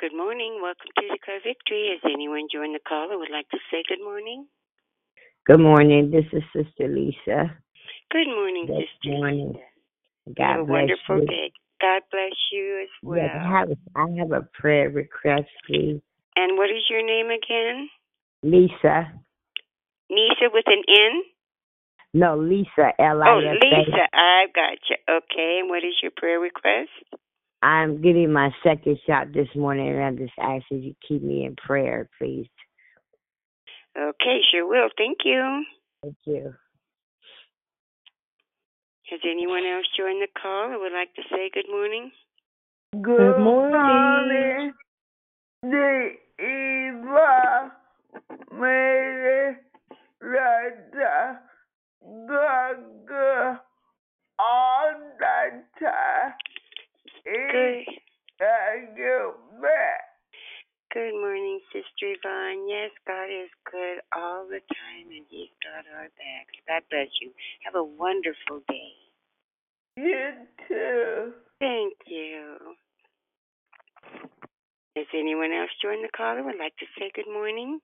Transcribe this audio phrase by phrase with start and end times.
[0.00, 0.60] Good morning.
[0.62, 1.90] Welcome to the Declare Victory.
[1.90, 4.46] Has anyone joined the call or would like to say good morning?
[5.44, 6.12] Good morning.
[6.12, 7.50] This is Sister Lisa.
[8.12, 9.18] Good morning, Good Sister.
[9.18, 9.48] morning.
[9.54, 10.34] Lisa.
[10.38, 11.26] God Have a bless wonderful you.
[11.26, 11.50] day.
[11.80, 13.18] God bless you as well.
[13.18, 16.00] Yes, I have, a, I have a prayer request, please.
[16.36, 17.88] And what is your name again?
[18.44, 19.12] Lisa.
[20.10, 21.22] Lisa with an N?
[22.14, 22.94] No, Lisa.
[23.00, 24.06] Oh, L I Oh, Lisa.
[24.14, 24.96] I've got you.
[25.10, 25.58] Okay.
[25.60, 26.90] And what is your prayer request?
[27.62, 31.44] I'm getting my second shot this morning, and I just ask that you keep me
[31.44, 32.48] in prayer, please.
[33.98, 34.88] Okay, sure will.
[34.96, 35.64] Thank you.
[36.02, 36.54] Thank you.
[39.10, 42.12] Has anyone else joined the call or would like to say good morning?
[43.02, 44.72] Good morning.
[45.62, 47.72] The Eva
[50.28, 51.40] Melissa
[52.02, 53.60] Gaga
[54.38, 56.32] all the time.
[57.24, 57.84] Good.
[58.96, 60.00] You back?
[60.92, 62.68] Good morning, Sister Yvonne.
[62.68, 66.56] Yes, God is good all the time, and He's got our backs.
[66.66, 67.30] God bless you.
[67.64, 68.94] Have a wonderful day.
[69.96, 70.30] You
[70.68, 71.32] too.
[71.60, 72.56] Thank you.
[74.96, 77.80] Has anyone else joined the call or would like to say good morning?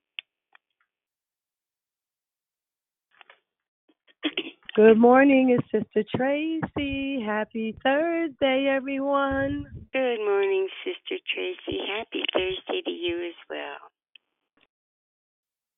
[4.74, 7.22] Good morning, it's Sister Tracy.
[7.24, 9.66] Happy Thursday, everyone.
[9.92, 11.78] Good morning, Sister Tracy.
[11.96, 13.88] Happy Thursday to you as well.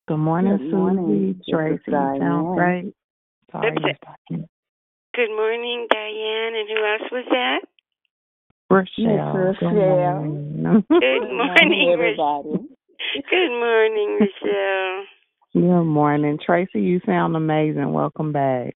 [0.07, 1.35] Good morning, Good morning.
[1.35, 1.51] Susie.
[1.51, 2.19] Tracy, you Diane.
[2.19, 2.57] sound.
[2.57, 2.93] Sorry,
[3.51, 4.47] Diane.
[5.13, 6.55] Good morning, Diane.
[6.55, 7.59] And who else was that?
[8.71, 9.45] Rochelle.
[9.45, 10.87] Miss Good morning.
[10.89, 12.67] Good morning, everybody.
[13.29, 15.03] Good morning, Rochelle.
[15.53, 16.39] Good morning.
[16.43, 17.93] Tracy, you sound amazing.
[17.93, 18.75] Welcome back.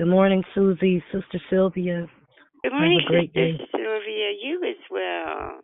[0.00, 2.06] Good morning, Susie, Sister Sylvia.
[2.62, 3.68] Good morning, Have a great Sister day.
[3.70, 4.32] Sylvia.
[4.42, 5.60] You as well.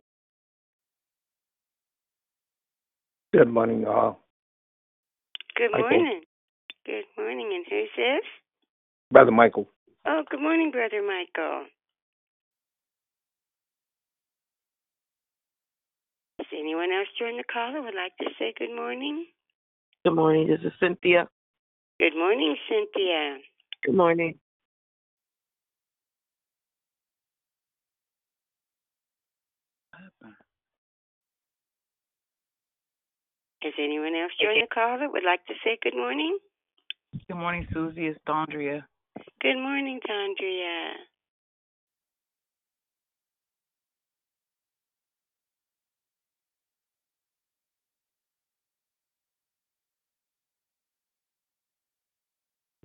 [3.33, 4.19] Good morning, y'all.
[5.57, 5.89] Good Michael.
[5.89, 6.21] morning.
[6.85, 7.51] Good morning.
[7.55, 8.25] And who's this?
[9.11, 9.71] Brother Michael.
[10.07, 11.65] Oh, good morning, Brother Michael.
[16.41, 19.29] Has anyone else joined the call or would like to say good morning?
[20.05, 20.47] Good morning.
[20.47, 21.27] This is Cynthia.
[21.99, 23.39] Good morning, Cynthia.
[23.87, 24.35] Good morning.
[33.63, 36.37] Has anyone else joined the call that would like to say good morning?
[37.29, 38.07] Good morning, Susie.
[38.07, 38.83] It's Dondria.
[39.41, 40.95] Good morning, Dondria.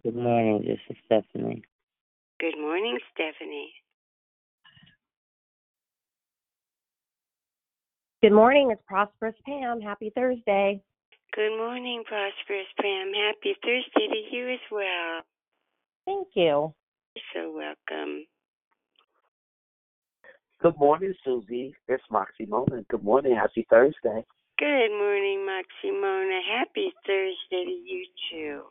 [0.03, 0.63] Good morning.
[0.65, 1.61] This is Stephanie.
[2.39, 3.71] Good morning, Stephanie.
[8.23, 8.71] Good morning.
[8.71, 9.79] It's Prosperous Pam.
[9.79, 10.81] Happy Thursday.
[11.35, 13.11] Good morning, Prosperous Pam.
[13.13, 15.21] Happy Thursday to you as well.
[16.07, 16.73] Thank you.
[17.15, 18.25] You're so welcome.
[20.63, 21.75] Good morning, Susie.
[21.87, 22.83] It's Moxie Mona.
[22.89, 23.35] Good morning.
[23.35, 24.25] Happy Thursday.
[24.57, 26.39] Good morning, Moxie Mona.
[26.57, 28.61] Happy Thursday to you too.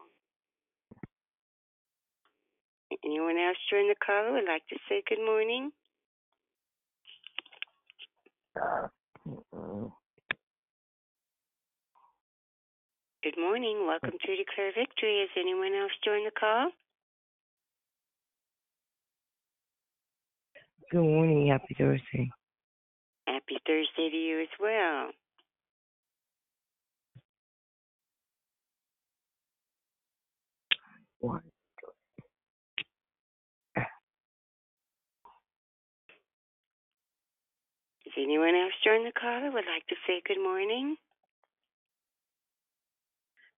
[3.05, 5.71] Anyone else join the call who would like to say good morning?
[13.23, 13.87] Good morning.
[13.87, 15.21] Welcome to Declare Victory.
[15.21, 16.71] Has anyone else joined the call?
[20.91, 21.47] Good morning.
[21.47, 22.31] Happy Thursday.
[23.29, 25.11] Happy Thursday to you as well.
[31.21, 31.43] One.
[38.23, 40.97] Anyone else join the call who would like to say good morning?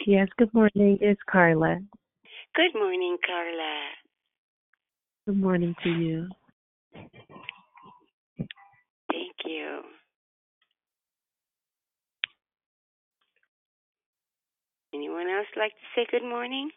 [0.06, 0.98] Yes, good morning.
[1.00, 1.80] It's Carla.
[2.56, 3.88] Good morning, Carla.
[5.26, 6.28] Good morning to you.
[9.10, 9.80] Thank you.
[14.94, 16.70] Anyone else like to say good morning?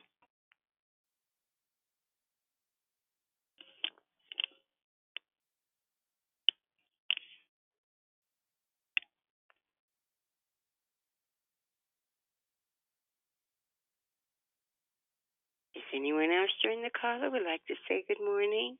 [15.93, 18.77] Anyone else join the call who would like to say good morning?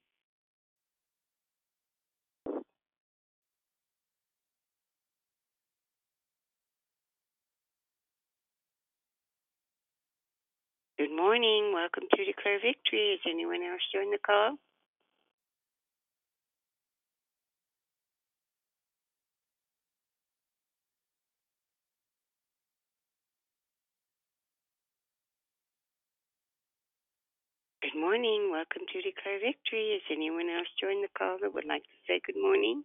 [10.97, 11.73] Good morning.
[11.73, 13.15] Welcome to Declare Victory.
[13.15, 14.57] Is anyone else joined the call?
[27.95, 28.51] Good morning.
[28.51, 29.95] Welcome to Declare Victory.
[29.95, 32.83] Is anyone else joined the call that would like to say good morning?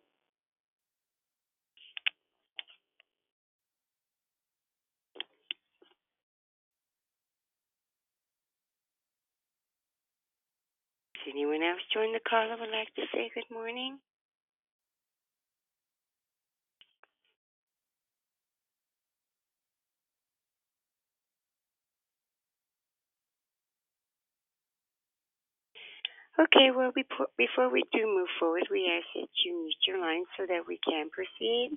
[11.19, 13.99] Is anyone else joined the call that would like to say good morning?
[26.41, 26.89] Okay, well,
[27.37, 30.81] before we do move forward, we ask that you mute your line so that we
[30.81, 31.77] can proceed.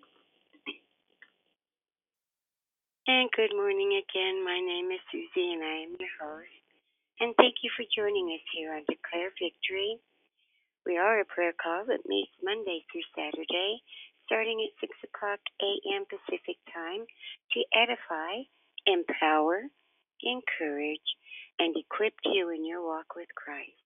[3.12, 4.40] And good morning again.
[4.40, 6.64] My name is Susie, and I am your host.
[7.20, 10.00] And thank you for joining us here on Declare Victory.
[10.88, 13.84] We are a prayer call that meets Monday through Saturday,
[14.32, 16.08] starting at 6 o'clock a.m.
[16.08, 17.04] Pacific Time,
[17.52, 18.48] to edify,
[18.88, 19.68] empower,
[20.24, 21.10] encourage,
[21.60, 23.83] and equip you in your walk with Christ.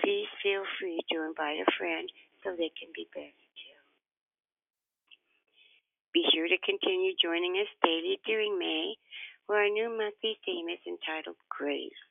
[0.00, 2.10] Please feel free to invite a friend
[2.44, 3.80] so they can be blessed too.
[6.12, 8.96] Be sure to continue joining us daily during May,
[9.46, 12.02] where our new monthly theme is entitled Grace.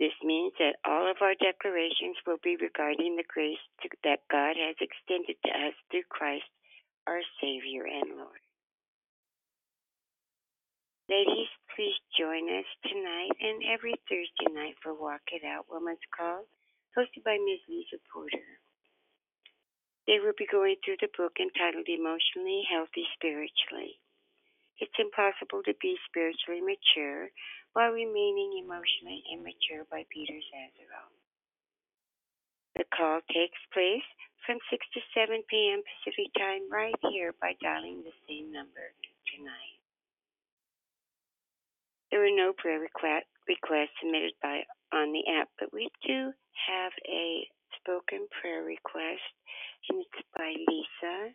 [0.00, 4.56] This means that all of our declarations will be regarding the grace to, that God
[4.56, 6.48] has extended to us through Christ,
[7.06, 8.40] our Savior and Lord.
[11.10, 16.46] Ladies, please join us tonight and every Thursday night for Walk It Out Women's Call,
[16.94, 17.66] hosted by Ms.
[17.66, 18.46] Lisa Porter.
[20.06, 23.98] They will be going through the book entitled Emotionally Healthy Spirituality.
[24.78, 27.34] It's impossible to be spiritually mature
[27.74, 31.10] while remaining emotionally immature by Peter Scazzero.
[32.78, 34.06] The call takes place
[34.46, 35.82] from 6 to 7 p.m.
[35.82, 38.94] Pacific Time right here by dialing the same number
[39.26, 39.79] tonight.
[42.10, 44.62] There were no prayer request, requests submitted by
[44.92, 46.32] on the app, but we do
[46.66, 47.46] have a
[47.78, 49.22] spoken prayer request,
[49.88, 51.34] and it's by Lisa.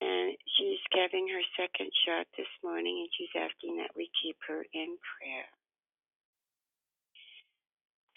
[0.00, 4.64] And she's getting her second shot this morning, and she's asking that we keep her
[4.74, 5.46] in prayer.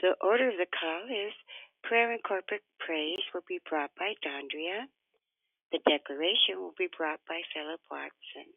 [0.01, 1.33] The order of the call is
[1.83, 4.87] prayer and corporate praise will be brought by Dondria.
[5.71, 8.49] The declaration will be brought by Philip Watson.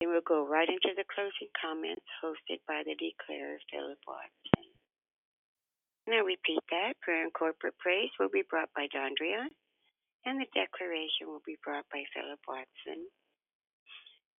[0.00, 4.72] Then we'll go right into the closing comments hosted by the declarer, Philip Watson.
[6.08, 6.96] Now repeat that.
[7.04, 9.44] Prayer and corporate praise will be brought by Dondria,
[10.24, 13.04] and the declaration will be brought by Philip Watson.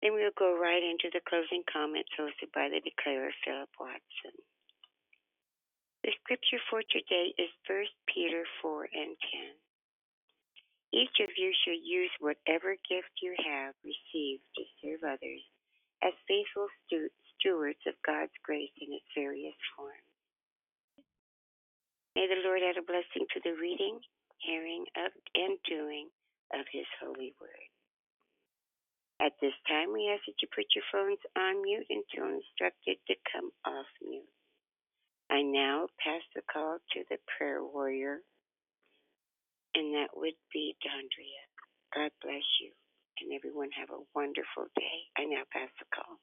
[0.01, 4.33] Then we'll go right into the closing comments hosted by the declarer, Philip Watson.
[6.01, 9.70] The scripture for today is 1 Peter 4 and 10.
[10.93, 15.43] Each of you should use whatever gift you have received to serve others
[16.03, 16.67] as faithful
[17.39, 20.03] stewards of God's grace in its various forms.
[22.15, 23.99] May the Lord add a blessing to the reading,
[24.43, 26.09] hearing, of, and doing
[26.53, 27.67] of His holy word.
[29.21, 33.15] At this time, we ask that you put your phones on mute until instructed to
[33.31, 34.27] come off mute.
[35.29, 38.19] I now pass the call to the prayer warrior
[39.75, 41.43] and that would be Dondria.
[41.93, 42.71] God bless you,
[43.21, 44.97] and everyone have a wonderful day.
[45.17, 46.17] I now pass the call.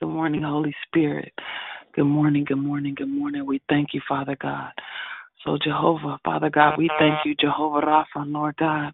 [0.00, 1.32] Good morning, Holy Spirit.
[1.94, 3.44] Good morning, good morning, good morning.
[3.44, 4.72] We thank you, Father God.
[5.44, 7.22] So, Jehovah, Father God, we thank uh-huh.
[7.24, 8.92] you, Jehovah Rapha, Lord God.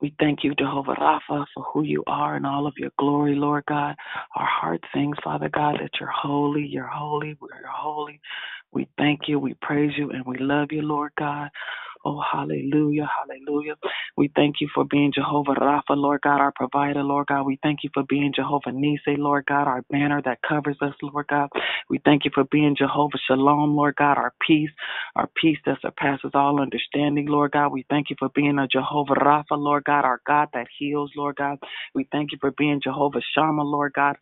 [0.00, 3.64] We thank you, Jehovah Rapha, for who you are and all of your glory, Lord
[3.66, 3.94] God.
[4.34, 8.20] Our heart sings, Father God, that you're holy, you're holy, we're holy.
[8.72, 11.48] We thank you, we praise you, and we love you, Lord God.
[12.06, 13.74] Oh, hallelujah, hallelujah.
[14.16, 17.46] We thank you for being Jehovah Rapha, Lord God, our provider, Lord God.
[17.46, 21.26] We thank you for being Jehovah Nissi, Lord God, our banner that covers us, Lord
[21.28, 21.50] God.
[21.90, 24.70] We thank you for being Jehovah Shalom, Lord God, our peace,
[25.16, 27.72] our peace that surpasses all understanding, Lord God.
[27.72, 31.36] We thank you for being a Jehovah Rapha, Lord God, our God that heals, Lord
[31.36, 31.58] God.
[31.94, 34.16] We thank you for being Jehovah Shammah, Lord God,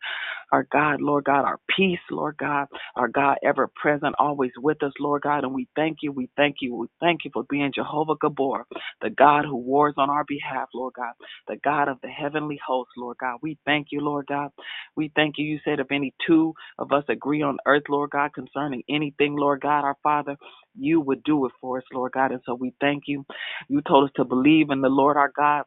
[0.51, 4.93] our God, Lord God, our peace, Lord God, our God ever present, always with us,
[4.99, 5.43] Lord God.
[5.43, 8.63] And we thank you, we thank you, we thank you for being Jehovah Gibbor,
[9.01, 11.13] the God who wars on our behalf, Lord God,
[11.47, 13.39] the God of the heavenly host, Lord God.
[13.41, 14.51] We thank you, Lord God.
[14.95, 15.45] We thank you.
[15.45, 19.61] You said if any two of us agree on earth, Lord God, concerning anything, Lord
[19.61, 20.37] God, our Father,
[20.77, 22.31] you would do it for us, Lord God.
[22.31, 23.25] And so we thank you.
[23.69, 25.63] You told us to believe in the Lord our God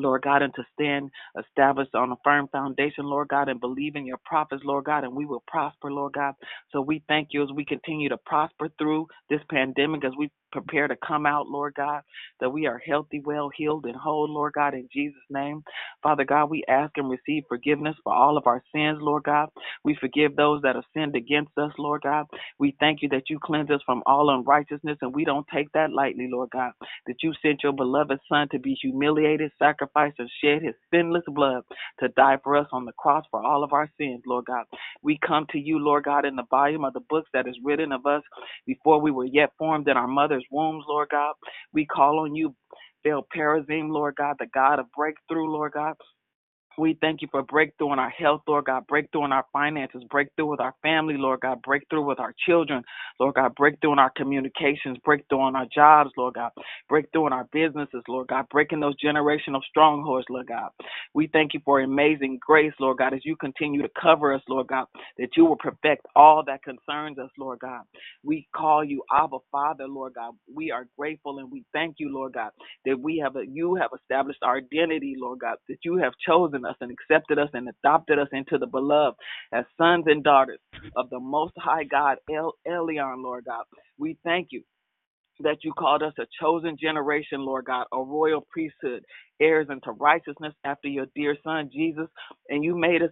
[0.00, 4.06] Lord God, and to stand established on a firm foundation, Lord God, and believe in
[4.06, 6.34] your prophets, Lord God, and we will prosper, Lord God.
[6.72, 10.88] So we thank you as we continue to prosper through this pandemic, as we prepare
[10.88, 12.02] to come out, Lord God,
[12.40, 15.62] that we are healthy, well healed, and whole, Lord God, in Jesus' name.
[16.02, 19.48] Father God, we ask and receive forgiveness for all of our sins, Lord God.
[19.84, 22.26] We forgive those that have sinned against us, Lord God.
[22.58, 25.92] We thank you that you cleanse us from all unrighteousness, and we don't take that
[25.92, 26.72] lightly, Lord God.
[27.06, 31.62] That you sent your beloved Son to be humiliated, sacrificed, and shed his sinless blood
[32.00, 34.66] to die for us on the cross for all of our sins, Lord God.
[35.02, 37.92] We come to you, Lord God, in the volume of the books that is written
[37.92, 38.22] of us
[38.66, 41.34] before we were yet formed in our mother's wombs, Lord God.
[41.72, 42.54] We call on you,
[43.04, 45.94] Baal Perazim, Lord God, the God of breakthrough, Lord God.
[46.78, 50.46] We thank you for breakthrough in our health, Lord God, breakthrough in our finances, breakthrough
[50.46, 52.82] with our family, Lord God, breakthrough with our children,
[53.20, 56.50] Lord God, breakthrough in our communications, breakthrough in our jobs, Lord God,
[56.88, 60.70] breakthrough in our businesses, Lord God, breaking those generational strongholds, Lord God.
[61.14, 64.68] We thank you for amazing grace, Lord God, as you continue to cover us, Lord
[64.68, 64.86] God,
[65.18, 67.82] that you will perfect all that concerns us, Lord God.
[68.24, 70.34] We call you Abba Father, Lord God.
[70.52, 72.50] We are grateful and we thank you, Lord God,
[72.86, 76.64] that we have a, you have established our identity, Lord God, that you have chosen
[76.64, 79.16] us and accepted us and adopted us into the beloved
[79.52, 80.60] as sons and daughters
[80.96, 83.64] of the Most High God, El Elyon, Lord God.
[83.98, 84.62] We thank you
[85.40, 89.04] that you called us a chosen generation, Lord God, a royal priesthood,
[89.40, 92.08] heirs unto righteousness after your dear Son Jesus,
[92.50, 93.10] and you made us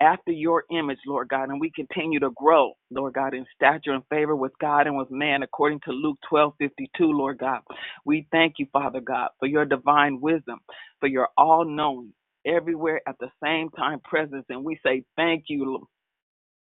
[0.00, 4.02] after your image, Lord God, and we continue to grow, Lord God, in stature and
[4.10, 7.60] favor with God and with man, according to Luke twelve fifty two, Lord God.
[8.04, 10.60] We thank you, Father God, for your divine wisdom,
[11.00, 12.12] for your all knowing,
[12.46, 15.86] everywhere at the same time presence, and we say thank you,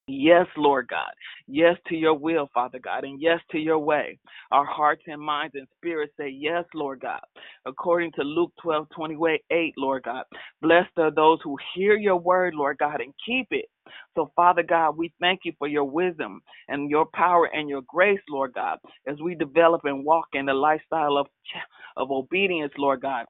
[0.07, 1.11] Yes, Lord God.
[1.47, 4.17] Yes to your will, Father God, and yes to your way.
[4.51, 7.21] Our hearts and minds and spirits say yes, Lord God.
[7.67, 10.23] According to Luke 12, 28, Lord God.
[10.63, 13.65] Blessed are those who hear your word, Lord God, and keep it.
[14.15, 18.19] So, Father God, we thank you for your wisdom and your power and your grace,
[18.29, 21.27] Lord God, as we develop and walk in the lifestyle of,
[21.97, 23.25] of obedience, Lord God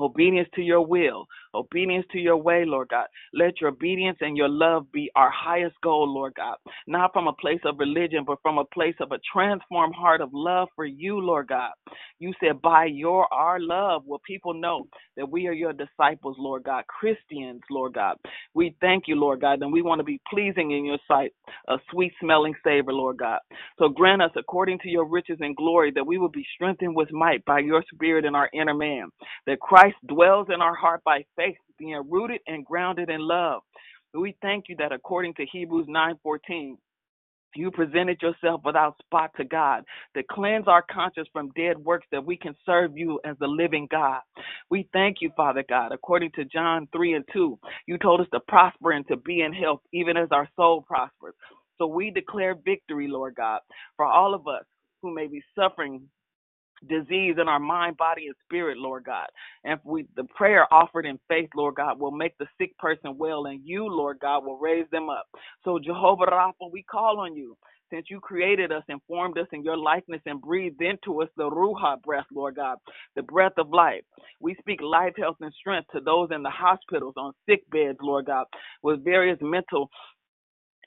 [0.00, 3.06] obedience to your will, obedience to your way, Lord God.
[3.34, 6.56] Let your obedience and your love be our highest goal, Lord God.
[6.86, 10.30] Not from a place of religion, but from a place of a transformed heart of
[10.32, 11.72] love for you, Lord God.
[12.18, 14.86] You said, by your our love will people know
[15.16, 18.16] that we are your disciples, Lord God, Christians, Lord God.
[18.54, 21.32] We thank you, Lord God, and we want to be pleasing in your sight,
[21.68, 23.40] a sweet smelling savor, Lord God.
[23.78, 27.12] So grant us according to your riches and glory that we will be strengthened with
[27.12, 29.08] might by your spirit in our inner man,
[29.46, 33.62] that Christ dwells in our heart by faith, being rooted and grounded in love.
[34.14, 36.78] We thank you that according to Hebrews 9:14,
[37.54, 42.24] you presented yourself without spot to God to cleanse our conscience from dead works that
[42.24, 44.20] we can serve you as the living God.
[44.70, 45.92] We thank you, Father God.
[45.92, 49.52] According to John 3 and 2, you told us to prosper and to be in
[49.52, 51.34] health, even as our soul prospers.
[51.78, 53.60] So we declare victory, Lord God,
[53.96, 54.64] for all of us
[55.02, 56.02] who may be suffering
[56.88, 59.26] disease in our mind, body, and spirit, Lord God.
[59.64, 63.46] And we the prayer offered in faith, Lord God, will make the sick person well,
[63.46, 65.26] and you, Lord God, will raise them up.
[65.64, 67.56] So Jehovah Rapha, we call on you.
[67.92, 71.48] Since you created us and formed us in your likeness and breathed into us the
[71.48, 72.78] Ruach breath, Lord God,
[73.14, 74.02] the breath of life.
[74.40, 78.26] We speak life, health, and strength to those in the hospitals, on sick beds, Lord
[78.26, 78.46] God,
[78.82, 79.88] with various mental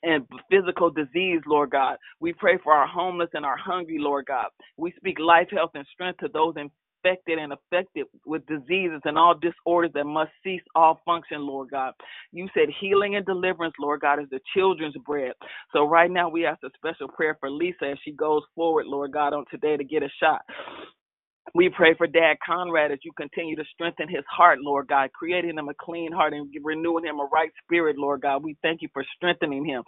[0.02, 1.96] and physical disease, Lord God.
[2.20, 4.46] We pray for our homeless and our hungry, Lord God.
[4.76, 9.34] We speak life, health, and strength to those infected and affected with diseases and all
[9.38, 11.92] disorders that must cease all function, Lord God.
[12.32, 15.32] You said healing and deliverance, Lord God, is the children's bread.
[15.72, 19.12] So right now we ask a special prayer for Lisa as she goes forward, Lord
[19.12, 20.42] God, on today to get a shot.
[21.54, 25.58] We pray for Dad Conrad as you continue to strengthen his heart, Lord God, creating
[25.58, 28.44] him a clean heart and renewing him a right spirit, Lord God.
[28.44, 29.82] We thank you for strengthening him,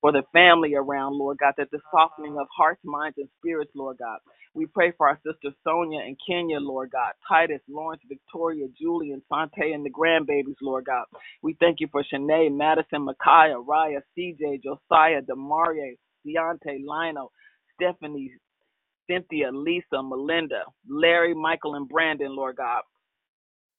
[0.00, 3.98] for the family around, Lord God, that the softening of hearts, minds, and spirits, Lord
[3.98, 4.18] God.
[4.54, 9.22] We pray for our sister Sonia and Kenya, Lord God, Titus, Lawrence, Victoria, Julie, and
[9.28, 11.06] Sante, and the grandbabies, Lord God.
[11.42, 17.32] We thank you for Shanae, Madison, Micaiah, Raya, CJ, Josiah, Demarie, Deontay, Lionel,
[17.74, 18.32] Stephanie,
[19.08, 22.82] Cynthia, Lisa, Melinda, Larry, Michael, and Brandon, Lord God.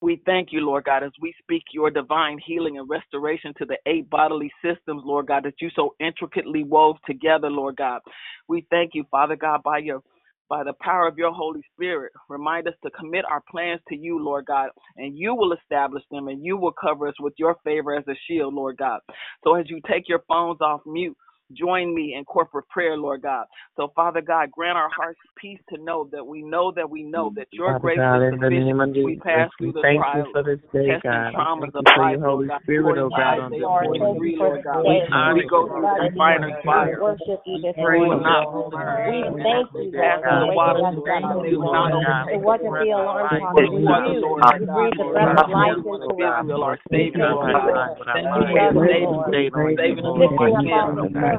[0.02, 3.78] We thank you, Lord God, as we speak your divine healing and restoration to the
[3.86, 8.02] eight bodily systems, Lord God, that you so intricately wove together, Lord God.
[8.48, 10.02] We thank you, Father God, by your
[10.50, 12.12] by the power of your Holy Spirit.
[12.30, 16.28] Remind us to commit our plans to you, Lord God, and you will establish them
[16.30, 19.02] and you will cover us with your favor as a shield, Lord God.
[19.44, 21.18] So as you take your phones off mute,
[21.54, 23.46] Join me in corporate prayer, Lord God.
[23.76, 27.32] So, Father God, grant our hearts peace to know that we know that we know
[27.36, 28.96] that your Father grace God, is sufficient.
[29.06, 31.34] We pass through the thank trials, you for this day, God.
[31.34, 31.86] Traumas of
[32.22, 32.62] Holy God.
[32.64, 34.18] Spirit, oh God, on this morning.
[34.20, 34.38] We
[35.50, 36.12] go through the
[36.66, 37.02] fire.
[37.02, 39.10] We pray will God.
[39.10, 40.22] We thank you, God.
[40.22, 41.50] the water you.
[41.50, 41.62] You
[45.38, 46.80] of life into us.
[46.92, 47.60] Thank you, Lord.
[48.14, 49.40] Thank you, Lord.
[49.54, 50.30] Thank you, Lord.
[50.38, 51.39] Thank you, Lord.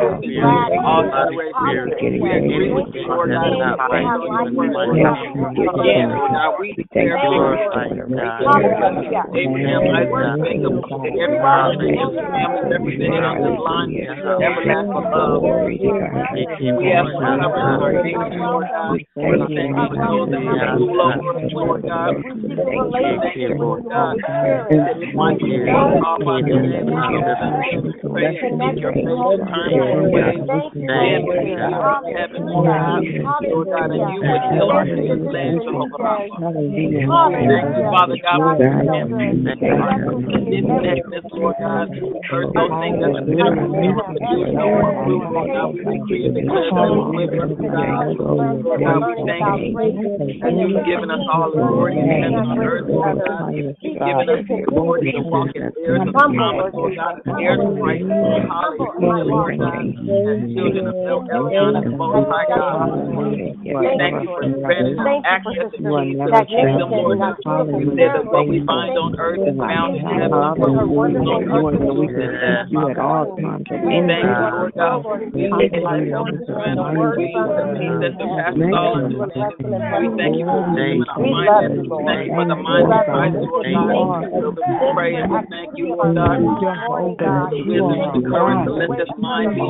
[0.00, 0.38] We we.
[6.58, 6.68] We.
[6.68, 7.10] We thank
[29.70, 29.87] you
[37.88, 38.58] Father God, Lord.
[41.58, 41.88] God.
[42.54, 43.96] Those things that Lord.
[43.98, 44.98] God.
[45.02, 45.14] We
[46.06, 46.28] we.
[48.18, 49.68] Lord God, we thank you
[50.18, 53.18] that you've given us all the glory in heaven and earth, Lord.
[53.18, 53.54] God.
[53.54, 57.32] You've given us the glory to walk in the earth of the Lord God, the
[57.46, 60.90] earth of Christ, Lord God thank you for the
[68.48, 70.30] we find on earth found heaven.
[73.84, 74.26] We thank
[85.74, 86.18] you, for the
[88.18, 88.66] the mind
[88.98, 89.67] the mind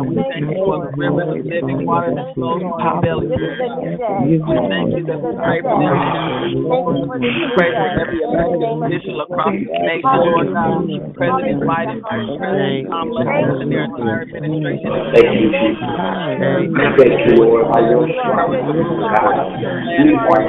[0.00, 0.90] we thank you for the
[1.30, 2.34] of living water that
[3.02, 3.26] belly.
[3.30, 5.06] We thank you.
[7.20, 10.50] We pray for every official across nation, Lord
[11.14, 15.30] President Biden, President and their entire administration.
[16.60, 16.74] We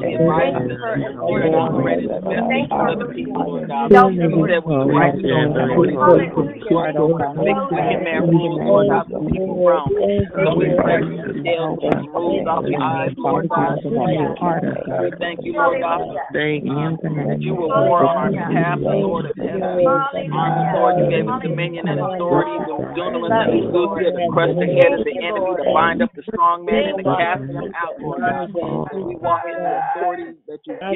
[15.19, 16.09] thank you, Lord God.
[16.33, 16.75] Thank you.
[17.40, 19.27] You will war on our behalf, Lord.
[19.37, 22.57] Lord, you gave us dominion and authority.
[22.64, 22.77] The
[23.73, 26.99] good, the crush the head of the enemy, to bind up the strong man and
[26.99, 27.93] to cast him out.
[28.00, 28.50] Lord God.
[28.50, 28.54] As
[28.94, 30.94] we walk in the authority that you've us,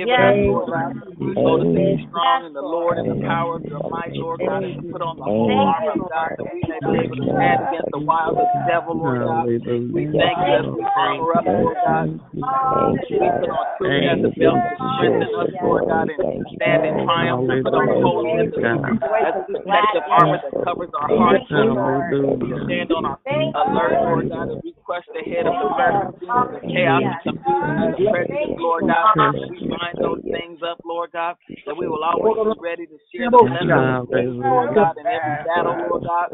[1.63, 5.03] to be strong in the Lord and the power of your might, Lord God, put
[5.03, 8.37] on the armor of God that we may be able to stand against the wiles
[8.39, 9.47] of the devil, Lord God.
[9.47, 9.59] We
[10.15, 10.45] thank you
[10.95, 11.23] armor
[13.51, 14.59] on truth as a belt
[15.89, 16.21] God, and
[19.39, 21.45] the protective armor that covers our hearts,
[22.43, 23.19] We stand on our
[24.05, 24.63] Lord God, and
[25.15, 25.69] the head of the
[26.89, 29.13] chaos, and confusion, and the prejudice, Lord God.
[29.53, 33.29] We bind those things up, Lord God, that we will always be ready to share
[33.29, 36.33] the blessings, Lord God, in every battle, Lord God.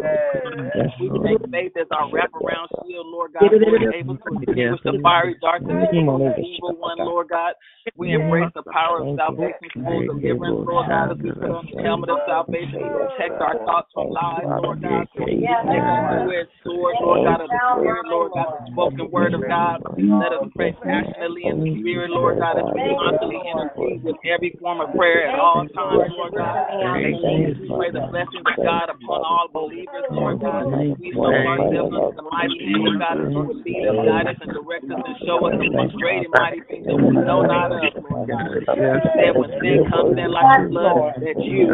[1.01, 3.51] We take faith as our wraparound shield, Lord God.
[3.51, 7.55] We're able to extinguish the fiery darts of the evil one, Lord God.
[7.97, 10.89] We embrace the power of salvation, full deliverance, Lord.
[10.89, 14.45] God, as we put on the helmet of salvation to protect our thoughts from lies,
[14.63, 15.09] Lord God.
[15.17, 19.35] We take a two-edged sword, Lord God, of the Spirit, Lord God, the spoken word
[19.35, 19.81] of God.
[19.97, 24.53] Let us pray passionately in the Spirit, Lord God, as we constantly intercede with every
[24.61, 26.57] form of prayer at all times, Lord God.
[26.85, 30.69] We pray the blessings of God upon all believers, Lord God.
[31.01, 34.27] We sow ourselves into the mighty hand of God as you would lead us, guide
[34.29, 37.15] us, and direct us and show us the most great and mighty things that we
[37.15, 38.49] know not of, Lord God.
[38.75, 41.65] You said when sin comes in like a flood, that you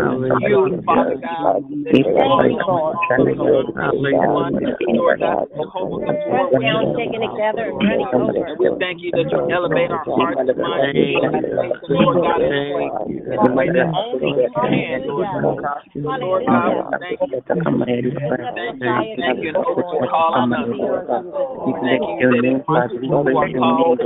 [0.41, 1.65] you, Father God.
[1.85, 2.45] That you are
[4.31, 4.55] one,
[4.95, 8.60] Lord God, Jehovah Gibbor, down, taking it together, and running over.
[8.61, 10.93] We thank you that you elevate our hearts and minds,
[11.89, 12.41] Lord God,
[13.33, 15.65] in a way that only you can, Lord God.
[16.21, 17.41] Lord God, we thank you.
[18.55, 19.65] Thank you, thank you, to
[20.09, 21.09] call on us, Lord.
[21.67, 23.99] We thank you that my people who are called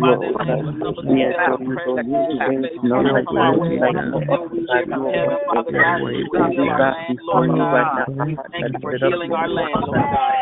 [0.00, 2.06] by the name of number ten, that are present,
[2.62, 6.70] that you will come our way, and we hear from heaven, Father God, we heal
[6.70, 7.82] our land, Lord God.
[8.26, 10.34] We thank you for healing our land, Lord God.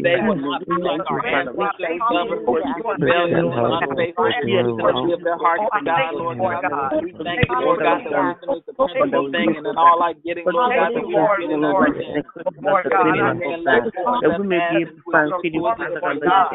[0.05, 5.67] they will not be like our ancestors, stubborn, rebellious, and unfaithful, to give their hearts
[5.75, 7.03] to God, Lord God.
[7.03, 7.81] We thank you, Lord.
[7.85, 11.07] God, that wisdom is the principal thing, and in all our getting, Lord God, that
[11.07, 12.25] we are getting understanding.
[14.25, 16.21] That we may be able to find city with us, Lord.
[16.25, 16.49] God.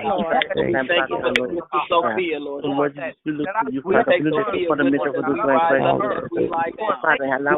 [0.55, 3.13] We thank you for Sister Sophia, Lord God.
[3.83, 4.85] We take Sophia with us.
[5.19, 6.99] and we ride up her we like that.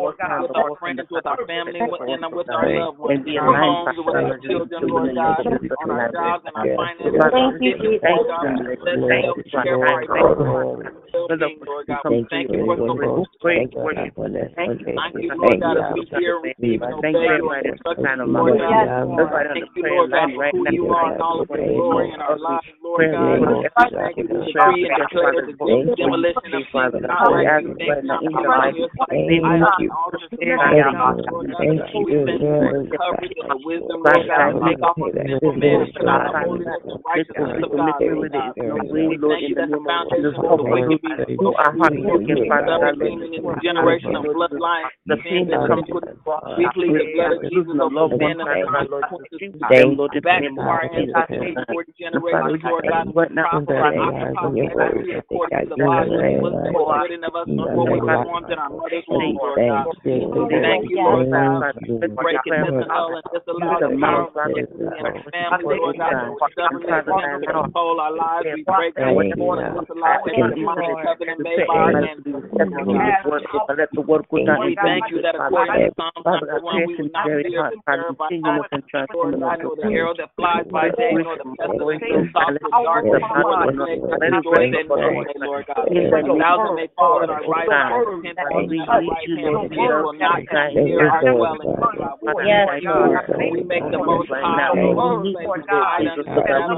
[0.02, 4.04] Lord God, with our friends, with our family, and with our loved ones, in our
[4.04, 5.46] homes, with our children, Lord God,
[5.84, 7.22] on our jobs and our finances.
[7.32, 8.00] Thank you, Jesus.
[8.28, 8.56] God,
[10.86, 13.04] let them help share our well-being, Lord God.
[13.12, 14.14] We thank you for the great.
[14.56, 18.88] Thank you, Lord God, as we hear, receive, and obey your instructions, Lord God.
[19.54, 22.38] Thank you, Lord God, for who you are and all of your glory in our
[22.38, 23.40] lives, Lord God.
[24.04, 25.54] Thank you for the decree and declare the
[25.98, 27.48] demolition of things not right.
[27.56, 28.52] We thank you for your
[29.50, 29.92] Thank you.
[30.40, 32.04] Thank you.
[32.06, 32.88] We thank you for the
[33.42, 37.02] and the wisdom, Lord God, to make off of this man and our holiness and
[37.06, 38.54] righteousness of God, Lord God.
[39.10, 41.10] We thank you that the foundation of the wicked be.
[42.82, 46.18] Redeeming in the generation of bloodline, the sin that comes with it.
[46.58, 49.42] We plead the blood of Jesus over the sin and the consequences
[50.22, 54.46] back to our ancestors, 40 generations, Lord God, prosper and occupy
[55.18, 56.22] according to the Bible.
[56.42, 57.58] What's good in of us, we
[58.52, 59.88] in our mother's womb, Lord God.
[60.04, 61.74] Thank you, Lord God.
[62.22, 66.38] Break it, disannul, and disallow the power of iniquity in our family, Lord God.
[66.54, 68.48] Stubbornness and to control our lives.
[68.54, 69.88] We break that with the order of
[70.92, 72.52] the life and the mind covenant made by our ancestors.
[74.62, 77.80] We thank you that according to Psalm 91, we will not fear the
[78.18, 78.68] by night,
[79.14, 82.72] Lord God, nor the arrow that flies by day, nor the pestilence that stalks in
[82.84, 85.88] darkness, nor the plague that destroys at noonday, Lord God.
[85.88, 89.72] A thousand may fall at our right side, ten thousand at our right hand, but
[89.72, 91.72] it will not come near our dwelling,
[92.42, 92.68] Yes,
[93.52, 95.10] We make the most high, most
[95.68, 96.02] God,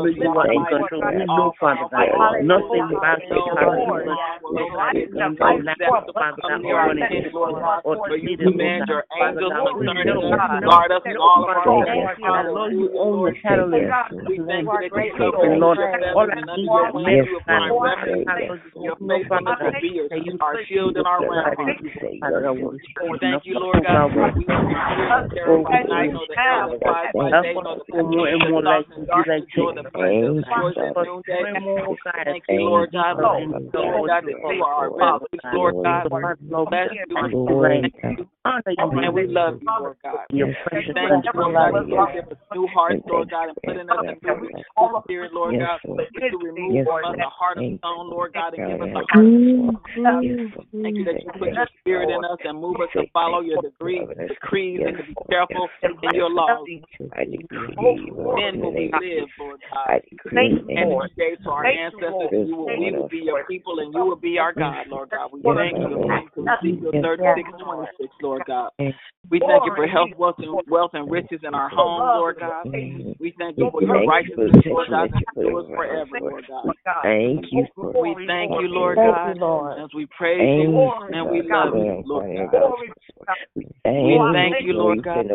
[0.04, 1.02] we know in control.
[1.14, 3.30] We know, Father God, nothing about it,
[7.34, 11.64] Lord or for you command your angels concerning us, guard us in all of our
[11.84, 12.08] ways.
[12.74, 13.70] You own the cattle.
[13.72, 18.28] We thank you that you cover Lord, all I need is wings you find refuge.
[18.84, 20.02] Your faithfulness will be
[20.42, 21.78] our shield and our rampart.
[23.20, 24.76] Thank you, Lord God, we will be
[25.34, 29.06] terrified night, nor the hell that flies by day, nor the pestilence that stalks in
[29.06, 31.44] darkness, nor the plague that destroys at noonday.
[32.26, 33.18] Thank you, Lord God,
[33.94, 36.66] Lord God, that you are our Lord
[38.02, 38.28] God.
[38.44, 40.26] Bless you, and we love you, Lord God.
[40.30, 44.20] Thank you, Lord God, you give us new hearts, Lord God, and putting us in
[44.20, 44.50] new
[45.04, 48.82] spirit, Lord God, to remove from us a heart of stone, Lord God, and give
[48.82, 49.32] us a heart of
[50.84, 53.62] Thank you that you put your spirit in us and move us to follow your
[53.62, 55.70] decrees, decrees and to be careful
[56.04, 56.68] in your laws.
[58.36, 60.02] Then will we live, Lord God.
[60.36, 64.04] And you gave to our ancestors, you will, we will be your people and you
[64.04, 65.32] will be our God, Lord God.
[65.32, 65.88] We thank you
[66.48, 68.72] Ezekiel 36, 26, Lord God.
[69.32, 72.68] We thank you for health, wealth, and wealth and riches in our homes, Lord God.
[73.20, 76.76] We thank you for your righteousness, Lord God, that endures forever, Lord God.
[77.36, 77.66] Thank you.
[78.02, 79.38] We thank you, Lord God,
[79.78, 80.70] as we praise you
[81.12, 83.38] and we love you, Lord God.
[84.04, 85.26] We thank you, Lord God.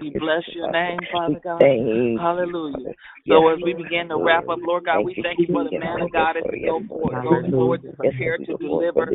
[0.00, 1.70] We bless your name, Father God.
[2.16, 2.90] Hallelujah.
[3.28, 6.02] So as we begin to wrap up, Lord God, we thank you for the man
[6.02, 7.18] of God as we go forward.
[7.22, 9.14] Go forward to prepare to deliver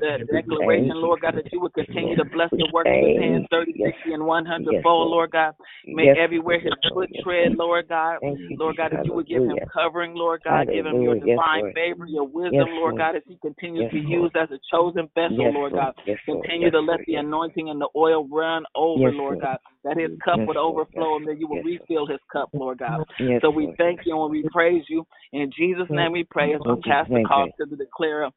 [0.00, 3.46] the declaration, Lord God, that you would continue to bless the work of his ten,
[3.50, 5.30] thirty, sixty, and one hundred Yes, fold, Lord.
[5.30, 5.54] God.
[5.86, 8.18] May Yes, everywhere his foot tread, Lord God,
[8.58, 11.16] Lord God, that you would give him covering, Lord God, give him your.
[11.20, 12.98] Yes, divine favor, your wisdom, Yes, Lord.
[12.98, 15.72] God, as he continues Yes, to use as a chosen vessel, Yes, Lord.
[15.72, 15.94] God.
[16.06, 19.40] Yes, Continue Yes, to let the anointing and the oil run over, Yes, Lord.
[19.40, 22.20] God, that his cup Yes, would overflow Yes, and that you would Yes, refill his
[22.32, 23.04] cup, Lord God.
[23.20, 25.06] Yes, So we thank you and we praise you.
[25.32, 28.30] In Jesus' name we pray as we pass the call to the declarer,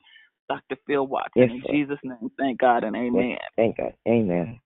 [0.49, 0.77] Dr.
[0.88, 1.32] Phil Watson.
[1.36, 1.77] Yes, In Lord.
[1.77, 3.32] Jesus' name, thank God and amen.
[3.32, 3.51] Yes.
[3.58, 3.93] Thank God.
[4.08, 4.60] Amen.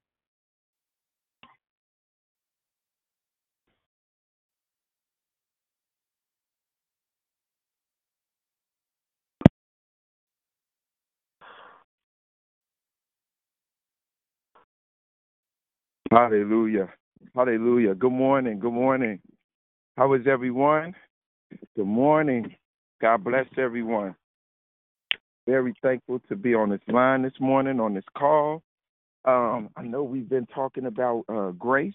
[16.10, 16.88] Hallelujah.
[17.36, 17.94] Hallelujah.
[17.94, 18.58] Good morning.
[18.60, 19.20] Good morning.
[19.96, 20.94] How is everyone?
[21.76, 22.54] Good morning.
[23.00, 24.16] God bless everyone.
[25.48, 28.62] Very thankful to be on this line this morning, on this call.
[29.24, 31.94] Um, I know we've been talking about uh, grace,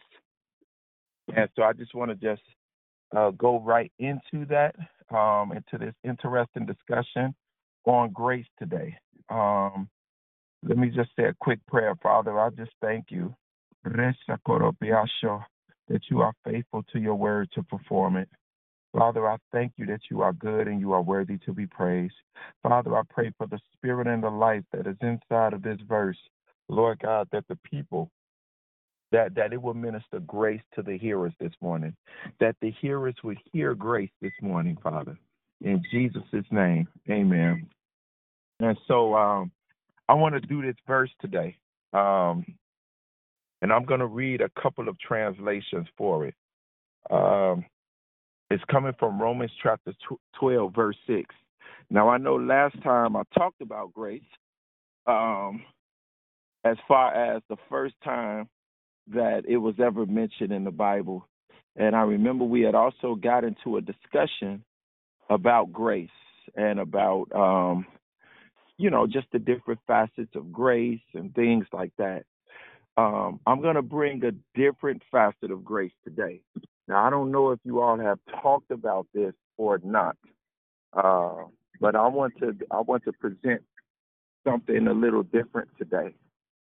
[1.36, 2.42] and so I just want to just
[3.16, 4.76] uh, go right into that,
[5.16, 7.36] um, into this interesting discussion
[7.86, 8.98] on grace today.
[9.30, 9.88] Um,
[10.68, 12.40] let me just say a quick prayer, Father.
[12.40, 13.36] I just thank you
[15.90, 18.30] that you are faithful to your word to perform it.
[18.94, 22.14] Father, I thank you that you are good and you are worthy to be praised.
[22.62, 26.18] Father, I pray for the spirit and the life that is inside of this verse.
[26.70, 28.10] Lord God, that the people
[29.12, 31.96] that that it will minister grace to the hearers this morning.
[32.40, 35.18] That the hearers would hear grace this morning, Father.
[35.62, 36.88] In Jesus' name.
[37.10, 37.68] Amen.
[38.60, 39.52] And so um
[40.10, 41.58] I want to do this verse today.
[41.94, 42.46] Um
[43.62, 46.36] and I'm going to read a couple of translations for it.
[47.10, 47.66] Um,
[48.50, 49.94] it's coming from Romans chapter
[50.40, 51.24] 12, verse 6.
[51.90, 54.22] Now, I know last time I talked about grace
[55.06, 55.64] um,
[56.64, 58.48] as far as the first time
[59.14, 61.28] that it was ever mentioned in the Bible.
[61.76, 64.64] And I remember we had also got into a discussion
[65.30, 66.10] about grace
[66.56, 67.86] and about, um,
[68.78, 72.24] you know, just the different facets of grace and things like that.
[72.96, 76.42] Um, I'm going to bring a different facet of grace today.
[76.88, 80.18] Now, I don't know if you all have talked about this or not,
[80.94, 81.46] uh,
[81.80, 83.62] but I want to I want to present
[84.46, 86.14] something a little different today,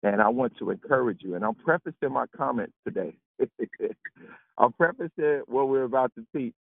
[0.03, 1.35] and I want to encourage you.
[1.35, 3.15] And I'm prefacing my comments today.
[4.57, 6.55] I'm prefacing what we're about to teach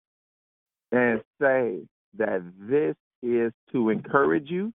[0.91, 1.79] and say
[2.17, 4.73] that this is to encourage you.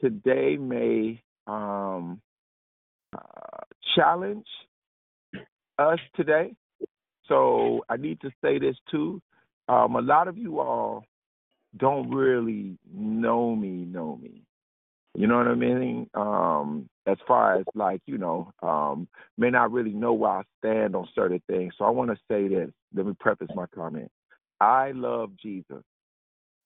[0.00, 2.20] Today may um,
[3.16, 3.62] uh,
[3.94, 4.46] challenge
[5.78, 6.54] us today.
[7.28, 9.20] So I need to say this too.
[9.68, 11.04] Um, a lot of you all
[11.76, 14.42] don't really know me, know me.
[15.14, 16.08] You know what I mean?
[16.14, 19.06] Um, as far as like, you know, um,
[19.36, 21.74] may not really know where I stand on certain things.
[21.76, 22.70] So I want to say this.
[22.94, 24.10] Let me preface my comment.
[24.60, 25.82] I love Jesus,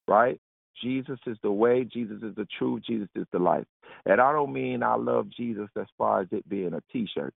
[0.07, 0.39] right?
[0.81, 3.65] Jesus is the way, Jesus is the truth, Jesus is the life.
[4.05, 7.33] And I don't mean I love Jesus as far as it being a t shirt.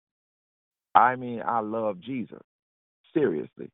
[0.94, 2.42] I mean I love Jesus
[3.12, 3.70] seriously.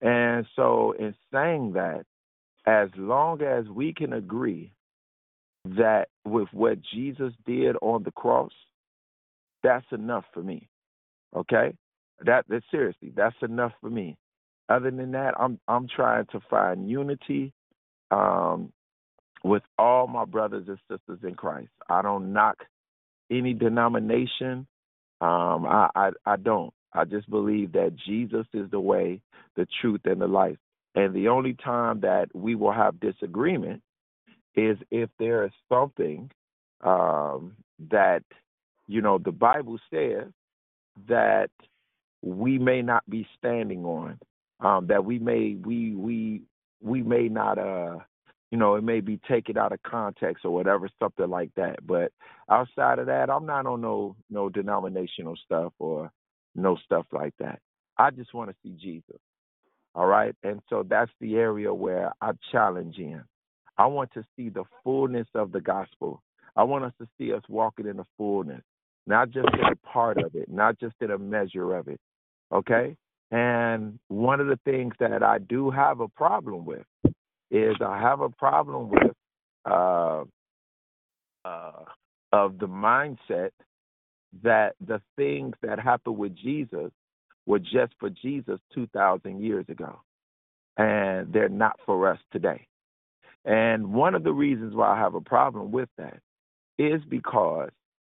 [0.00, 2.04] And so, in saying that,
[2.66, 4.72] as long as we can agree
[5.64, 8.52] that with what Jesus did on the cross,
[9.62, 10.68] that's enough for me.
[11.34, 11.74] Okay?
[12.24, 14.16] That that seriously, that's enough for me.
[14.68, 17.52] Other than that, I'm I'm trying to find unity
[18.10, 18.72] um,
[19.42, 21.70] with all my brothers and sisters in Christ.
[21.88, 22.58] I don't knock
[23.30, 24.66] any denomination.
[25.20, 26.72] Um, I, I I don't.
[26.94, 29.20] I just believe that Jesus is the way,
[29.56, 30.58] the truth, and the life.
[30.94, 33.82] And the only time that we will have disagreement
[34.54, 36.30] is if there is something
[36.82, 37.56] um,
[37.90, 38.22] that,
[38.86, 40.28] you know, the Bible says
[41.08, 41.50] that
[42.22, 44.18] we may not be standing on,
[44.60, 46.42] um, that we may we we
[46.80, 47.98] we may not uh
[48.50, 51.86] you know, it may be taken out of context or whatever, something like that.
[51.86, 52.12] But
[52.50, 56.12] outside of that, I'm not on no no denominational stuff or
[56.54, 57.60] no stuff like that.
[57.98, 59.20] I just want to see Jesus.
[59.94, 60.34] All right.
[60.42, 63.22] And so that's the area where I challenge in.
[63.78, 66.22] I want to see the fullness of the gospel.
[66.56, 68.62] I want us to see us walking in the fullness,
[69.06, 72.00] not just in a part of it, not just in a measure of it.
[72.52, 72.96] Okay?
[73.30, 76.84] And one of the things that I do have a problem with
[77.50, 79.12] is I have a problem with
[79.64, 80.24] uh,
[81.44, 81.84] uh,
[82.32, 83.50] of the mindset
[84.42, 86.90] that the things that happened with Jesus
[87.46, 90.00] were just for Jesus 2,000 years ago,
[90.76, 92.66] and they're not for us today.
[93.44, 96.20] And one of the reasons why I have a problem with that
[96.78, 97.70] is because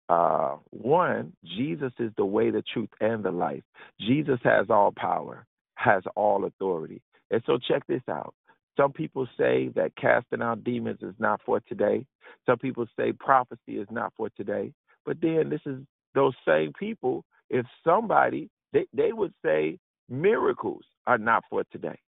[0.09, 3.63] uh, one, Jesus is the way, the truth, and the life.
[4.01, 7.01] Jesus has all power, has all authority.
[7.31, 8.35] And so check this out.
[8.77, 12.07] Some people say that casting out demons is not for today.
[12.45, 14.73] Some people say prophecy is not for today.
[15.07, 15.79] But then this is
[16.15, 21.99] those same people, if somebody, they, they would say miracles are not for today.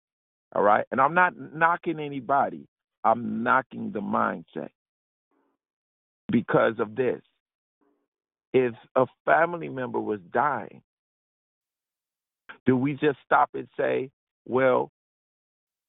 [0.55, 0.85] All right.
[0.91, 2.67] And I'm not knocking anybody,
[3.05, 4.71] I'm knocking the mindset
[6.31, 7.21] because of this.
[8.55, 10.83] If a family member was dying,
[12.67, 14.11] do we just stop and say,
[14.47, 14.91] well,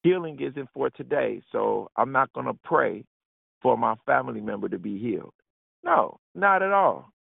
[0.02, 3.04] healing isn't for today, so I'm not going to pray
[3.62, 5.34] for my family member to be healed?
[5.84, 7.13] No, not at all.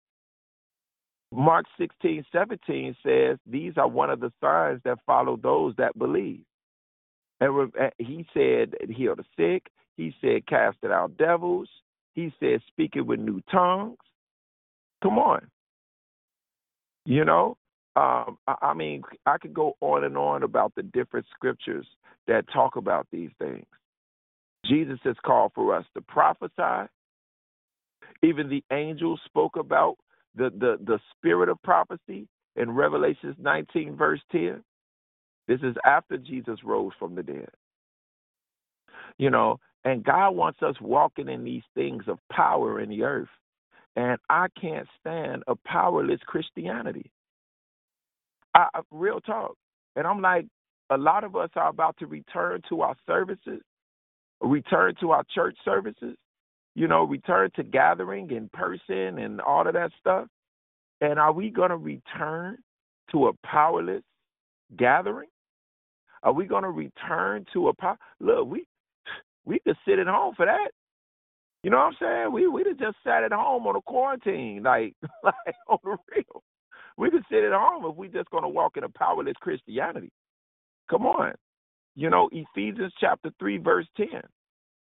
[1.36, 6.41] Mark 16, 17 says, These are one of the signs that follow those that believe.
[7.39, 9.72] And he said, Heal the sick.
[9.98, 11.69] He said, Casted out devils.
[12.13, 13.98] He said, Speaking with new tongues.
[15.02, 15.48] Come on.
[17.06, 17.58] You know,
[17.96, 21.86] um, I mean, I could go on and on about the different scriptures
[22.28, 23.65] that talk about these things.
[24.65, 26.89] Jesus has called for us to prophesy.
[28.24, 29.98] Even the angels spoke about
[30.36, 34.63] the, the, the spirit of prophecy in Revelations 19, verse 10.
[35.48, 37.50] This is after Jesus rose from the dead.
[39.17, 43.30] You know, and God wants us walking in these things of power in the earth.
[43.96, 47.12] And I can't stand a powerless Christianity.
[48.56, 49.56] I, real talk.
[49.96, 50.46] And I'm like,
[50.89, 53.62] a lot of us are about to return to our services,
[54.41, 56.15] return to our church services,
[56.75, 60.27] you know, return to gathering in person and all of that stuff.
[61.01, 62.57] And are we going to return
[63.12, 64.03] to a powerless
[64.77, 65.29] gathering?
[66.23, 67.97] Are we going to return to a power?
[68.19, 68.65] Look, we
[69.45, 70.69] we could sit at home for that.
[71.63, 72.33] You know what I'm saying?
[72.33, 76.43] We we'd have just sat at home on a quarantine, like like on the real.
[76.97, 80.12] We could sit at home if we just gonna walk in a powerless Christianity.
[80.89, 81.33] Come on.
[81.95, 84.21] You know, Ephesians chapter three, verse ten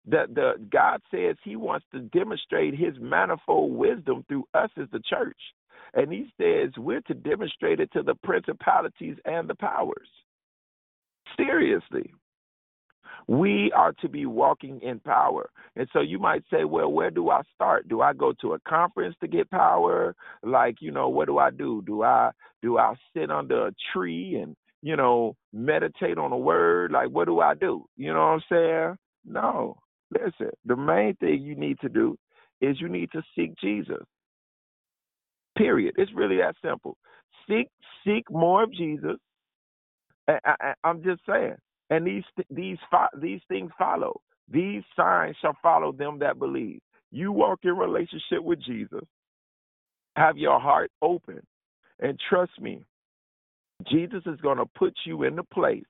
[0.07, 5.01] that the God says He wants to demonstrate His manifold wisdom through us as the
[5.09, 5.39] church,
[5.93, 10.09] and He says we're to demonstrate it to the principalities and the powers.
[11.37, 12.13] Seriously,
[13.27, 15.49] we are to be walking in power.
[15.75, 17.87] And so you might say, well, where do I start?
[17.87, 20.15] Do I go to a conference to get power?
[20.43, 21.83] Like, you know, what do I do?
[21.85, 26.91] Do I do I sit under a tree and, you know, meditate on a word?
[26.91, 27.85] Like what do I do?
[27.97, 28.97] You know what I'm saying?
[29.25, 29.77] No.
[30.15, 32.17] Listen, the main thing you need to do
[32.61, 34.03] is you need to seek Jesus.
[35.57, 35.95] Period.
[35.97, 36.97] It's really that simple.
[37.47, 37.67] Seek
[38.05, 39.17] seek more of Jesus.
[40.27, 41.55] I, I, I'm just saying.
[41.89, 42.77] And these these
[43.21, 44.21] these things follow.
[44.51, 46.79] These signs shall follow them that believe.
[47.11, 49.03] You walk in relationship with Jesus.
[50.15, 51.41] Have your heart open,
[51.99, 52.81] and trust me,
[53.87, 55.83] Jesus is going to put you in the place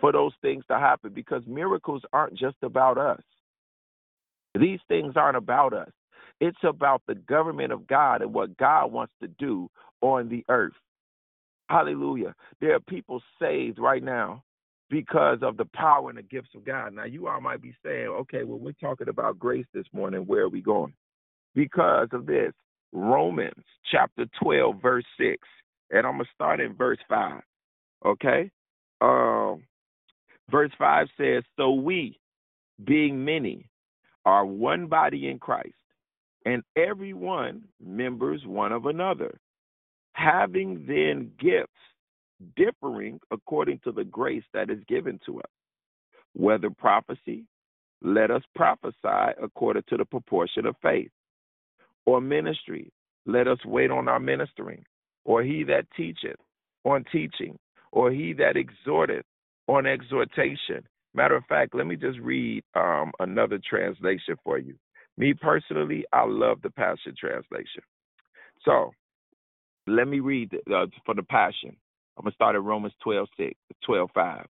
[0.00, 3.22] for those things to happen because miracles aren't just about us.
[4.58, 5.90] These things aren't about us.
[6.40, 10.72] It's about the government of God and what God wants to do on the earth.
[11.68, 12.34] Hallelujah.
[12.60, 14.42] There are people saved right now
[14.88, 16.94] because of the power and the gifts of God.
[16.94, 20.22] Now, you all might be saying, okay, well, we're talking about grace this morning.
[20.22, 20.94] Where are we going?
[21.54, 22.52] Because of this.
[22.92, 25.38] Romans chapter 12, verse 6.
[25.92, 27.40] And I'm going to start in verse 5.
[28.04, 28.50] Okay?
[29.00, 29.62] Um,
[30.50, 32.18] Verse 5 says, So we,
[32.84, 33.68] being many,
[34.24, 35.74] are one body in Christ,
[36.44, 39.38] and every one members one of another,
[40.12, 41.72] having then gifts
[42.56, 45.50] differing according to the grace that is given to us.
[46.34, 47.44] Whether prophecy,
[48.02, 51.10] let us prophesy according to the proportion of faith.
[52.06, 52.92] Or ministry,
[53.26, 54.84] let us wait on our ministering.
[55.24, 56.40] Or he that teacheth,
[56.84, 57.58] on teaching.
[57.92, 59.24] Or he that exhorteth,
[59.76, 60.86] on exhortation.
[61.14, 64.74] Matter of fact, let me just read um, another translation for you.
[65.16, 67.82] Me personally, I love the Passion Translation.
[68.64, 68.92] So
[69.86, 71.76] let me read uh, for the Passion.
[72.16, 73.54] I'm going to start at Romans 12, 6,
[73.84, 74.46] 12, 5.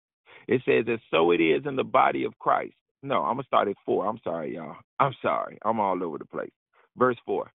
[0.47, 2.73] It says, And so it is in the body of Christ.
[3.03, 4.07] No, I'm going to start at 4.
[4.07, 4.75] I'm sorry, y'all.
[4.99, 5.57] I'm sorry.
[5.65, 6.51] I'm all over the place.
[6.97, 7.51] Verse 4.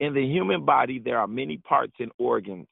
[0.00, 2.66] In the human body, there are many parts and organs,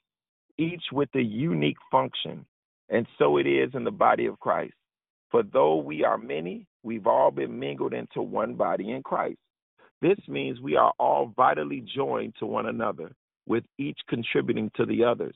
[0.58, 2.46] each with a unique function.
[2.88, 4.74] And so it is in the body of Christ.
[5.30, 9.38] For though we are many, we've all been mingled into one body in Christ.
[10.00, 13.12] This means we are all vitally joined to one another,
[13.46, 15.34] with each contributing to the others.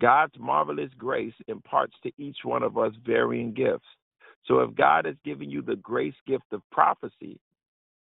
[0.00, 3.86] God's marvelous grace imparts to each one of us varying gifts.
[4.46, 7.38] So if God has given you the grace gift of prophecy,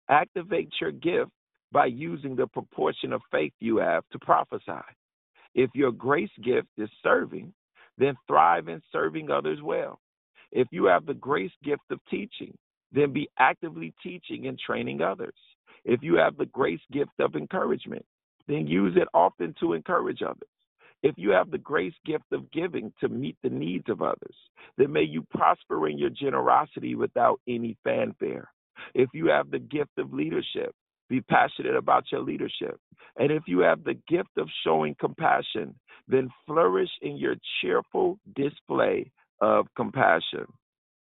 [0.09, 1.31] activate your gift
[1.71, 4.83] by using the proportion of faith you have to prophesy.
[5.53, 7.53] If your grace gift is serving,
[8.01, 9.99] then thrive in serving others well.
[10.51, 12.57] If you have the grace gift of teaching,
[12.91, 15.35] then be actively teaching and training others.
[15.85, 18.05] If you have the grace gift of encouragement,
[18.47, 20.49] then use it often to encourage others.
[21.03, 24.35] If you have the grace gift of giving to meet the needs of others,
[24.77, 28.51] then may you prosper in your generosity without any fanfare.
[28.93, 30.75] If you have the gift of leadership,
[31.11, 32.79] be passionate about your leadership.
[33.17, 35.75] And if you have the gift of showing compassion,
[36.07, 40.45] then flourish in your cheerful display of compassion.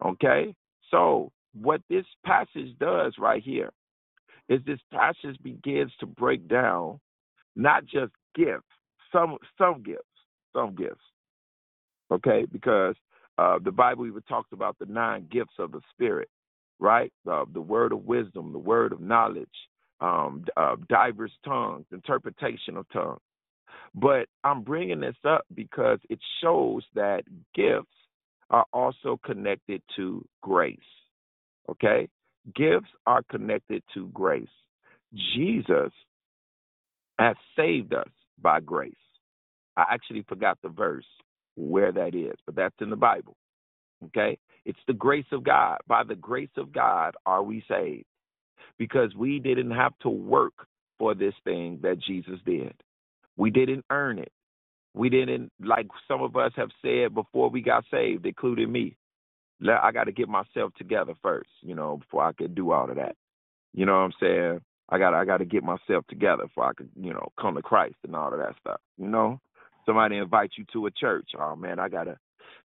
[0.04, 0.56] Okay?
[0.90, 3.72] So, what this passage does right here
[4.48, 7.00] is this passage begins to break down
[7.58, 8.64] not just gifts,
[9.12, 10.04] some some gifts,
[10.56, 11.04] some gifts.
[12.12, 12.96] Okay, because
[13.38, 16.30] uh, the Bible even talks about the nine gifts of the Spirit,
[16.80, 17.12] right?
[17.30, 19.50] Uh, the word of wisdom, the word of knowledge,
[20.02, 23.22] um, uh, diverse tongues, interpretation of tongues.
[23.94, 27.24] But I'm bringing this up because it shows that
[27.54, 27.88] gifts
[28.50, 30.78] are also connected to grace.
[31.70, 32.08] Okay?
[32.56, 34.48] Gifts are connected to grace.
[35.36, 35.92] Jesus
[37.20, 38.10] has saved us
[38.42, 38.94] by grace.
[39.78, 41.06] I actually forgot the verse
[41.56, 43.36] where that is, but that's in the Bible.
[44.06, 44.38] Okay?
[44.66, 45.78] It's the grace of God.
[45.88, 48.06] By the grace of God are we saved
[48.78, 50.54] because we didn't have to work
[50.98, 52.74] for this thing that Jesus did.
[53.38, 54.32] We didn't earn it.
[54.94, 58.98] We didn't, like some of us have said before we got saved, including me.
[59.68, 62.96] I got to get myself together first, you know, before I could do all of
[62.96, 63.16] that.
[63.74, 64.62] You know what I'm saying?
[64.90, 67.62] I got I got to get myself together before I could, you know, come to
[67.62, 68.82] Christ and all of that stuff.
[68.98, 69.40] You know,
[69.86, 71.30] somebody invite you to a church.
[71.40, 72.18] Oh man, I gotta.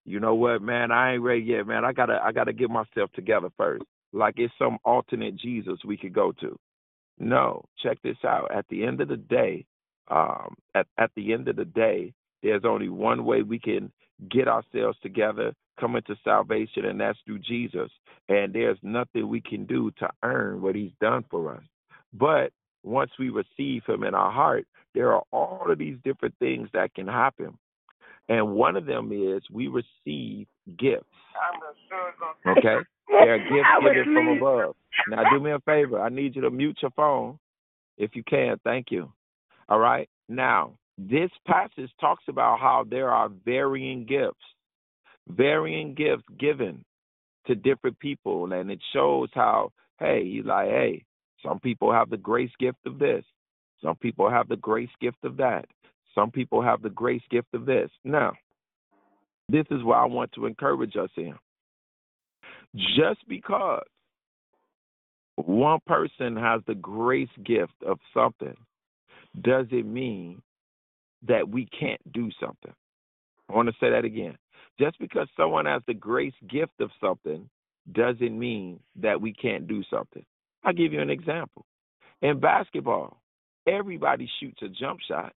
[0.05, 0.91] You know what, man?
[0.91, 1.85] I ain't ready yet, man.
[1.85, 3.85] I gotta I gotta get myself together first.
[4.13, 6.59] Like it's some alternate Jesus we could go to.
[7.19, 8.51] No, check this out.
[8.55, 9.67] At the end of the day,
[10.09, 13.91] um, at at the end of the day, there's only one way we can
[14.31, 17.91] get ourselves together, come into salvation, and that's through Jesus.
[18.29, 21.63] And there's nothing we can do to earn what He's done for us.
[22.13, 22.53] But
[22.83, 26.95] once we receive Him in our heart, there are all of these different things that
[26.95, 27.59] can happen.
[28.29, 30.47] And one of them is we receive
[30.79, 31.05] gifts.
[32.47, 32.77] Okay?
[33.09, 34.75] There are gifts given from above.
[35.09, 36.03] Now, do me a favor.
[36.03, 37.39] I need you to mute your phone
[37.97, 38.59] if you can.
[38.65, 39.13] Thank you.
[39.69, 40.09] All right?
[40.29, 44.45] Now, this passage talks about how there are varying gifts,
[45.29, 46.85] varying gifts given
[47.47, 48.53] to different people.
[48.53, 49.71] And it shows how,
[50.01, 51.05] hey, he's like, hey,
[51.45, 53.25] some people have the grace gift of this.
[53.83, 55.67] Some people have the grace gift of that.
[56.17, 57.91] Some people have the grace gift of this.
[58.03, 58.33] Now,
[59.49, 61.35] this is what I want to encourage us in.
[62.75, 63.85] Just because
[65.37, 68.57] one person has the grace gift of something
[69.43, 70.43] doesn't mean
[71.29, 72.73] that we can't do something.
[73.49, 74.37] I want to say that again.
[74.81, 77.49] Just because someone has the grace gift of something
[77.93, 80.25] doesn't mean that we can't do something.
[80.65, 81.65] I'll give you an example.
[82.23, 83.21] In basketball,
[83.67, 85.33] everybody shoots a jump shot,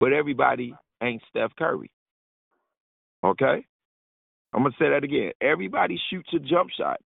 [0.00, 1.90] but everybody ain't Steph Curry.
[3.24, 3.64] Okay?
[4.52, 5.32] I'm going to say that again.
[5.40, 7.00] Everybody shoots a jump shot,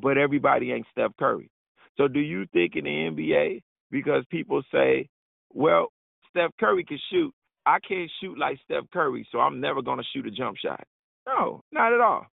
[0.00, 1.50] but everybody ain't Steph Curry.
[1.96, 5.08] So do you think in the NBA, because people say,
[5.52, 5.88] well,
[6.30, 7.32] Steph Curry can shoot,
[7.66, 10.82] I can't shoot like Steph Curry, so I'm never going to shoot a jump shot?
[11.26, 12.26] No, not at all.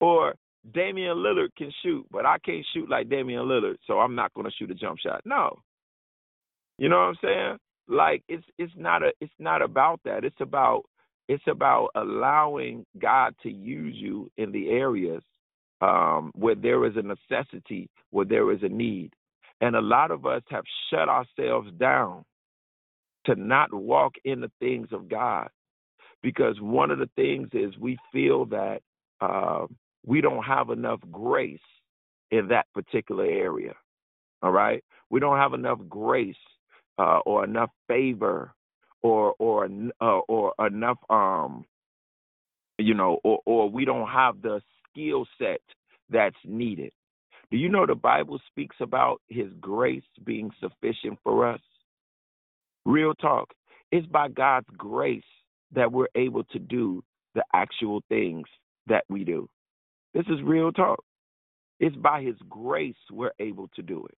[0.00, 0.34] Or
[0.74, 4.46] Damian Lillard can shoot, but I can't shoot like Damian Lillard, so I'm not going
[4.46, 5.20] to shoot a jump shot.
[5.24, 5.58] No.
[6.78, 7.58] You know what I'm saying?
[7.90, 10.24] Like it's it's not a it's not about that.
[10.24, 10.84] It's about
[11.28, 15.22] it's about allowing God to use you in the areas
[15.80, 19.12] um, where there is a necessity, where there is a need.
[19.60, 22.24] And a lot of us have shut ourselves down
[23.26, 25.48] to not walk in the things of God.
[26.22, 28.82] Because one of the things is we feel that
[29.20, 29.66] uh,
[30.06, 31.58] we don't have enough grace
[32.30, 33.74] in that particular area.
[34.42, 34.82] All right?
[35.10, 36.36] We don't have enough grace
[37.00, 38.52] uh, or enough favor
[39.02, 39.68] or or
[40.00, 41.64] uh, or enough um
[42.78, 44.60] you know or or we don't have the
[44.92, 45.60] skill set
[46.10, 46.92] that's needed.
[47.50, 51.60] Do you know the Bible speaks about his grace being sufficient for us?
[52.84, 53.48] Real talk.
[53.90, 55.22] It's by God's grace
[55.72, 57.02] that we're able to do
[57.34, 58.46] the actual things
[58.86, 59.48] that we do.
[60.14, 61.02] This is real talk.
[61.80, 64.16] It's by his grace we're able to do it.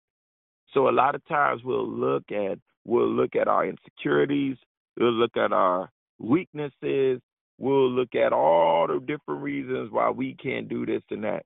[0.74, 4.58] So a lot of times we'll look at we'll look at our insecurities,
[5.00, 7.22] We'll look at our weaknesses.
[7.58, 11.46] We'll look at all the different reasons why we can't do this and that.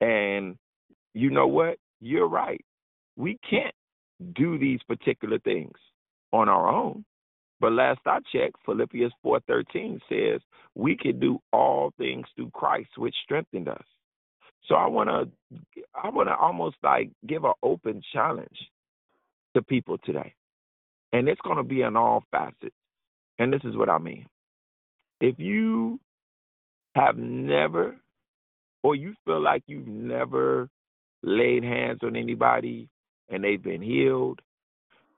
[0.00, 0.56] And
[1.14, 1.78] you know what?
[2.00, 2.64] You're right.
[3.16, 3.74] we can't
[4.34, 5.76] do these particular things
[6.32, 7.04] on our own.
[7.60, 10.40] But last I checked, Philippians 4:13 says
[10.74, 13.84] we can do all things through Christ, which strengthened us.
[14.66, 15.60] So I want to,
[15.94, 18.58] I want to almost like give an open challenge
[19.54, 20.34] to people today,
[21.12, 22.74] and it's going to be in all facets.
[23.38, 24.26] And this is what I mean:
[25.20, 25.98] if you
[26.94, 27.96] have never,
[28.82, 30.68] or you feel like you've never
[31.22, 32.88] laid hands on anybody
[33.28, 34.40] and they've been healed,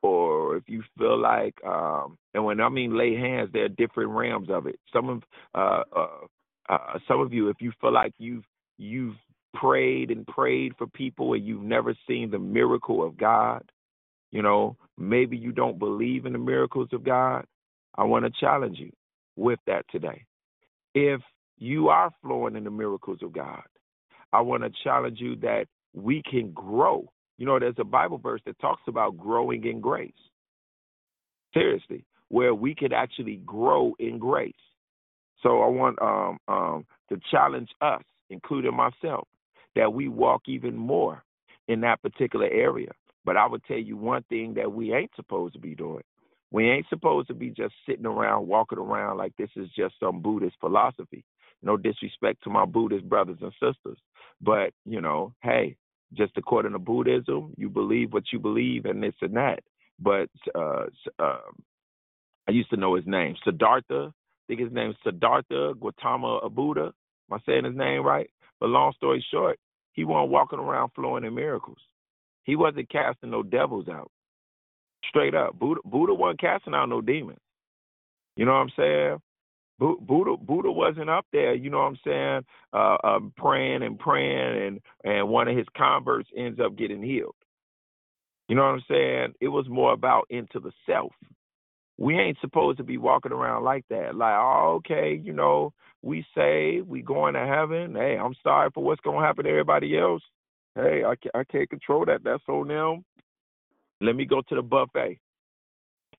[0.02, 4.10] or if you feel like, um, and when I mean lay hands, there are different
[4.10, 4.78] realms of it.
[4.92, 5.22] Some of,
[5.54, 6.26] uh, uh,
[6.68, 8.44] uh, some of you, if you feel like you've
[8.78, 9.16] you've
[9.54, 13.62] prayed and prayed for people and you've never seen the miracle of God,
[14.32, 17.44] you know, maybe you don't believe in the miracles of God.
[17.96, 18.90] I want to challenge you
[19.36, 20.24] with that today.
[20.94, 21.20] If
[21.58, 23.62] you are flowing in the miracles of God,
[24.32, 27.10] I want to challenge you that we can grow.
[27.38, 30.12] You know, there's a Bible verse that talks about growing in grace.
[31.52, 34.54] Seriously, where we could actually grow in grace.
[35.42, 39.28] So I want um, um, to challenge us, including myself,
[39.76, 41.22] that we walk even more
[41.68, 42.92] in that particular area.
[43.24, 46.02] But I would tell you one thing that we ain't supposed to be doing.
[46.50, 50.20] We ain't supposed to be just sitting around, walking around like this is just some
[50.20, 51.24] Buddhist philosophy.
[51.62, 53.98] No disrespect to my Buddhist brothers and sisters.
[54.40, 55.76] But, you know, hey,
[56.14, 59.60] just according to Buddhism, you believe what you believe and this and that.
[59.98, 60.86] But uh,
[61.18, 61.38] uh,
[62.48, 64.12] I used to know his name, Siddhartha.
[64.12, 66.92] I think his name is Siddhartha Gautama Buddha.
[67.30, 68.28] Am I saying his name right?
[68.60, 69.58] But long story short,
[69.92, 71.78] he wasn't walking around flowing in miracles.
[72.44, 74.10] He wasn't casting no devils out.
[75.08, 77.38] Straight up, Buddha, Buddha wasn't casting out no demons.
[78.36, 79.18] You know what I'm saying?
[79.78, 84.66] Buddha Buddha wasn't up there, you know what I'm saying, uh, uh, praying and praying,
[84.66, 87.34] and and one of his converts ends up getting healed.
[88.48, 89.34] You know what I'm saying?
[89.40, 91.12] It was more about into the self.
[91.98, 94.14] We ain't supposed to be walking around like that.
[94.14, 95.72] Like, oh, okay, you know,
[96.02, 97.94] we say we going to heaven.
[97.94, 100.22] Hey, I'm sorry for what's gonna happen to everybody else.
[100.74, 102.24] Hey, I can't, I can't control that.
[102.24, 103.04] That's on them.
[104.00, 105.18] Let me go to the buffet.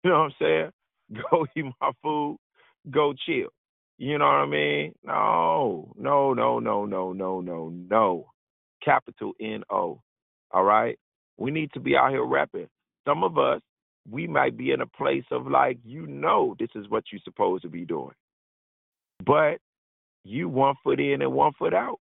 [0.03, 1.23] You know what I'm saying?
[1.31, 2.37] Go eat my food
[2.89, 3.49] go chill.
[3.97, 4.93] You know what I mean?
[5.03, 8.25] No, no, no, no, no, no, no, no.
[8.83, 10.01] Capital N O.
[10.51, 10.97] All right?
[11.37, 12.67] We need to be out here rapping.
[13.07, 13.61] Some of us,
[14.09, 17.63] we might be in a place of like, you know, this is what you're supposed
[17.63, 18.15] to be doing.
[19.25, 19.59] But
[20.23, 21.99] you one foot in and one foot out.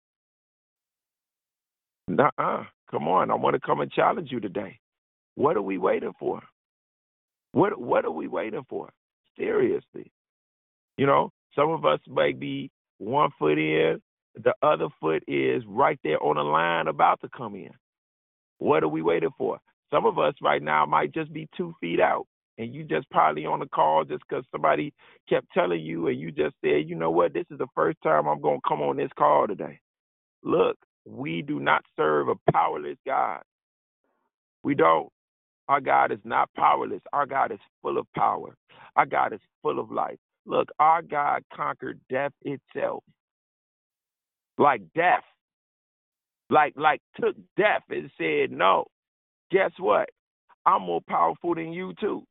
[2.09, 2.63] Uh.
[2.91, 3.31] Come on.
[3.31, 4.79] I want to come and challenge you today.
[5.35, 6.41] What are we waiting for?
[7.53, 8.89] What what are we waiting for?
[9.37, 10.11] Seriously.
[10.97, 13.99] You know, some of us may be one foot in,
[14.35, 17.71] the other foot is right there on the line about to come in.
[18.59, 19.59] What are we waiting for?
[19.91, 22.25] Some of us right now might just be two feet out,
[22.57, 24.93] and you just probably on the call just because somebody
[25.29, 28.27] kept telling you, and you just said, you know what, this is the first time
[28.27, 29.79] I'm going to come on this call today.
[30.43, 33.41] Look, we do not serve a powerless God.
[34.63, 35.09] We don't.
[35.69, 37.01] Our God is not powerless.
[37.13, 38.55] Our God is full of power.
[38.95, 40.19] Our God is full of life.
[40.45, 43.03] Look, our God conquered death itself.
[44.57, 45.23] Like death.
[46.49, 48.85] Like like took death and said, No,
[49.51, 50.09] guess what?
[50.65, 52.23] I'm more powerful than you too.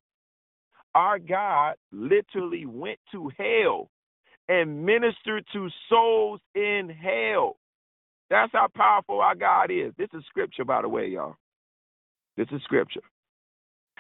[0.95, 3.91] Our God literally went to hell
[4.49, 7.57] and ministered to souls in hell.
[8.33, 9.93] That's how powerful our God is.
[9.99, 11.37] This is scripture, by the way, y'all.
[12.39, 13.03] This is scripture.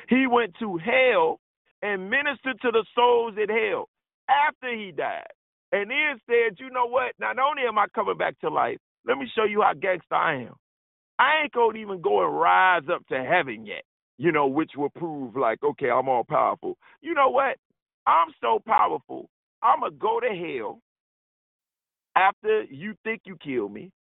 [0.09, 1.39] He went to hell
[1.83, 3.91] and ministered to the souls in hell
[4.31, 5.27] after he died.
[5.73, 7.13] And then said, you know what?
[7.21, 10.45] Not only am I coming back to life, let me show you how gangster I
[10.45, 10.55] am.
[11.19, 13.85] I ain't gonna even go and rise up to heaven yet,
[14.19, 16.79] you know, which will prove like, okay, I'm all powerful.
[17.03, 17.57] You know what?
[18.07, 19.29] I'm so powerful.
[19.63, 20.81] I'm gonna go to hell
[22.17, 23.93] after you think you kill me.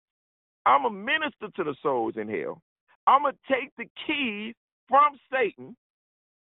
[0.66, 2.62] I'm a minister to the souls in hell.
[3.06, 4.54] I'm gonna take the keys
[4.88, 5.76] from Satan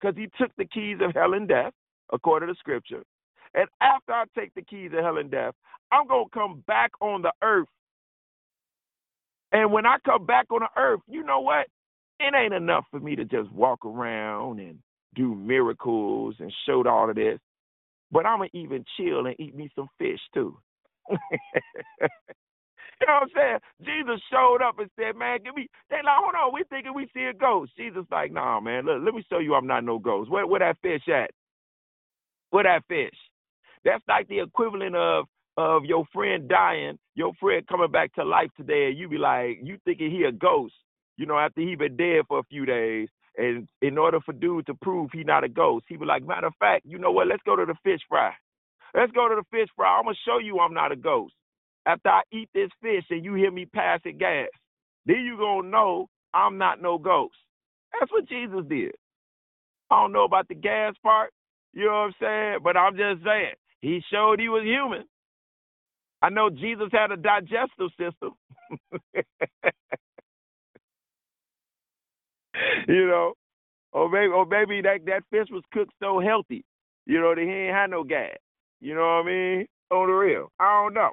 [0.01, 1.73] because he took the keys of hell and death,
[2.13, 3.03] according to Scripture.
[3.55, 5.55] And after I take the keys of hell and death,
[5.91, 7.69] I'm going to come back on the earth.
[9.51, 11.67] And when I come back on the earth, you know what?
[12.19, 14.79] It ain't enough for me to just walk around and
[15.15, 17.39] do miracles and show all of this.
[18.11, 20.57] But I'm going to even chill and eat me some fish too.
[23.01, 23.59] you know what I'm saying?
[23.83, 27.09] Jesus showed up and said, Man, give me they like, hold on, we thinking we
[27.13, 27.73] see a ghost.
[27.77, 30.31] Jesus like, nah, man, look, let me show you I'm not no ghost.
[30.31, 31.31] Where where that fish at?
[32.51, 33.17] Where that fish?
[33.85, 35.25] That's like the equivalent of
[35.57, 39.59] of your friend dying, your friend coming back to life today, and you be like,
[39.63, 40.73] you thinking he a ghost.
[41.17, 43.09] you know, after he been dead for a few days.
[43.37, 46.47] And in order for dude to prove he not a ghost, he was like, matter
[46.47, 47.27] of fact, you know what?
[47.27, 48.33] Let's go to the fish fry.
[48.95, 49.97] Let's go to the fish fry.
[49.99, 51.33] I'm gonna show you I'm not a ghost.
[51.87, 54.49] After I eat this fish and you hear me passing gas,
[55.07, 57.35] then you gonna know I'm not no ghost.
[57.99, 58.93] That's what Jesus did.
[59.91, 61.31] I don't know about the gas part,
[61.73, 62.59] you know what I'm saying?
[62.63, 65.05] But I'm just saying, he showed he was human.
[66.21, 68.33] I know Jesus had a digestive system.
[72.87, 73.33] you know,
[73.93, 76.65] or maybe, or maybe that that fish was cooked so healthy,
[77.05, 78.37] you know, that he ain't had no gas.
[78.81, 79.67] You know what I mean?
[79.91, 81.11] On the real, I don't know.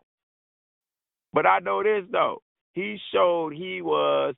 [1.35, 2.41] But I know this though.
[2.73, 4.35] He showed he was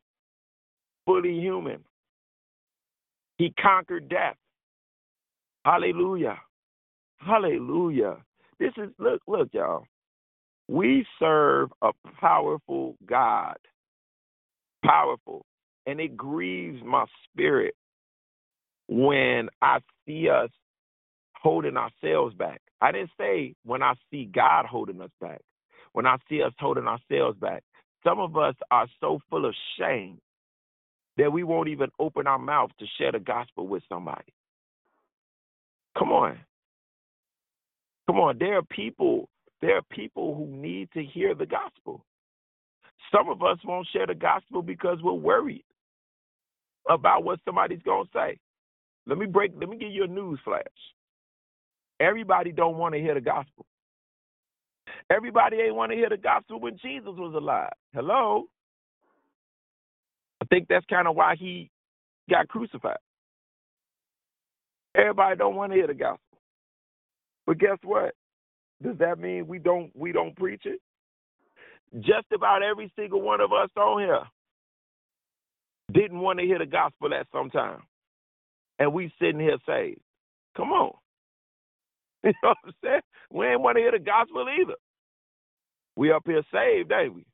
[1.05, 1.85] fully human.
[3.39, 4.37] He conquered death.
[5.65, 6.39] Hallelujah.
[7.19, 8.17] Hallelujah.
[8.59, 9.85] This is look, look, y'all.
[10.69, 11.91] We serve a
[12.21, 13.57] powerful God.
[14.85, 15.45] Powerful.
[15.87, 17.75] And it grieves my spirit
[18.89, 20.51] when I see us
[21.35, 22.61] holding ourselves back.
[22.81, 25.41] I didn't say when I see God holding us back,
[25.97, 27.65] when I see us holding ourselves back.
[28.05, 30.19] Some of us are so full of shame
[31.17, 34.35] that we won't even open our mouth to share the gospel with somebody.
[35.99, 36.39] Come on.
[38.07, 38.37] Come on.
[38.39, 39.31] There are people,
[39.63, 42.05] there are people who need to hear the gospel.
[43.11, 45.65] Some of us won't share the gospel because we're worried
[46.91, 48.37] about what somebody's gonna say.
[49.07, 50.63] Let me break let me give you a news flash.
[52.01, 53.65] Everybody don't want to hear the gospel.
[55.11, 57.73] Everybody ain't want to hear the gospel when Jesus was alive.
[57.95, 58.45] Hello?
[60.43, 61.71] I think that's kind of why he
[62.31, 62.99] got crucified.
[64.97, 66.21] Everybody don't want to hear the gospel.
[67.47, 68.15] But guess what?
[68.83, 70.81] Does that mean we don't we don't preach it?
[72.01, 74.23] Just about every single one of us on here
[75.93, 77.83] didn't want to hear the gospel at some time.
[78.79, 80.01] And we sitting here saved.
[80.57, 80.93] Come on.
[82.25, 83.01] You know what I'm saying?
[83.33, 84.75] We ain't want to hear the gospel either.
[85.97, 87.27] We up here saved, ain't we?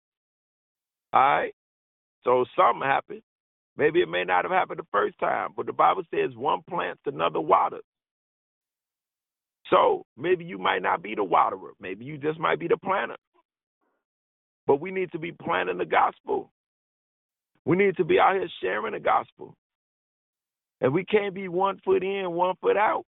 [1.13, 1.55] All right?
[2.25, 3.23] So something happened.
[3.77, 7.03] Maybe it may not have happened the first time, but the Bible says one plants,
[7.07, 7.85] another waters.
[9.71, 11.73] So maybe you might not be the waterer.
[11.81, 13.17] Maybe you just might be the planter.
[14.67, 16.53] But we need to be planting the gospel.
[17.67, 19.57] We need to be out here sharing the gospel.
[20.81, 23.05] And we can't be one foot in, one foot out.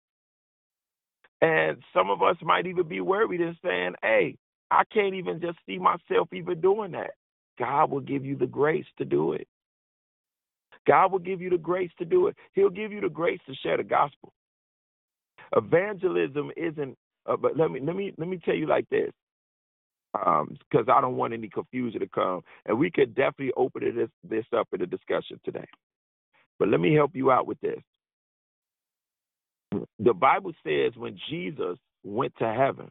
[1.42, 4.38] And some of us might even be worried and saying, hey,
[4.70, 7.12] I can't even just see myself even doing that.
[7.60, 9.48] God will give you the grace to do it.
[10.88, 12.36] God will give you the grace to do it.
[12.54, 14.34] He'll give you the grace to share the gospel.
[15.56, 16.98] Evangelism isn't.
[17.26, 19.12] Uh, but let me let me let me tell you like this,
[20.14, 24.10] because um, I don't want any confusion to come, and we could definitely open this
[24.28, 25.68] this up in a discussion today.
[26.58, 27.80] But let me help you out with this.
[30.00, 32.90] The Bible says when Jesus went to heaven,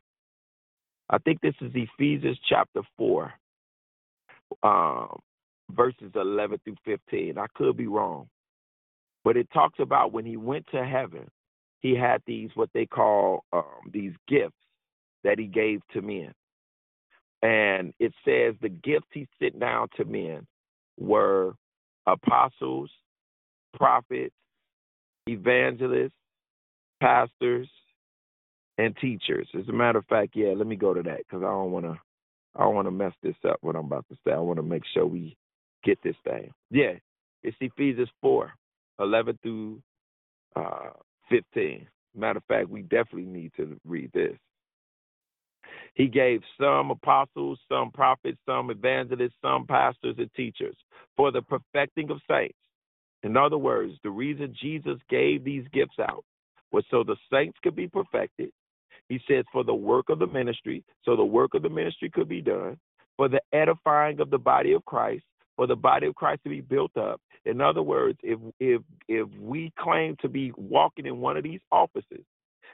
[1.11, 3.33] I think this is Ephesians chapter 4,
[4.63, 5.19] um,
[5.73, 7.37] verses 11 through 15.
[7.37, 8.29] I could be wrong.
[9.25, 11.29] But it talks about when he went to heaven,
[11.81, 14.55] he had these, what they call um, these gifts
[15.25, 16.33] that he gave to men.
[17.43, 20.47] And it says the gifts he sent down to men
[20.99, 21.55] were
[22.07, 22.91] apostles,
[23.75, 24.35] prophets,
[25.27, 26.13] evangelists,
[27.01, 27.69] pastors,
[28.79, 29.49] and teachers.
[29.59, 31.87] As a matter of fact, yeah, let me go to that because I don't want
[31.87, 31.99] to.
[32.57, 33.59] I don't want to mess this up.
[33.61, 35.37] What I'm about to say, I want to make sure we
[35.85, 36.53] get this thing.
[36.71, 36.95] Yeah,
[37.43, 38.53] it's Ephesians four,
[38.99, 39.81] eleven through
[40.57, 40.91] uh,
[41.29, 41.87] fifteen.
[42.17, 44.37] Matter of fact, we definitely need to read this.
[45.95, 50.77] He gave some apostles, some prophets, some evangelists, some pastors and teachers
[51.17, 52.59] for the perfecting of saints.
[53.23, 56.25] In other words, the reason Jesus gave these gifts out
[56.73, 58.51] was so the saints could be perfected.
[59.09, 62.29] He says, for the work of the ministry, so the work of the ministry could
[62.29, 62.79] be done,
[63.17, 65.25] for the edifying of the body of Christ,
[65.57, 67.21] for the body of Christ to be built up.
[67.45, 71.61] In other words, if if if we claim to be walking in one of these
[71.73, 72.25] offices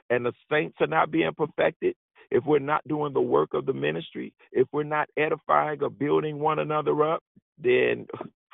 [0.09, 1.95] and the saints are not being perfected,
[2.31, 6.39] if we're not doing the work of the ministry, if we're not edifying or building
[6.39, 7.23] one another up,
[7.57, 8.05] then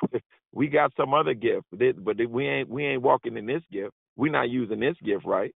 [0.52, 1.66] we got some other gift.
[1.72, 3.92] But we ain't we ain't walking in this gift.
[4.16, 5.54] We're not using this gift right.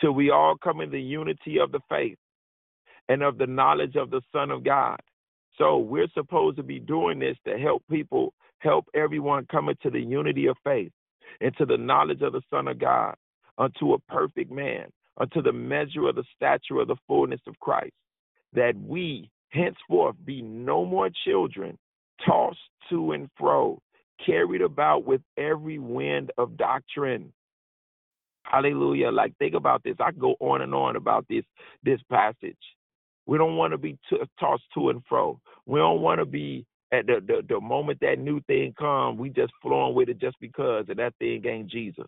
[0.00, 2.18] Till we all come in the unity of the faith
[3.08, 4.98] and of the knowledge of the Son of God.
[5.58, 10.00] So we're supposed to be doing this to help people, help everyone come into the
[10.00, 10.92] unity of faith,
[11.40, 13.14] into the knowledge of the Son of God,
[13.58, 14.86] unto a perfect man,
[15.18, 17.94] unto the measure of the stature of the fullness of Christ,
[18.52, 21.78] that we henceforth be no more children,
[22.26, 22.58] tossed
[22.90, 23.80] to and fro
[24.24, 27.32] carried about with every wind of doctrine.
[28.50, 29.10] Hallelujah.
[29.10, 29.96] Like think about this.
[30.00, 31.44] I go on and on about this
[31.82, 32.56] this passage.
[33.26, 35.40] We don't want to be t- tossed to and fro.
[35.66, 39.30] We don't want to be at the, the the moment that new thing comes, we
[39.30, 42.06] just flowing with it just because, and that thing ain't Jesus.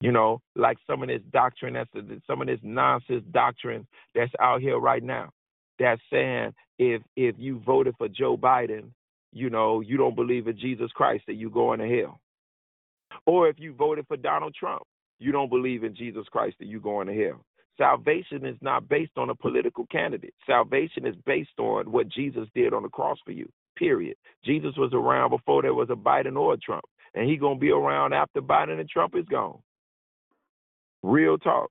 [0.00, 1.90] You know, like some of this doctrine, that's
[2.26, 5.30] some of this nonsense doctrine that's out here right now.
[5.78, 8.90] That's saying if if you voted for Joe Biden,
[9.32, 12.20] you know, you don't believe in Jesus Christ, that you going to hell.
[13.26, 14.82] Or if you voted for Donald Trump,
[15.18, 17.44] you don't believe in Jesus Christ, that you're going to hell.
[17.76, 20.34] Salvation is not based on a political candidate.
[20.46, 23.48] Salvation is based on what Jesus did on the cross for you.
[23.76, 24.16] Period.
[24.44, 27.70] Jesus was around before there was a Biden or a Trump, and he gonna be
[27.70, 29.58] around after Biden and Trump is gone.
[31.04, 31.70] Real talk.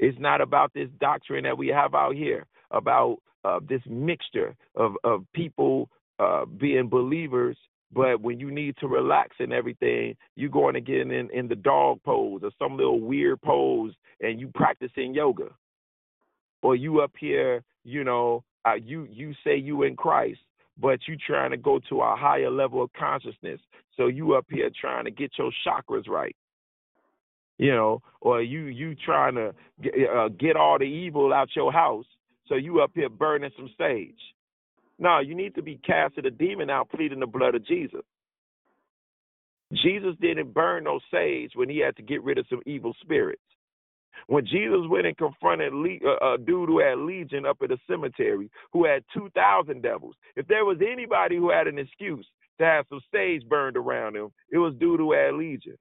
[0.00, 4.94] It's not about this doctrine that we have out here about uh, this mixture of
[5.04, 5.88] of people
[6.18, 7.56] uh, being believers
[7.94, 11.54] but when you need to relax and everything, you going to get in in the
[11.54, 15.50] dog pose or some little weird pose, and you practicing yoga,
[16.62, 20.40] or you up here, you know, uh, you you say you in Christ,
[20.78, 23.60] but you trying to go to a higher level of consciousness.
[23.96, 26.36] So you up here trying to get your chakras right,
[27.58, 31.72] you know, or you you trying to get, uh, get all the evil out your
[31.72, 32.06] house.
[32.48, 34.20] So you up here burning some sage.
[34.98, 38.02] No, you need to be casting a demon out, pleading the blood of Jesus.
[39.72, 43.42] Jesus didn't burn no sage when he had to get rid of some evil spirits.
[44.28, 47.78] When Jesus went and confronted a uh, uh, dude who had legion up at the
[47.90, 52.26] cemetery, who had 2,000 devils, if there was anybody who had an excuse
[52.58, 55.76] to have some sage burned around him, it was dude who had legion.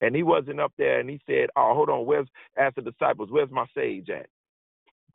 [0.00, 3.28] And he wasn't up there and he said, Oh, hold on, where's, asked the disciples,
[3.30, 4.26] where's my sage at?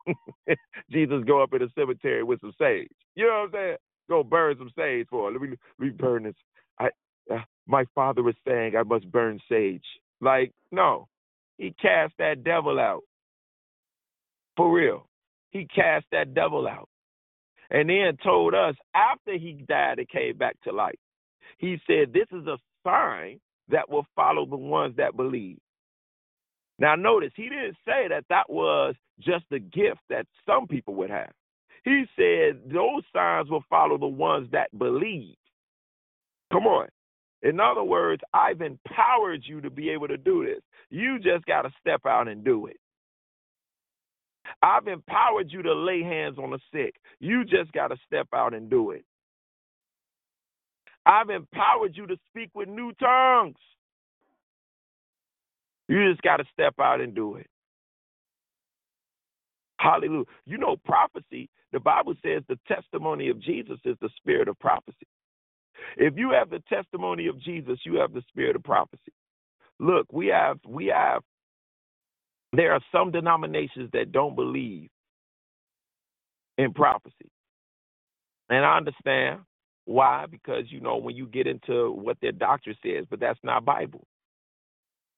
[0.90, 2.88] Jesus go up in the cemetery with some sage.
[3.14, 3.76] You know what I'm saying?
[4.08, 5.32] Go burn some sage for.
[5.32, 6.34] Let me let me burn this.
[6.78, 6.88] I
[7.32, 9.84] uh, my father was saying I must burn sage.
[10.20, 11.08] Like no,
[11.58, 13.02] he cast that devil out.
[14.56, 15.08] For real,
[15.50, 16.88] he cast that devil out,
[17.70, 20.98] and then told us after he died and came back to life.
[21.58, 25.58] He said, "This is a sign that will follow the ones that believe."
[26.82, 31.10] Now, notice he didn't say that that was just a gift that some people would
[31.10, 31.30] have.
[31.84, 35.36] He said those signs will follow the ones that believe.
[36.52, 36.88] Come on.
[37.42, 40.62] In other words, I've empowered you to be able to do this.
[40.90, 42.78] You just got to step out and do it.
[44.62, 46.96] I've empowered you to lay hands on the sick.
[47.20, 49.04] You just got to step out and do it.
[51.06, 53.56] I've empowered you to speak with new tongues.
[55.88, 57.46] You just got to step out and do it.
[59.78, 60.24] Hallelujah.
[60.46, 65.06] You know, prophecy, the Bible says the testimony of Jesus is the spirit of prophecy.
[65.96, 69.12] If you have the testimony of Jesus, you have the spirit of prophecy.
[69.80, 71.22] Look, we have, we have,
[72.52, 74.90] there are some denominations that don't believe
[76.58, 77.30] in prophecy.
[78.50, 79.40] And I understand
[79.86, 83.64] why, because, you know, when you get into what their doctor says, but that's not
[83.64, 84.06] Bible.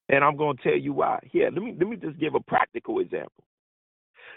[0.08, 1.18] And I'm going to tell you why.
[1.24, 3.44] Here, let me let me just give a practical example.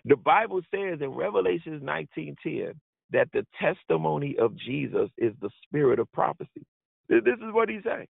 [0.06, 2.74] The Bible says in Revelation 19:10
[3.12, 6.66] that the testimony of Jesus is the spirit of prophecy.
[7.10, 8.08] This is what he's saying.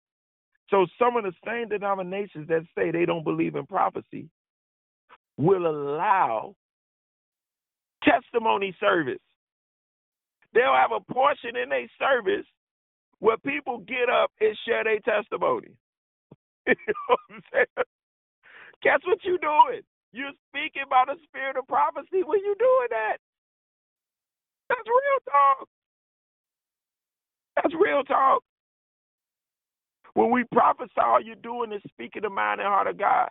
[0.69, 4.29] So some of the same denominations that say they don't believe in prophecy
[5.37, 6.55] will allow
[8.03, 9.19] testimony service.
[10.53, 12.45] They'll have a portion in their service
[13.19, 15.69] where people get up and share their testimony.
[16.67, 17.65] you know what I'm saying?
[18.83, 19.81] Guess what you're doing?
[20.13, 23.17] You're speaking by the spirit of prophecy when you're doing that.
[24.69, 25.67] That's real talk.
[27.57, 28.43] That's real talk.
[30.15, 33.29] When we prophesy, all you're doing is speaking the mind and heart of God.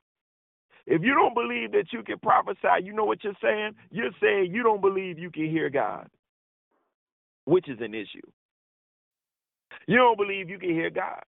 [0.87, 3.73] If you don't believe that you can prophesy, you know what you're saying?
[3.91, 6.09] You're saying you don't believe you can hear God,
[7.47, 8.27] which is an issue.
[9.89, 11.23] You don't believe you can hear God.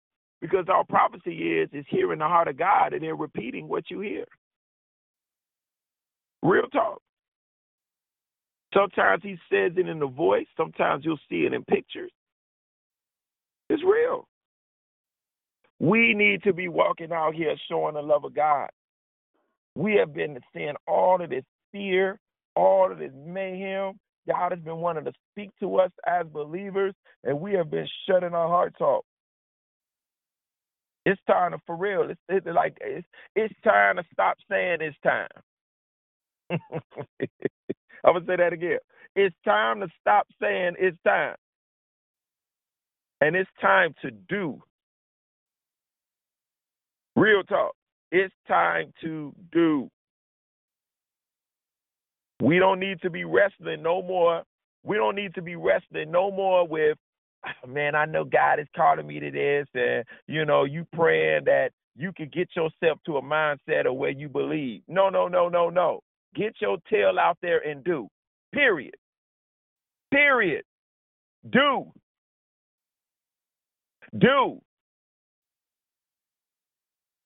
[0.43, 4.01] Because all prophecy is is hearing the heart of God and then repeating what you
[4.01, 4.25] hear.
[6.41, 7.01] Real talk.
[8.73, 12.11] Sometimes he says it in the voice, sometimes you'll see it in pictures.
[13.69, 14.27] It's real.
[15.79, 18.69] We need to be walking out here showing the love of God.
[19.75, 22.19] We have been seeing all of this fear,
[22.57, 23.93] all of this mayhem.
[24.27, 28.33] God has been wanting to speak to us as believers, and we have been shutting
[28.33, 29.05] our hearts off.
[31.05, 32.09] It's time to for real.
[32.09, 35.27] It's, it's like it's it's time to stop saying it's time.
[38.05, 38.79] I'm gonna say that again.
[39.15, 41.35] It's time to stop saying it's time.
[43.21, 44.61] And it's time to do.
[47.15, 47.75] Real talk.
[48.11, 49.89] It's time to do.
[52.41, 54.43] We don't need to be wrestling no more.
[54.83, 57.12] We don't need to be wrestling no more with, "Ah,
[57.67, 61.71] man, I know God is calling me to this, and you know, you praying that
[61.95, 64.81] you can get yourself to a mindset of where you believe.
[64.87, 66.01] No, no, no, no, no.
[66.35, 68.07] Get your tail out there and do.
[68.53, 68.95] Period.
[70.11, 70.63] Period.
[71.51, 71.91] Do.
[74.17, 74.61] Do.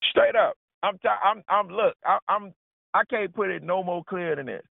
[0.10, 0.56] Straight up.
[0.84, 2.54] I'm t- I'm I'm look, I, I'm
[2.94, 4.64] I can't put it no more clear than this.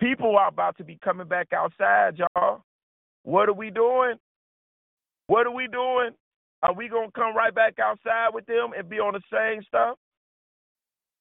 [0.00, 2.62] People are about to be coming back outside, y'all.
[3.22, 4.14] What are we doing?
[5.30, 6.10] What are we doing?
[6.64, 9.96] Are we gonna come right back outside with them and be on the same stuff?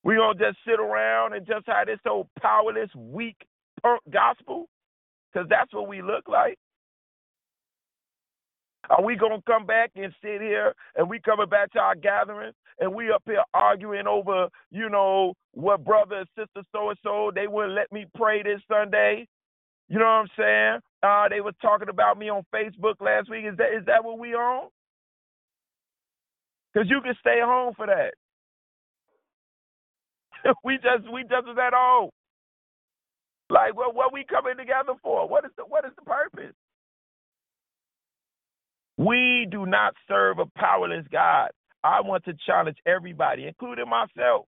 [0.04, 3.36] We gonna just sit around and just have this old powerless, weak
[3.84, 4.68] punk gospel?
[5.32, 6.58] Because that's what we look like.
[8.90, 12.56] Are we gonna come back and sit here and we coming back to our gatherings
[12.80, 17.32] and we up here arguing over, you know, what brother and sister so and so
[17.36, 19.28] they wouldn't let me pray this Sunday?
[19.90, 20.80] You know what I'm saying?
[21.04, 23.46] Uh, they was talking about me on Facebook last week.
[23.46, 24.70] Is that is that what we on?
[26.74, 28.14] Because you can stay home for that.
[30.66, 32.12] we just we just was at home.
[33.50, 35.28] Like what what we coming together for?
[35.30, 36.56] What is the what is the purpose?
[38.98, 41.52] We do not serve a powerless God.
[41.84, 44.48] I want to challenge everybody, including myself.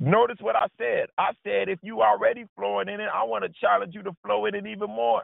[0.00, 1.08] Notice what I said.
[1.18, 4.46] I said if you already flowing in it, I want to challenge you to flow
[4.46, 5.22] in it even more.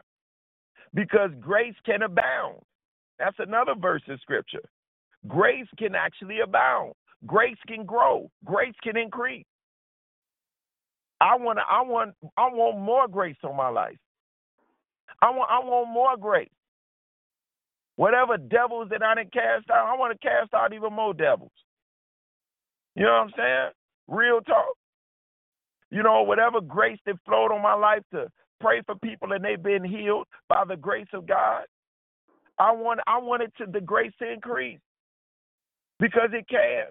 [0.93, 2.59] Because grace can abound.
[3.19, 4.63] That's another verse in scripture.
[5.27, 6.93] Grace can actually abound.
[7.25, 8.29] Grace can grow.
[8.45, 9.45] Grace can increase.
[11.21, 13.97] I want I want I want more grace on my life.
[15.21, 16.49] I want I want more grace.
[17.97, 21.51] Whatever devils that I didn't cast out, I want to cast out even more devils.
[22.95, 23.86] You know what I'm saying?
[24.07, 24.75] Real talk.
[25.89, 28.27] You know, whatever grace that flowed on my life to
[28.59, 31.63] pray for people and they've been healed by the grace of God.
[32.59, 34.79] I want I want it to the grace to increase.
[35.99, 36.85] Because it can.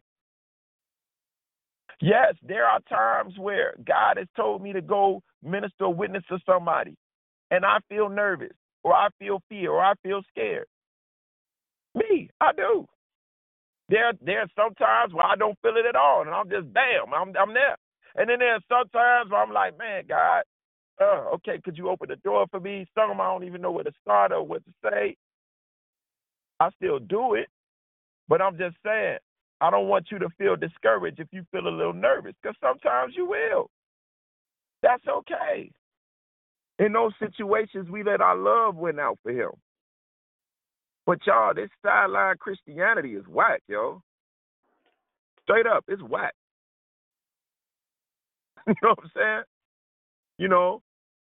[2.01, 6.95] Yes, there are times where God has told me to go minister witness to somebody,
[7.51, 8.53] and I feel nervous,
[8.85, 10.67] or I feel fear, or I feel scared.
[11.95, 12.87] Me, I do.
[13.89, 17.33] There, there's sometimes where I don't feel it at all, and I'm just bam, I'm,
[17.37, 17.77] I'm there.
[18.17, 20.43] And then there's sometimes where I'm like, man, God,
[21.01, 22.87] uh, okay, could you open the door for me?
[22.95, 25.17] Some I don't even know where to start or what to say.
[26.59, 27.49] I still do it,
[28.29, 29.19] but I'm just saying,
[29.61, 33.15] I don't want you to feel discouraged if you feel a little nervous, because sometimes
[33.17, 33.71] you will.
[34.83, 35.71] That's okay.
[36.79, 39.51] In those situations, we let our love win out for Him.
[41.07, 44.03] But y'all, this sideline Christianity is whack, yo.
[45.45, 46.35] Straight up, it's whack.
[48.69, 49.43] you know what I'm saying?
[50.39, 50.83] You know,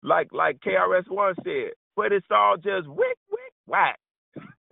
[0.04, 4.00] like like KRS One said, but it's all just wick wick whack.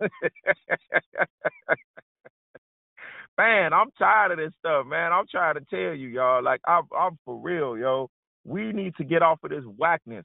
[3.38, 5.12] man, I'm tired of this stuff, man.
[5.12, 6.42] I'm trying to tell you, y'all.
[6.42, 8.10] Like I'm I'm for real, yo.
[8.44, 10.24] We need to get off of this whackness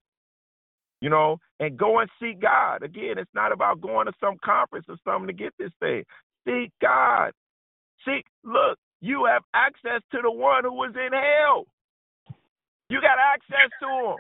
[1.02, 2.84] you know, and go and seek God.
[2.84, 6.04] Again, it's not about going to some conference or something to get this thing.
[6.48, 7.32] Seek God.
[8.06, 11.66] Seek, look, you have access to the one who was in hell.
[12.90, 14.18] You got access to him.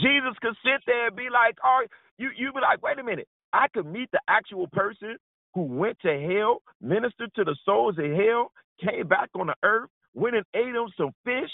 [0.00, 1.84] Jesus could sit there and be like, oh,
[2.18, 5.16] you you be like, wait a minute, I could meet the actual person
[5.54, 8.52] who went to hell, ministered to the souls in hell,
[8.82, 11.50] came back on the earth, went and ate them some fish,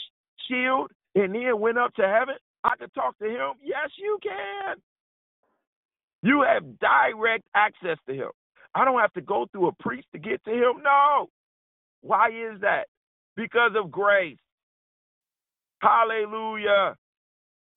[0.48, 2.36] chilled, and then went up to heaven.
[2.66, 3.54] I could talk to him.
[3.64, 4.76] Yes, you can.
[6.22, 8.30] You have direct access to him.
[8.74, 10.82] I don't have to go through a priest to get to him.
[10.84, 11.28] No.
[12.02, 12.86] Why is that?
[13.36, 14.38] Because of grace.
[15.82, 16.96] Hallelujah.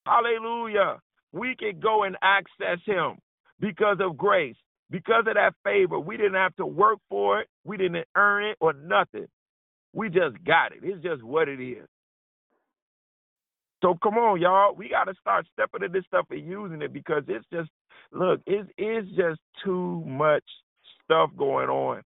[0.06, 1.00] Hallelujah.
[1.34, 3.20] We can go and access him
[3.60, 4.58] because of grace,
[4.92, 6.00] because of that favor.
[6.00, 9.28] We didn't have to work for it, we didn't earn it or nothing.
[9.94, 10.80] We just got it.
[10.84, 11.88] It's just what it is.
[13.82, 14.76] So come on, y'all.
[14.76, 17.70] We got to start stepping into this stuff and using it because it's just
[18.12, 20.44] look, it is just too much
[21.06, 22.02] stuff going on.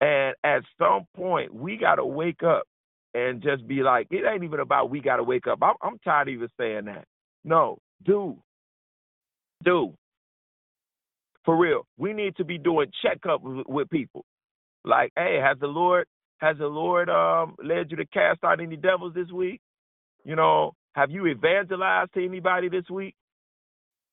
[0.00, 2.64] And at some point, we got to wake up
[3.14, 5.60] and just be like, it ain't even about we got to wake up.
[5.62, 7.04] I'm, I'm tired of even saying that.
[7.44, 8.38] No, do,
[9.64, 9.94] do.
[11.44, 14.24] For real, we need to be doing checkups with, with people.
[14.84, 16.06] Like, hey, has the Lord
[16.38, 19.60] has the Lord um, led you to cast out any devils this week?
[20.24, 23.14] You know, have you evangelized to anybody this week?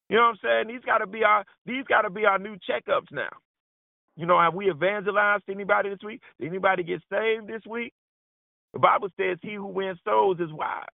[0.09, 0.75] You know what I'm saying?
[0.75, 3.29] These got to be our these got to be our new checkups now.
[4.17, 6.21] You know, have we evangelized to anybody this week?
[6.39, 7.93] Did anybody get saved this week?
[8.73, 10.85] The Bible says, "He who wins souls is wise."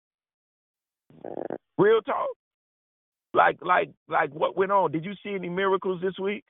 [1.77, 2.29] Real talk.
[3.33, 4.91] Like, like, like, what went on?
[4.91, 6.43] Did you see any miracles this week?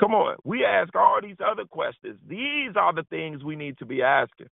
[0.00, 0.36] Come on.
[0.44, 2.18] We ask all these other questions.
[2.28, 4.48] These are the things we need to be asking.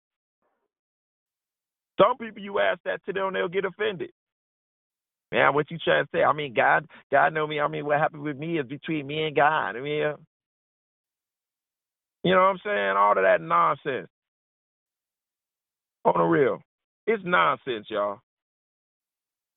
[2.01, 4.11] Some people you ask that to them, they'll get offended.
[5.31, 6.23] Man, what you trying to say?
[6.23, 7.59] I mean, God, God know me.
[7.59, 9.77] I mean, what happened with me is between me and God.
[9.77, 10.15] I mean,
[12.23, 12.97] you know what I'm saying?
[12.97, 14.09] All of that nonsense.
[16.03, 16.63] On the real,
[17.05, 18.19] it's nonsense, y'all.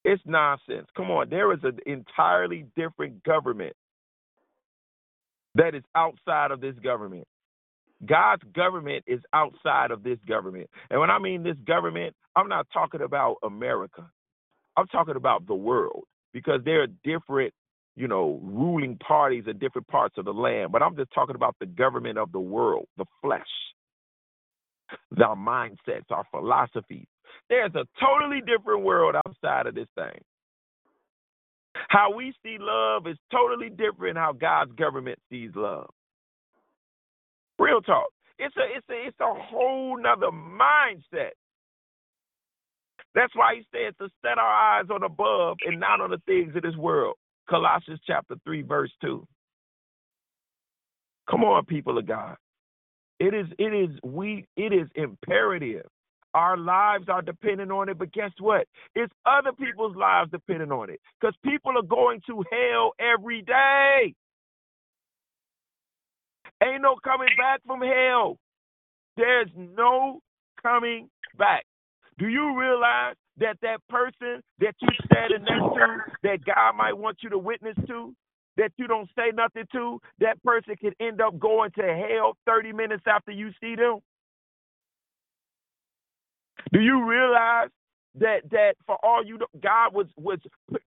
[0.04, 0.86] It's nonsense.
[0.94, 3.74] Come on, there is an entirely different government
[5.54, 7.26] that is outside of this government.
[8.04, 10.68] God's government is outside of this government.
[10.90, 14.08] And when I mean this government, I'm not talking about America.
[14.76, 17.52] I'm talking about the world because there are different,
[17.96, 20.72] you know, ruling parties in different parts of the land.
[20.72, 23.42] But I'm just talking about the government of the world, the flesh,
[25.22, 27.06] our mindsets, our philosophies.
[27.48, 30.20] There's a totally different world outside of this thing.
[31.88, 35.90] How we see love is totally different how God's government sees love.
[37.58, 38.08] Real talk.
[38.38, 41.32] It's a it's a it's a whole nother mindset.
[43.14, 46.54] That's why he said to set our eyes on above and not on the things
[46.56, 47.16] of this world.
[47.48, 49.26] Colossians chapter three, verse two.
[51.30, 52.36] Come on, people of God.
[53.20, 55.86] It is it is we it is imperative.
[56.34, 58.66] Our lives are dependent on it, but guess what?
[58.96, 61.00] It's other people's lives dependent on it.
[61.20, 64.14] Because people are going to hell every day.
[66.62, 68.38] Ain't no coming back from hell.
[69.16, 70.20] There's no
[70.62, 71.08] coming
[71.38, 71.64] back.
[72.18, 77.18] Do you realize that that person that you standing next to, that God might want
[77.22, 78.14] you to witness to,
[78.56, 82.72] that you don't say nothing to, that person could end up going to hell 30
[82.72, 83.98] minutes after you see them?
[86.72, 87.70] Do you realize
[88.16, 90.38] that that for all you God was was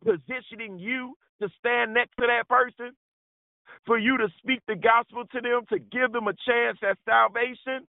[0.04, 2.94] positioning you to stand next to that person,
[3.86, 7.88] for you to speak the gospel to them, to give them a chance at salvation?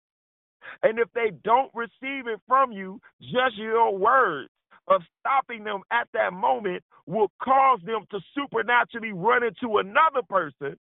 [0.83, 4.49] And if they don't receive it from you, just your words
[4.87, 10.77] of stopping them at that moment will cause them to supernaturally run into another person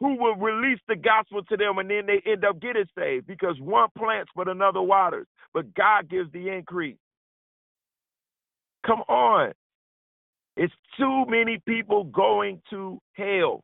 [0.00, 3.56] who will release the gospel to them and then they end up getting saved because
[3.60, 6.96] one plants but another waters, but God gives the increase.
[8.86, 9.52] Come on.
[10.56, 13.62] It's too many people going to hell.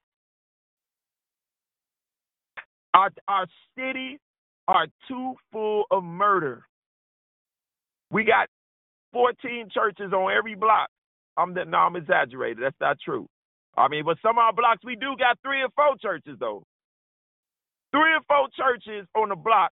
[2.94, 3.46] Our, our
[3.78, 4.18] cities
[4.70, 6.64] are too full of murder.
[8.10, 8.48] We got
[9.12, 10.88] 14 churches on every block.
[11.36, 12.62] I'm no, I'm exaggerated.
[12.62, 13.26] That's not true.
[13.76, 16.64] I mean, but some of our blocks we do got three or four churches though.
[17.92, 19.72] Three or four churches on the block,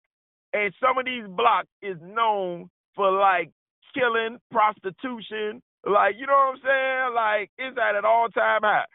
[0.55, 3.51] and some of these blocks is known for like
[3.95, 7.15] killing, prostitution, like you know what I'm saying?
[7.15, 8.87] Like it's at an all time high.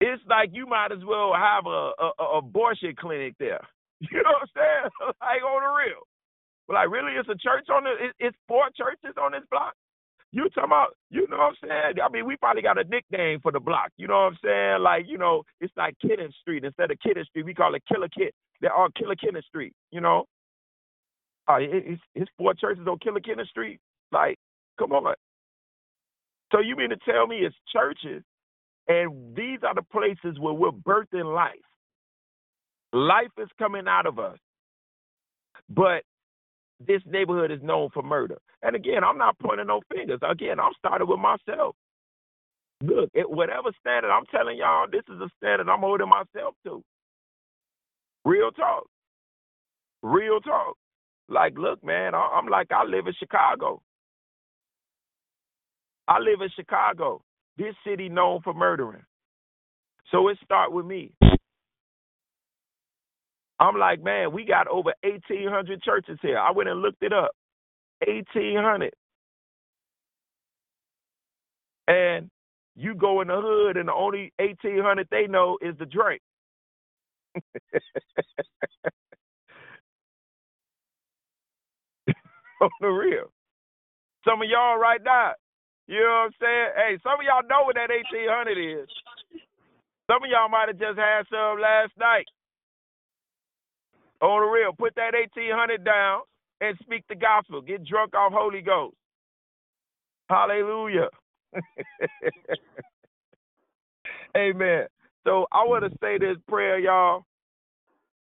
[0.00, 3.62] It's like you might as well have a, a, a abortion clinic there.
[4.12, 4.90] You know what I'm saying?
[5.22, 6.02] like on the real.
[6.68, 7.86] Like really, it's a church on.
[7.86, 9.74] It, it's four churches on this block.
[10.32, 11.94] You talking about, you know what I'm saying?
[12.04, 13.90] I mean, we probably got a nickname for the block.
[13.96, 14.82] You know what I'm saying?
[14.82, 17.46] Like, you know, it's like Kitten Street instead of Kitten Street.
[17.46, 18.34] We call it Killer Kit.
[18.60, 19.72] They're on Killer Kitten Street.
[19.92, 20.26] You know,
[21.48, 23.80] uh, it, it's it's four churches on Killer Kitten Street.
[24.12, 24.38] Like,
[24.78, 25.14] come on.
[26.52, 28.22] So you mean to tell me it's churches,
[28.88, 31.65] and these are the places where we're birthing life.
[32.92, 34.38] Life is coming out of us,
[35.68, 36.02] but
[36.86, 38.38] this neighborhood is known for murder.
[38.62, 40.20] And again, I'm not pointing no fingers.
[40.28, 41.74] Again, I'm starting with myself.
[42.82, 46.82] Look, it, whatever standard I'm telling y'all, this is a standard I'm holding myself to.
[48.24, 48.86] Real talk.
[50.02, 50.76] Real talk.
[51.28, 53.80] Like, look, man, I'm like, I live in Chicago.
[56.08, 57.22] I live in Chicago,
[57.58, 59.02] this city known for murdering.
[60.12, 61.12] So it start with me.
[63.60, 66.38] I'm like, man, we got over 1,800 churches here.
[66.38, 67.30] I went and looked it up.
[68.06, 68.92] 1,800.
[71.88, 72.30] And
[72.76, 76.22] you go in the hood, and the only 1,800 they know is the drink.
[82.62, 83.32] On the real.
[84.26, 85.32] Some of y'all right now,
[85.88, 86.68] you know what I'm saying?
[86.76, 88.88] Hey, some of y'all know what that 1,800 is.
[90.10, 92.26] Some of y'all might have just had some last night.
[94.22, 96.22] On the real, put that 1800 down
[96.60, 97.62] and speak the gospel.
[97.62, 98.96] Get drunk off Holy Ghost.
[100.30, 101.08] Hallelujah.
[104.36, 104.86] Amen.
[105.26, 107.24] So I want to say this prayer, y'all.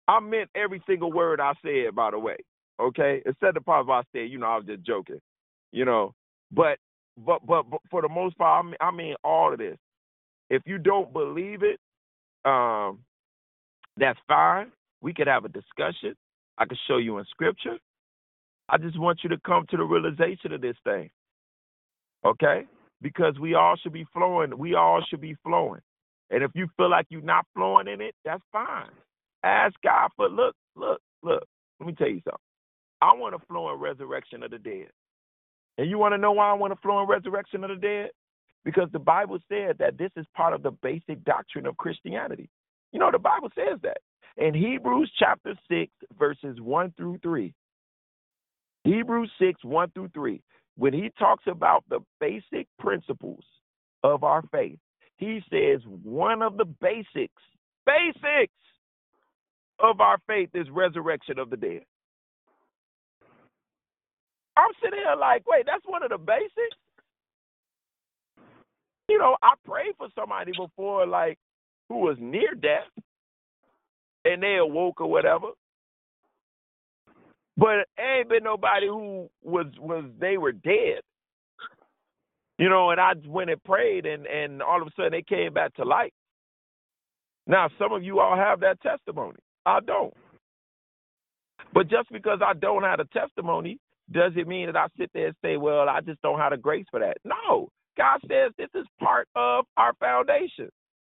[0.09, 2.37] I meant every single word I said, by the way.
[2.81, 5.21] Okay, instead the part I said, you know, I was just joking,
[5.73, 6.15] you know.
[6.53, 6.79] But
[7.19, 9.77] but but, but for the most part, I mean, I mean all of this.
[10.51, 11.81] If you don't believe it,
[12.45, 13.01] um,
[13.99, 14.73] that's fine.
[15.01, 16.15] We could have a discussion.
[16.59, 17.79] I could show you in scripture.
[18.69, 21.11] I just want you to come to the realization of this thing.
[22.25, 22.67] Okay?
[23.01, 24.57] Because we all should be flowing.
[24.59, 25.81] We all should be flowing.
[26.31, 28.91] And if you feel like you're not flowing in it, that's fine.
[29.45, 31.45] Ask God for look, look, look.
[31.81, 32.39] Let me tell you something.
[33.01, 34.89] I want to flow in resurrection of the dead.
[35.79, 38.11] And you want to know why I want to flow in resurrection of the dead?
[38.65, 42.51] Because the Bible said that this is part of the basic doctrine of Christianity.
[42.93, 43.99] You know, the Bible says that.
[44.37, 47.53] In Hebrews chapter 6, verses 1 through 3.
[48.85, 50.41] Hebrews 6, 1 through 3.
[50.77, 53.43] When he talks about the basic principles
[54.05, 54.79] of our faith,
[55.17, 57.43] he says one of the basics,
[57.85, 58.53] basics
[59.81, 61.83] of our faith is resurrection of the dead.
[64.57, 66.77] I'm sitting here like, wait, that's one of the basics.
[69.09, 71.39] You know, I prayed for somebody before, like,
[71.89, 72.89] who was near death,
[74.33, 75.49] and they awoke or whatever.
[77.57, 81.01] But ain't been nobody who was was they were dead.
[82.59, 85.53] You know, and I went and prayed, and and all of a sudden they came
[85.55, 86.13] back to life.
[87.47, 89.39] Now, some of you all have that testimony.
[89.67, 90.15] I don't.
[91.75, 93.79] But just because I don't have a testimony
[94.11, 96.57] does it mean that I sit there and say, well, I just don't have the
[96.57, 97.19] grace for that?
[97.25, 97.69] No.
[97.97, 100.71] God says this is part of our foundation.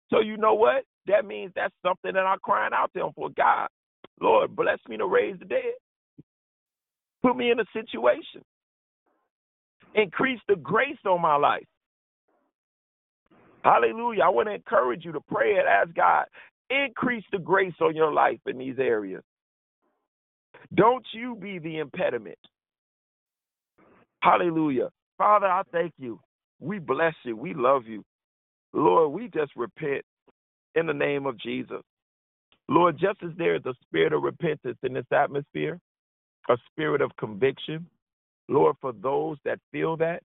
[0.09, 0.83] So you know what?
[1.07, 3.29] That means that's something that I'm crying out to him for.
[3.37, 3.67] God,
[4.21, 5.75] Lord, bless me to raise the dead.
[7.23, 8.43] Put me in a situation.
[9.95, 11.65] Increase the grace on my life.
[13.63, 14.23] Hallelujah.
[14.23, 16.25] I want to encourage you to pray and ask God,
[16.69, 19.23] increase the grace on your life in these areas.
[20.75, 22.37] Don't you be the impediment.
[24.21, 24.89] Hallelujah.
[25.17, 26.19] Father, I thank you.
[26.59, 27.37] We bless you.
[27.37, 28.03] We love you.
[28.73, 30.03] Lord, we just repent
[30.77, 31.81] in the name of Jesus.
[32.69, 35.79] Lord, just as there is a spirit of repentance in this atmosphere,
[36.49, 37.87] a spirit of conviction,
[38.47, 40.21] Lord, for those that feel that,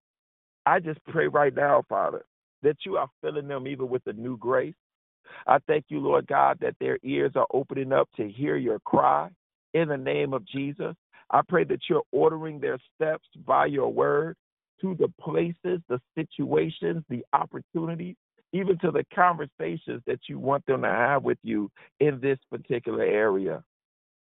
[0.66, 2.24] I just pray right now, Father,
[2.62, 4.74] that you are filling them even with a new grace.
[5.46, 9.30] I thank you, Lord God, that their ears are opening up to hear your cry
[9.74, 10.94] in the name of Jesus.
[11.30, 14.36] I pray that you're ordering their steps by your word
[14.82, 18.16] to the places, the situations, the opportunities,
[18.52, 23.02] even to the conversations that you want them to have with you in this particular
[23.02, 23.62] area.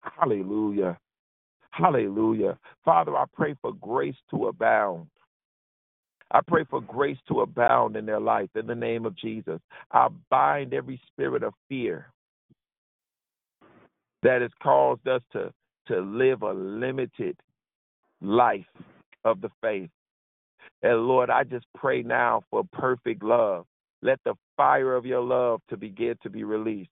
[0.01, 0.99] Hallelujah.
[1.70, 2.59] Hallelujah.
[2.85, 5.07] Father, I pray for grace to abound.
[6.31, 9.61] I pray for grace to abound in their life in the name of Jesus.
[9.93, 12.11] I bind every spirit of fear
[14.23, 15.53] that has caused us to
[15.86, 17.36] to live a limited
[18.20, 18.66] life
[19.24, 19.90] of the faith.
[20.82, 23.66] And Lord, I just pray now for perfect love.
[24.07, 26.91] Let the fire of your love to begin to be released.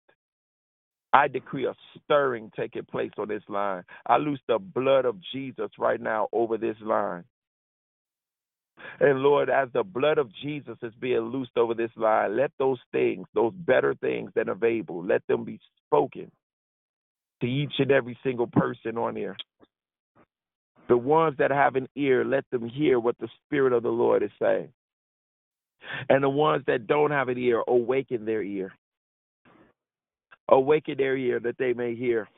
[1.12, 3.84] I decree a stirring taking place on this line.
[4.04, 7.22] I loose the blood of Jesus right now over this line.
[8.98, 12.80] And Lord, as the blood of Jesus is being loosed over this line, let those
[12.90, 16.32] things, those better things that are available, let them be spoken
[17.42, 19.36] to each and every single person on here.
[20.88, 24.24] The ones that have an ear, let them hear what the Spirit of the Lord
[24.24, 24.70] is saying.
[26.08, 28.72] And the ones that don't have an ear, awaken their ear.
[30.48, 32.28] Awaken their ear that they may hear.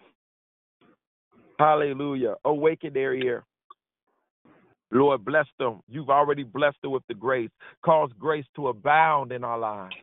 [1.59, 2.35] Hallelujah.
[2.45, 3.45] Awaken their ear.
[4.93, 5.81] Lord, bless them.
[5.89, 7.51] You've already blessed them with the grace.
[7.85, 9.95] Cause grace to abound in our lives.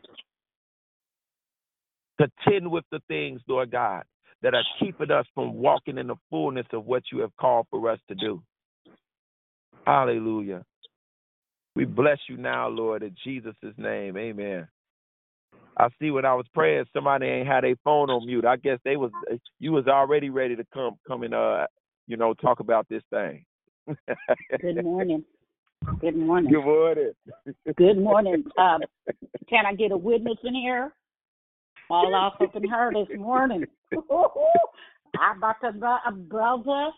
[2.20, 4.04] Contend with the things, Lord God,
[4.42, 7.90] that are keeping us from walking in the fullness of what you have called for
[7.90, 8.42] us to do.
[9.86, 10.64] Hallelujah.
[11.76, 14.18] We bless you now, Lord, in Jesus' name.
[14.18, 14.68] Amen.
[15.78, 18.46] I see when I was praying, somebody ain't had a phone on mute.
[18.46, 19.12] I guess they was
[19.60, 21.66] you was already ready to come come and uh
[22.08, 23.44] you know talk about this thing.
[24.62, 25.24] Good morning.
[26.00, 26.52] Good morning.
[26.52, 27.12] Good morning.
[27.76, 28.44] Good morning.
[28.58, 28.82] Um,
[29.50, 30.94] can I get a witness in here?
[31.90, 33.66] All off up in her this morning.
[33.94, 35.68] I about to
[36.08, 36.92] a brother.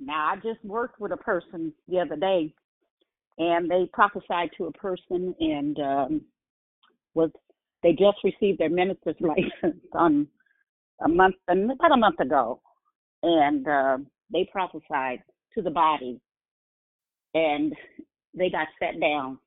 [0.00, 2.52] Now I just worked with a person the other day,
[3.38, 6.20] and they prophesied to a person, and um,
[7.14, 7.30] was
[7.82, 10.26] they just received their minister's license on
[11.04, 12.60] a month about a month ago,
[13.22, 13.98] and uh,
[14.32, 15.22] they prophesied
[15.54, 16.20] to the body,
[17.34, 17.74] and
[18.36, 19.38] they got set down,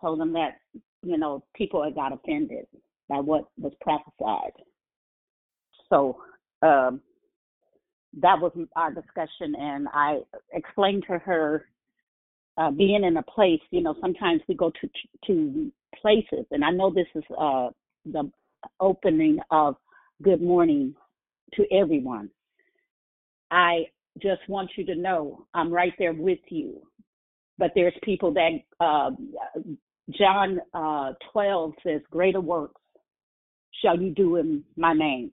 [0.00, 0.58] told them that
[1.02, 2.66] you know people had got offended
[3.08, 4.52] by what was prophesied.
[5.88, 6.18] So
[6.62, 7.00] um,
[8.20, 10.18] that was our discussion, and I
[10.52, 11.64] explained to her
[12.56, 13.60] uh, being in a place.
[13.70, 14.88] You know, sometimes we go to
[15.26, 17.68] to places, and I know this is uh,
[18.04, 18.30] the
[18.78, 19.76] opening of
[20.22, 20.94] Good Morning
[21.54, 22.30] to everyone.
[23.50, 23.84] I
[24.22, 26.82] just want you to know I'm right there with you.
[27.58, 28.50] But there's people that
[28.80, 29.10] uh,
[30.18, 32.80] John uh, 12 says, "Greater works
[33.82, 35.30] shall you do in my name."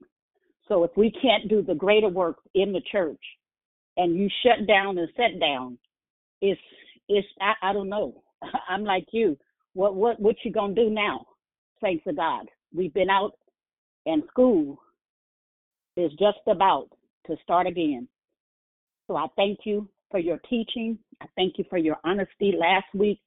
[0.68, 3.22] So if we can't do the greater works in the church,
[3.96, 5.78] and you shut down and set down,
[6.40, 6.60] it's
[7.08, 8.22] it's I, I don't know.
[8.68, 9.36] I'm like you.
[9.74, 11.26] What what what you gonna do now?
[11.80, 12.46] Thanks to God.
[12.74, 13.32] We've been out
[14.06, 14.78] and school
[15.96, 16.88] is just about
[17.26, 18.08] to start again.
[19.06, 20.98] So I thank you for your teaching.
[21.20, 22.54] I thank you for your honesty.
[22.58, 23.20] Last week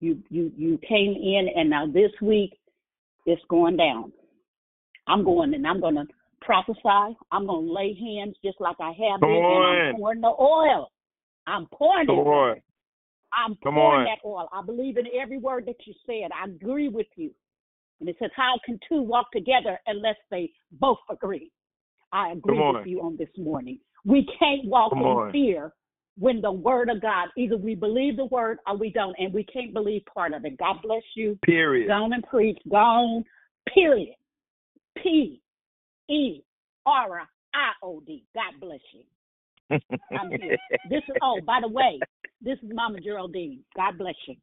[0.00, 2.58] you you you came in and now this week
[3.26, 4.12] it's going down.
[5.06, 6.06] I'm going and I'm gonna
[6.40, 7.16] prophesy.
[7.30, 10.90] I'm gonna lay hands just like I have been and I'm pouring the oil.
[11.46, 12.26] I'm pouring Come it.
[12.26, 12.62] on.
[13.34, 14.04] I'm Come pouring on.
[14.04, 14.48] that oil.
[14.52, 16.30] I believe in every word that you said.
[16.32, 17.30] I agree with you.
[18.00, 21.50] And it says, How can two walk together unless they both agree?
[22.12, 23.78] I agree with you on this morning.
[24.04, 25.32] We can't walk Come in on.
[25.32, 25.72] fear
[26.18, 29.44] when the word of God, either we believe the word or we don't, and we
[29.44, 30.58] can't believe part of it.
[30.58, 31.38] God bless you.
[31.42, 31.88] Period.
[31.88, 32.58] Go on and preach.
[32.68, 33.24] Go on.
[33.72, 34.14] Period.
[35.02, 35.40] P
[36.10, 36.42] E
[36.84, 37.22] R
[37.54, 38.24] I O D.
[38.34, 39.02] God bless you.
[40.18, 40.56] I'm here.
[40.90, 42.00] This is oh, by the way,
[42.40, 43.60] this is Mama Geraldine.
[43.76, 44.36] God bless you.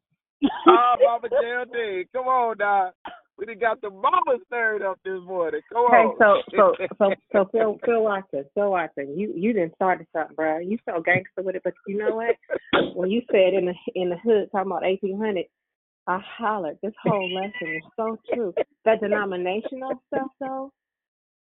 [0.68, 2.92] oh, Mama JLD, come on now.
[3.38, 5.62] We done got the mama stirred up this morning.
[5.72, 6.16] Come Hey, on.
[6.18, 10.58] so so so so Phil Phil Watson, Phil Watson, you you didn't start something, bro.
[10.58, 12.36] You so gangster with it, but you know what?
[12.94, 15.46] When you said in the in the hood talking about eighteen hundred,
[16.06, 16.76] I hollered.
[16.82, 18.52] This whole lesson is so true.
[18.84, 20.70] That denominational stuff, though.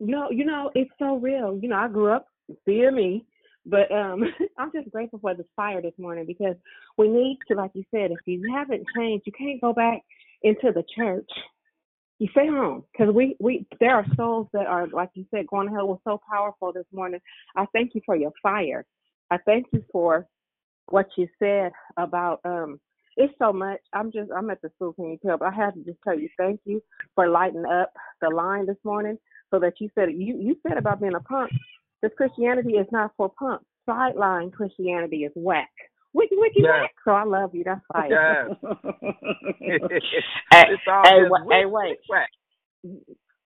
[0.00, 1.59] No, you know it's so real.
[1.60, 2.26] You know, I grew up
[2.64, 3.26] seeing me,
[3.66, 4.24] but um,
[4.59, 6.56] I'm just grateful for this fire this morning because
[6.98, 10.02] we need to, like you said, if you haven't changed, you can't go back
[10.43, 11.28] into the church.
[12.18, 15.68] You stay home because we we there are souls that are like you said going
[15.68, 17.20] to hell was so powerful this morning.
[17.56, 18.84] I thank you for your fire.
[19.30, 20.28] I thank you for
[20.86, 22.78] what you said about um
[23.16, 23.80] it's so much.
[23.93, 26.16] I'm just i'm at the school can you tell but i have to just tell
[26.18, 26.80] you thank you
[27.16, 29.18] for lighting up the line this morning
[29.51, 31.51] so that you said you you said about being a punk
[32.03, 35.70] this christianity is not for punks sideline christianity is whack
[36.15, 36.70] wiki wiki Yes.
[36.83, 38.57] whack so i love you that's fire Yes.
[39.61, 40.07] hey, It's
[40.51, 41.99] hey, just wa- hey, wait.
[42.09, 42.29] whack.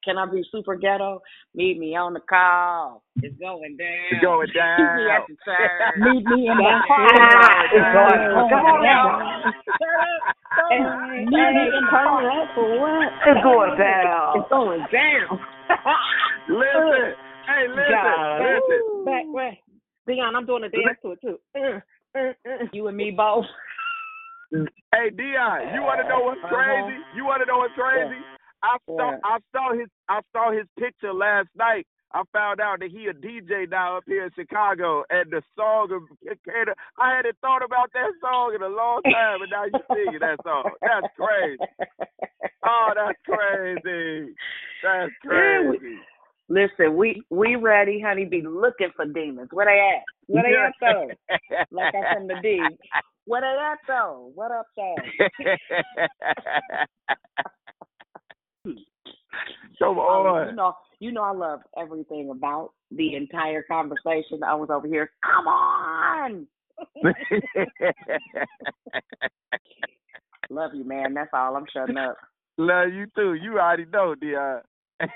[0.05, 1.21] Can I be super ghetto?
[1.55, 3.03] Meet me on the call.
[3.23, 4.07] It's going down.
[4.13, 5.11] It's going Meet me down.
[5.11, 5.99] at the turn.
[5.99, 7.67] Meet me in the That's car.
[7.75, 8.31] It's going down.
[8.39, 8.65] Come down.
[8.71, 9.53] on now.
[10.71, 12.49] Hey, Hey, Meet me in the turn car.
[12.55, 13.09] for what?
[13.27, 14.39] It's going down.
[14.39, 15.41] It's going down.
[16.49, 17.19] Listen.
[17.47, 17.91] Hey, listen.
[17.91, 18.39] God.
[18.43, 19.05] Listen.
[19.05, 19.63] Back way.
[20.07, 21.39] Dion, I'm doing a dance to it too.
[21.55, 21.81] Uh,
[22.17, 22.65] uh, uh.
[22.73, 23.45] You and me both.
[24.51, 26.97] Hey Dion, you want to know what's crazy?
[27.17, 28.23] You want to know what's crazy?
[28.63, 29.19] I saw Yeah.
[29.25, 31.87] I saw his I saw his picture last night.
[32.13, 35.91] I found out that he a DJ now up here in Chicago, and the song
[35.91, 36.03] of
[36.99, 40.39] I hadn't thought about that song in a long time, and now you singing that
[40.45, 40.71] song.
[40.81, 41.59] That's crazy.
[42.65, 44.33] Oh, that's crazy.
[44.83, 45.99] That's crazy.
[46.49, 48.25] Listen, we we ready, honey.
[48.25, 49.49] Be looking for demons.
[49.53, 50.05] Where they at?
[50.29, 51.11] Where they at though?
[51.73, 52.61] Like I'm from the D.
[53.25, 54.31] Where they at though?
[54.35, 54.95] What up though?
[59.79, 60.45] Come on.
[60.45, 64.43] Uh, you know, you know, I love everything about the entire conversation.
[64.47, 65.11] I was over here.
[65.25, 66.47] Come on.
[70.51, 71.15] Love you, man.
[71.15, 71.57] That's all.
[71.57, 72.17] I'm shutting up.
[72.59, 73.35] Love you too.
[73.35, 74.61] You already know, Dion.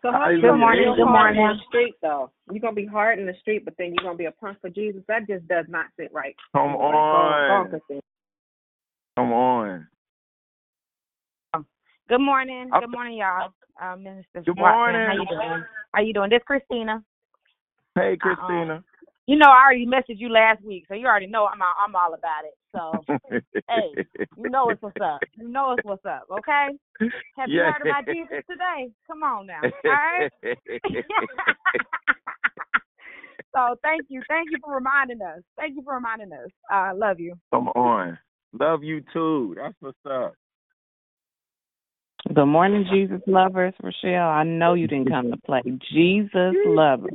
[0.00, 2.30] So how you Good gonna morning, be good hard in the street though?
[2.52, 4.70] You're gonna be hard in the street, but then you're gonna be a punk for
[4.70, 5.02] Jesus.
[5.08, 6.36] That just does not sit right.
[6.54, 7.72] Come Like, go- go on.
[7.72, 8.02] on,
[9.16, 9.88] Come on.
[12.08, 12.70] Good morning.
[12.70, 13.52] Good morning, y'all.
[13.82, 15.06] Uh, Minister Good Watson, morning.
[15.06, 15.64] How you doing?
[15.92, 16.30] How you doing?
[16.30, 17.02] This Christina.
[17.96, 18.84] Hey, Christina.
[19.28, 21.94] You know, I already messaged you last week, so you already know I'm all, I'm
[21.94, 22.54] all about it.
[22.74, 23.04] So,
[23.68, 23.90] hey,
[24.38, 25.20] you know it's what's up.
[25.36, 26.22] You know it's what's up.
[26.32, 26.68] Okay.
[27.36, 27.70] Have you Yeah.
[27.70, 28.90] heard about Jesus today?
[29.06, 29.60] Come on now.
[29.60, 30.30] All right.
[33.54, 35.42] so thank you, thank you for reminding us.
[35.58, 36.48] Thank you for reminding us.
[36.70, 37.34] I love you.
[37.52, 38.18] Come on.
[38.58, 39.54] Love you too.
[39.58, 40.32] That's what's up.
[42.26, 43.74] Good morning, Jesus lovers.
[43.82, 45.62] Rochelle, I know you didn't come to play.
[45.90, 47.14] Jesus lovers.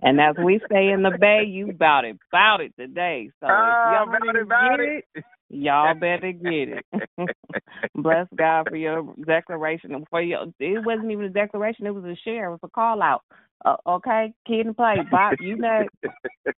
[0.00, 3.30] And as we say in the Bay, you bout it, bout it today.
[3.40, 5.04] So Ah, if y'all bout it, didn't get it.
[5.16, 6.86] it, Y'all better get it.
[7.96, 10.04] Bless God for your declaration.
[10.08, 12.46] For your, it wasn't even a declaration; it was a share.
[12.46, 13.22] It was a call out.
[13.64, 14.98] Uh, okay, kid and play.
[15.10, 15.86] Bob, you know,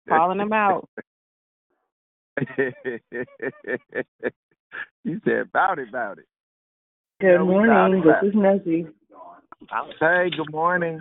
[0.07, 0.87] calling them out.
[5.03, 6.25] you said about it, about it.
[7.19, 8.03] Good Yeah, morning.
[8.03, 8.87] This is Nosy.
[9.99, 10.99] Hey, good morning.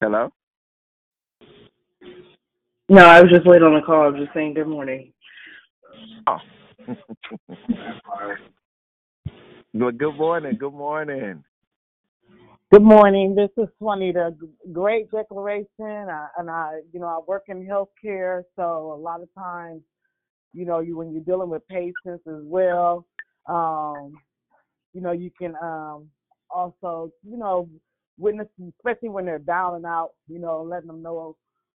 [0.00, 0.30] Hello.
[2.88, 4.04] No, I was just late on a call.
[4.04, 5.12] I was just saying good morning.
[6.26, 6.38] Oh.
[9.78, 10.56] good, good morning.
[10.58, 11.44] Good morning.
[12.72, 13.34] Good morning.
[13.36, 14.34] This is Juanita.
[14.40, 15.68] G- Great declaration.
[15.80, 19.82] I, and I, you know, I work in healthcare, so a lot of times,
[20.54, 23.04] you know, you when you're dealing with patients as well,
[23.48, 24.14] um,
[24.92, 26.08] you know, you can um,
[26.50, 27.68] also, you know,
[28.16, 28.46] witness,
[28.78, 31.36] especially when they're down and out, you know, letting them know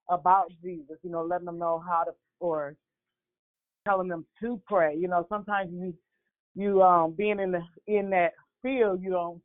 [0.09, 2.75] about Jesus, you know, letting them know how to, or
[3.87, 4.95] telling them to pray.
[4.95, 5.93] You know, sometimes you,
[6.55, 9.41] you um, being in the in that field, you don't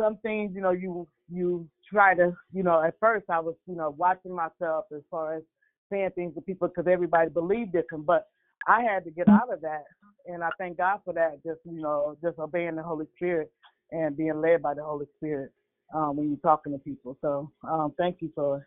[0.00, 3.74] some things, you know, you you try to, you know, at first I was, you
[3.74, 5.42] know, watching myself as far as
[5.90, 8.26] saying things to people because everybody believed different, but
[8.66, 9.84] I had to get out of that,
[10.26, 11.42] and I thank God for that.
[11.44, 13.52] Just you know, just obeying the Holy Spirit
[13.92, 15.52] and being led by the Holy Spirit
[15.94, 17.16] um, when you're talking to people.
[17.20, 18.66] So um, thank you for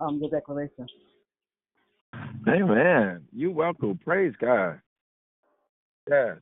[0.00, 0.86] um, your declaration.
[2.48, 3.24] Amen.
[3.32, 3.98] You're welcome.
[4.04, 4.80] Praise God.
[6.08, 6.36] Yes.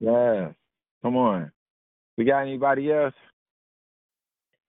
[0.00, 0.52] Yes.
[1.02, 1.50] Come on.
[2.16, 3.14] We got anybody else?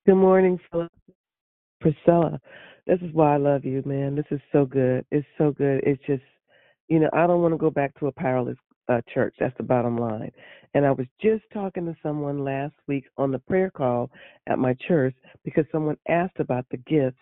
[0.05, 0.87] Good morning, Phil-
[1.81, 2.39] Priscilla.
[2.91, 4.15] This is why I love you, man.
[4.15, 5.05] This is so good.
[5.11, 5.79] It's so good.
[5.85, 6.23] It's just,
[6.89, 8.57] you know, I don't want to go back to a powerless
[8.89, 9.33] uh, church.
[9.39, 10.29] That's the bottom line.
[10.73, 14.11] And I was just talking to someone last week on the prayer call
[14.47, 15.15] at my church
[15.45, 17.15] because someone asked about the gifts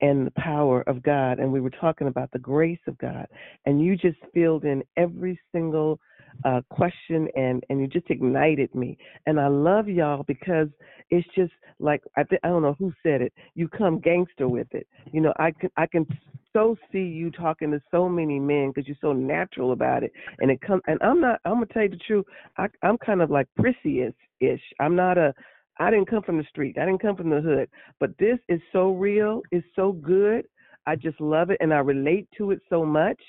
[0.00, 3.28] and the power of God, and we were talking about the grace of God.
[3.66, 6.00] And you just filled in every single
[6.44, 8.96] uh, question, and and you just ignited me.
[9.26, 10.68] And I love y'all because
[11.10, 13.32] it's just like I th- I don't know who said it.
[13.54, 14.86] You come gangster with it.
[15.12, 16.06] You know, I can I can
[16.52, 20.12] so see you talking to so many men because you're so natural about it.
[20.38, 21.40] And it come and I'm not.
[21.44, 22.24] I'm gonna tell you the truth.
[22.56, 24.02] I, I'm kind of like prissy
[24.40, 24.62] ish.
[24.80, 25.34] I'm not a.
[25.78, 26.78] I didn't come from the street.
[26.78, 27.68] I didn't come from the hood.
[27.98, 29.42] But this is so real.
[29.50, 30.46] It's so good.
[30.86, 33.20] I just love it, and I relate to it so much.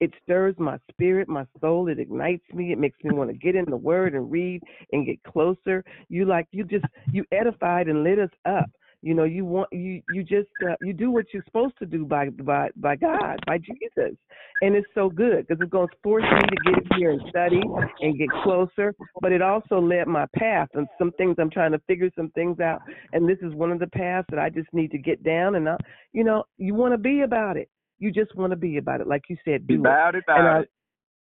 [0.00, 1.88] It stirs my spirit, my soul.
[1.88, 2.72] It ignites me.
[2.72, 4.62] It makes me want to get in the Word and read
[4.92, 5.84] and get closer.
[6.08, 8.70] You like you just you edified and lit us up.
[9.02, 12.04] You know, you want you you just uh, you do what you're supposed to do
[12.04, 14.16] by by by God, by Jesus,
[14.62, 17.60] and it's so good because it's going to force me to get here and study
[18.00, 18.94] and get closer.
[19.20, 22.58] But it also led my path and some things I'm trying to figure some things
[22.58, 22.82] out,
[23.12, 25.54] and this is one of the paths that I just need to get down.
[25.54, 25.76] And I,
[26.12, 27.68] you know, you want to be about it.
[27.98, 29.66] You just want to be about it, like you said.
[29.66, 30.64] Do About it, about and I,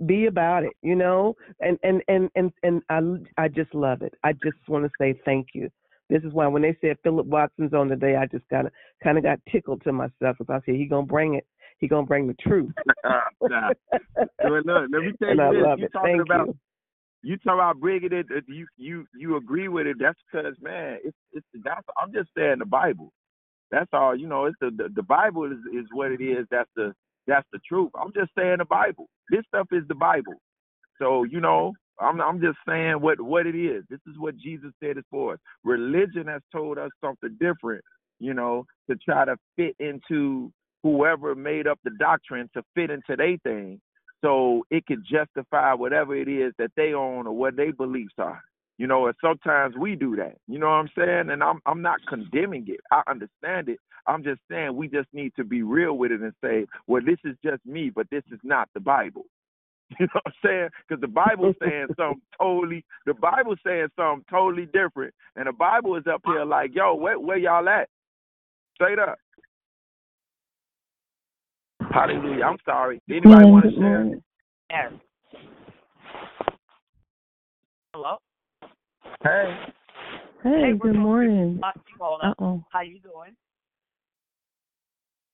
[0.06, 4.14] be about it you know and and and and and i i just love it
[4.23, 5.69] i just want to say thank you
[6.10, 8.73] this is why when they said philip watson's on today i just kind of
[9.03, 11.45] kind of got tickled to myself because i said he gonna bring it
[11.77, 12.72] he gonna bring the truth
[13.43, 13.69] nah.
[14.43, 15.77] Well, look, let me tell and you i this.
[15.77, 16.57] you it talking thank about you
[17.23, 18.26] you talk about bringing it.
[18.35, 19.98] uh, You you you agree with it.
[19.99, 21.85] That's because man, it's it's that's.
[22.02, 23.14] I'm just saying the Bible.
[23.72, 24.15] That's all.
[24.15, 26.45] You know, it's the the, the Bible is is what it is.
[26.52, 26.93] That's the
[27.27, 27.91] that's the truth.
[27.95, 29.07] I'm just saying the Bible.
[29.30, 30.35] This stuff is the Bible.
[30.99, 33.84] So you know, I'm I'm just saying what what it is.
[33.89, 35.39] This is what Jesus said is for us.
[35.64, 37.84] Religion has told us something different.
[38.19, 40.52] You know, to try to fit into
[40.84, 43.80] whoever made up the doctrine to fit into their thing,
[44.22, 48.41] so it can justify whatever it is that they own or what their beliefs are.
[48.82, 50.38] You know, and sometimes we do that.
[50.48, 51.30] You know what I'm saying?
[51.30, 52.80] And I'm I'm not condemning it.
[52.90, 53.78] I understand it.
[54.08, 57.20] I'm just saying we just need to be real with it and say, well, this
[57.24, 59.26] is just me, but this is not the Bible.
[59.99, 60.70] You know what I'm saying?
[60.88, 62.84] Because the Bible's saying something totally.
[63.06, 67.20] The Bible's saying something totally different, and the Bible is up here like, yo, where
[67.20, 67.88] where y'all at?
[68.74, 69.20] Straight up.
[71.91, 72.45] Hallelujah.
[72.45, 72.99] I'm sorry.
[73.08, 74.03] Anybody want to good share?
[74.06, 74.24] morning.
[77.94, 78.18] Hello.
[79.23, 79.56] Hey.
[80.43, 81.60] Hey, we're good morning.
[81.64, 82.35] Uh, hold Uh on.
[82.39, 82.65] oh.
[82.72, 83.35] How you doing?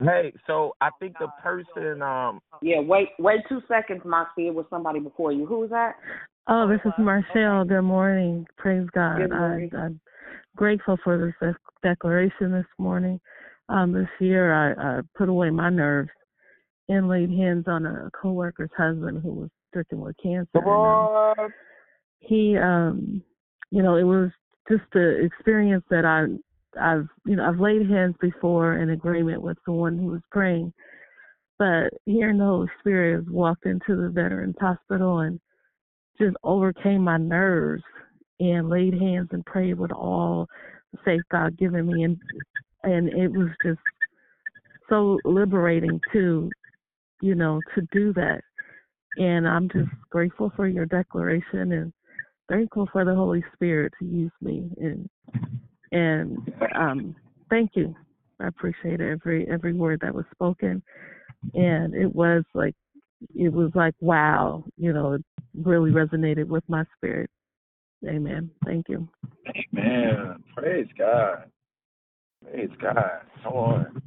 [0.03, 4.47] Hey, so I think the person um Yeah, wait, wait two seconds, Moxie.
[4.47, 5.45] It was somebody before you.
[5.45, 5.95] Who was that?
[6.49, 7.63] Oh, this is Marcel.
[7.63, 8.45] Good morning.
[8.57, 9.17] Praise God.
[9.19, 9.71] Good I, morning.
[9.77, 10.01] I'm
[10.57, 13.21] grateful for this declaration this morning.
[13.69, 16.09] Um, this year, I, I put away my nerves
[16.89, 20.49] and laid hands on a coworker's husband who was stricken with cancer.
[20.53, 21.53] Come um, on.
[22.19, 23.23] he, um,
[23.71, 24.29] you know, it was
[24.69, 26.25] just the experience that I
[26.79, 30.73] I've you know I've laid hands before in agreement with the one who was praying,
[31.57, 35.39] but hearing the Holy Spirit walked into the Veterans Hospital and
[36.19, 37.83] just overcame my nerves
[38.39, 40.47] and laid hands and prayed with all
[40.91, 42.03] the faith God given me.
[42.03, 42.19] And
[42.83, 43.79] and it was just
[44.89, 46.51] so liberating to
[47.21, 48.41] you know to do that.
[49.17, 51.93] And I'm just grateful for your declaration and
[52.49, 55.09] thankful for the Holy Spirit to use me and
[55.91, 56.37] and
[56.75, 57.15] um
[57.49, 57.95] thank you.
[58.39, 60.83] I appreciate every every word that was spoken
[61.53, 62.75] and it was like
[63.35, 65.23] it was like wow, you know, it
[65.63, 67.29] really resonated with my spirit.
[68.07, 68.51] Amen.
[68.65, 69.07] Thank you.
[69.73, 70.43] Amen.
[70.55, 71.45] Praise God.
[72.43, 73.21] Praise God.
[73.43, 74.01] Come on.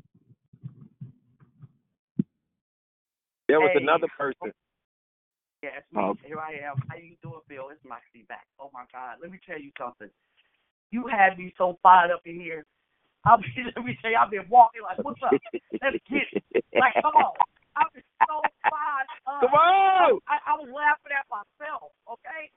[3.49, 3.83] There was Hey.
[3.83, 4.53] another person.
[5.62, 6.01] Yes, me.
[6.01, 6.16] Oh.
[6.24, 6.81] Here I am.
[6.89, 7.69] How you doing, Bill?
[7.69, 8.49] It's Moxie back.
[8.57, 9.20] Oh my God.
[9.20, 10.09] Let me tell you something.
[10.91, 12.65] You had me so fired up in here.
[13.28, 15.37] I'll be, let me tell you, I've been walking like, what's up?
[15.85, 16.65] Let's get it.
[16.73, 17.37] Like, come on.
[17.77, 18.41] I've been so
[18.73, 19.45] fired up.
[19.45, 20.24] Come on.
[20.32, 22.49] I, I was laughing at myself, okay?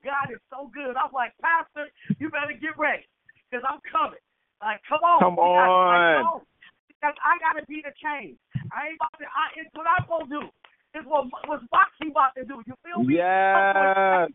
[0.00, 0.96] God is so good.
[0.96, 3.04] I'm like, Pastor, you better get ready
[3.46, 4.22] because I'm coming.
[4.64, 5.20] Like, come on.
[5.20, 5.92] Come like, on.
[5.92, 6.40] come on.
[6.88, 8.40] Because I got to be the change.
[8.72, 10.44] I ain't about to, I, it's what I'm going to do.
[10.96, 12.64] It's what, was Moxie about to do.
[12.64, 13.20] You feel me?
[13.20, 14.32] Yes.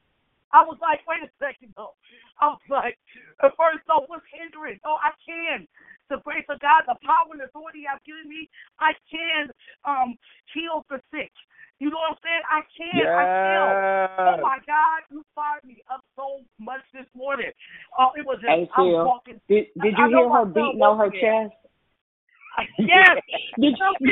[0.54, 1.98] I was like, wait a second, though.
[2.38, 3.02] I was like,
[3.42, 4.78] at first, though, what's hindering?
[4.86, 5.66] Oh, I can.
[6.14, 9.48] The grace of God, the power and authority I've given me, I can
[9.88, 10.20] um
[10.54, 11.32] heal the sick.
[11.80, 12.46] You know what I'm saying?
[12.46, 13.02] I can.
[13.10, 13.74] I can.
[14.22, 17.50] Oh my God, you fired me up so much this morning.
[17.98, 19.40] Oh, it was just Hey, I was walking.
[19.48, 21.56] did did you I hear her myself beating on her chest?
[22.78, 23.16] Yes.
[23.62, 24.12] Did you?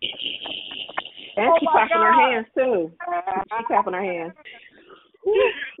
[0.00, 0.86] You heard me?
[1.36, 2.92] And Oh she my clapping her hands too.
[3.58, 4.32] She clapping her hands.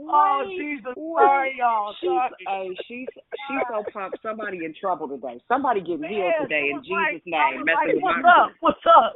[0.00, 1.94] Oh Jesus, sorry y'all.
[2.00, 2.10] She's
[2.46, 4.18] hey, she's she's so pumped.
[4.22, 5.40] Somebody in trouble today.
[5.48, 7.64] Somebody getting healed today in was like- Jesus' name.
[7.64, 8.50] like, what's up?
[8.60, 9.12] What's up?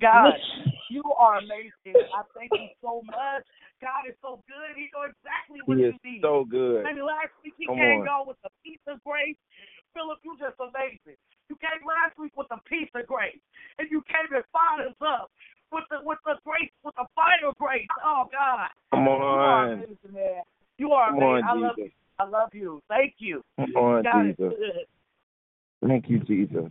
[0.00, 0.34] God,
[0.90, 2.00] you are amazing.
[2.12, 3.44] I thank you so much.
[3.80, 4.74] God is so good.
[4.74, 6.20] He knows exactly what He you is need.
[6.22, 6.82] so good.
[6.82, 8.06] Maybe last week he Come came on.
[8.06, 9.38] y'all with the peace of grace.
[9.98, 11.18] Philip, you just amazing.
[11.50, 13.42] You came last week with the peace of grace,
[13.78, 15.30] and you came and fired us up
[15.72, 17.90] with the with the grace, with the final grace.
[18.04, 19.72] Oh God, Come you are on.
[19.74, 20.42] amazing, man.
[20.78, 21.50] You are Come on, amazing.
[21.50, 21.90] I love Jesus.
[21.90, 22.14] you.
[22.20, 22.82] I love you.
[22.88, 23.42] Thank you.
[23.58, 24.54] Come on, God is Jesus.
[24.54, 25.88] good.
[25.88, 26.70] Thank you, Jesus.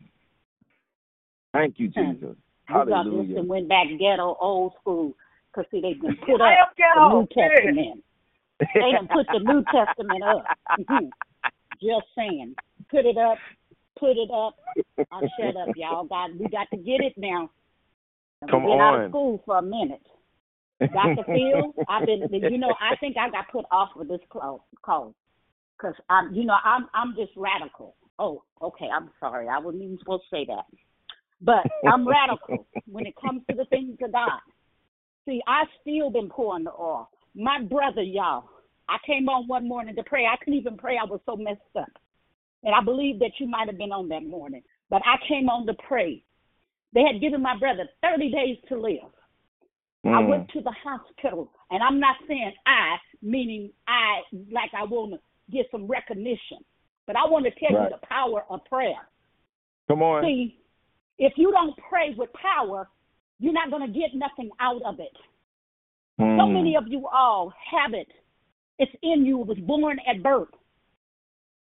[1.53, 2.35] Thank you, Jesus.
[2.69, 3.39] We got this Hallelujah.
[3.39, 5.13] and went back ghetto old school.
[5.55, 8.03] Cause see they done put up the New Testament.
[8.59, 10.45] They done put the New Testament up.
[10.79, 11.09] Mhm.
[11.81, 12.55] Just saying.
[12.89, 13.37] Put it up.
[13.99, 14.55] Put it up.
[15.11, 16.05] I'll shut up, y'all.
[16.05, 17.49] God, we got to get it now.
[18.41, 20.05] Come We've been out of school for a minute.
[20.93, 21.23] Dr.
[21.25, 25.15] Phil, I've been, you know, I think I got put off with this call, call,
[25.81, 27.95] cause I'm, you know, I'm, I'm just radical.
[28.19, 28.87] Oh, okay.
[28.93, 29.47] I'm sorry.
[29.47, 30.65] I wasn't even supposed to say that,
[31.41, 34.39] but I'm radical when it comes to the things of God.
[35.25, 37.09] See, I still been pouring the oil.
[37.35, 38.49] My brother, y'all,
[38.87, 40.25] I came on one morning to pray.
[40.25, 40.97] I couldn't even pray.
[41.01, 41.89] I was so messed up,
[42.67, 44.61] and I believe that you might have been on that morning.
[44.89, 46.21] But I came on to pray.
[46.93, 49.09] They had given my brother 30 days to live.
[50.03, 50.27] I Mm.
[50.27, 54.21] went to the hospital, and I'm not saying I, meaning I,
[54.51, 55.19] like I want to
[55.49, 56.57] get some recognition,
[57.05, 57.83] but I want to tell Right.
[57.85, 59.09] you the power of prayer.
[59.87, 60.23] Come on.
[60.23, 60.59] See,
[61.17, 62.89] if you don't pray with power,
[63.39, 65.15] you're not going to get nothing out of it.
[66.17, 66.51] So Mm.
[66.51, 68.11] many of you all have it.
[68.77, 69.39] It's in you.
[69.41, 70.53] It was born at birth.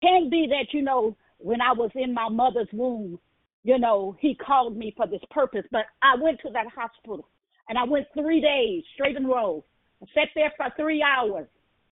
[0.03, 3.19] Can be that, you know, when I was in my mother's womb,
[3.63, 5.63] you know, he called me for this purpose.
[5.71, 7.29] But I went to that hospital
[7.69, 9.63] and I went three days straight in a row.
[10.01, 11.47] I sat there for three hours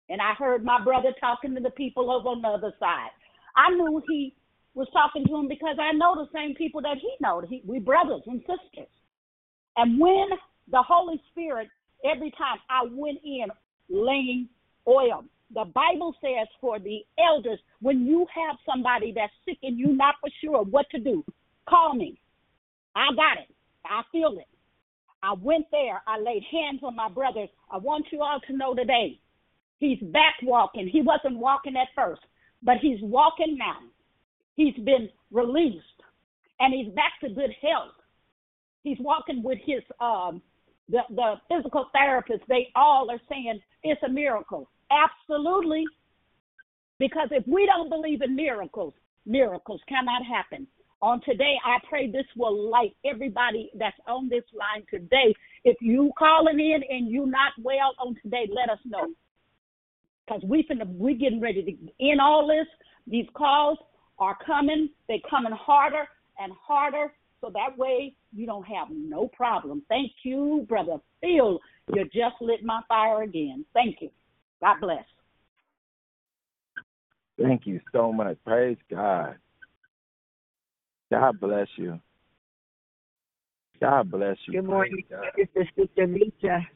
[0.10, 3.10] and I heard my brother talking to the people over on the other side.
[3.58, 4.34] I knew he
[4.74, 7.42] was talking to him because I know the same people that he know.
[7.48, 8.92] He, we brothers and sisters.
[9.76, 10.30] And when
[10.72, 11.68] the Holy Spirit,
[12.06, 13.48] every time I went in
[13.90, 14.48] laying
[14.88, 19.96] oil, the Bible says for the elders, when you have somebody that's sick and you're
[19.96, 21.24] not for sure what to do,
[21.70, 22.20] call me.
[22.96, 23.54] I got it.
[23.86, 24.48] I feel it.
[25.24, 26.02] I went there.
[26.08, 27.50] I laid hands on my brothers.
[27.72, 29.20] I want you all to know today,
[29.80, 30.88] he's back walking.
[30.88, 32.22] He wasn't walking at first,
[32.62, 33.78] but he's walking now.
[34.56, 35.86] He's been released
[36.60, 37.94] and he's back to good health.
[38.84, 40.42] He's walking with his um
[40.90, 42.44] the the physical therapist.
[42.48, 44.70] They all are saying it's a miracle.
[44.92, 45.86] Absolutely.
[47.00, 48.94] Because if we don't believe in miracles,
[49.26, 50.68] miracles cannot happen.
[51.02, 55.34] On today, I pray this will light everybody that's on this line today.
[55.64, 59.08] If you calling in and you not well on today, let us know.
[60.26, 62.68] because we finna, we getting ready to end all this.
[63.06, 63.78] These calls
[64.20, 64.90] are coming.
[65.08, 66.06] They're coming harder
[66.40, 67.14] and harder.
[67.42, 69.84] So that way you don't have no problem.
[69.90, 71.60] Thank you, Brother Phil.
[71.94, 73.66] You just lit my fire again.
[73.74, 74.10] Thank you.
[74.62, 75.06] God bless.
[77.40, 78.38] Thank you so much.
[78.46, 79.36] Praise God.
[81.12, 82.00] God bless you.
[83.80, 84.54] God bless you.
[84.54, 85.04] Good morning.
[85.38, 86.68] This is Sister Lisa.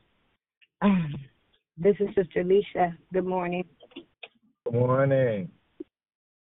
[1.78, 2.96] This is Sister Lisa.
[3.12, 3.66] Good morning.
[4.66, 5.50] Good morning.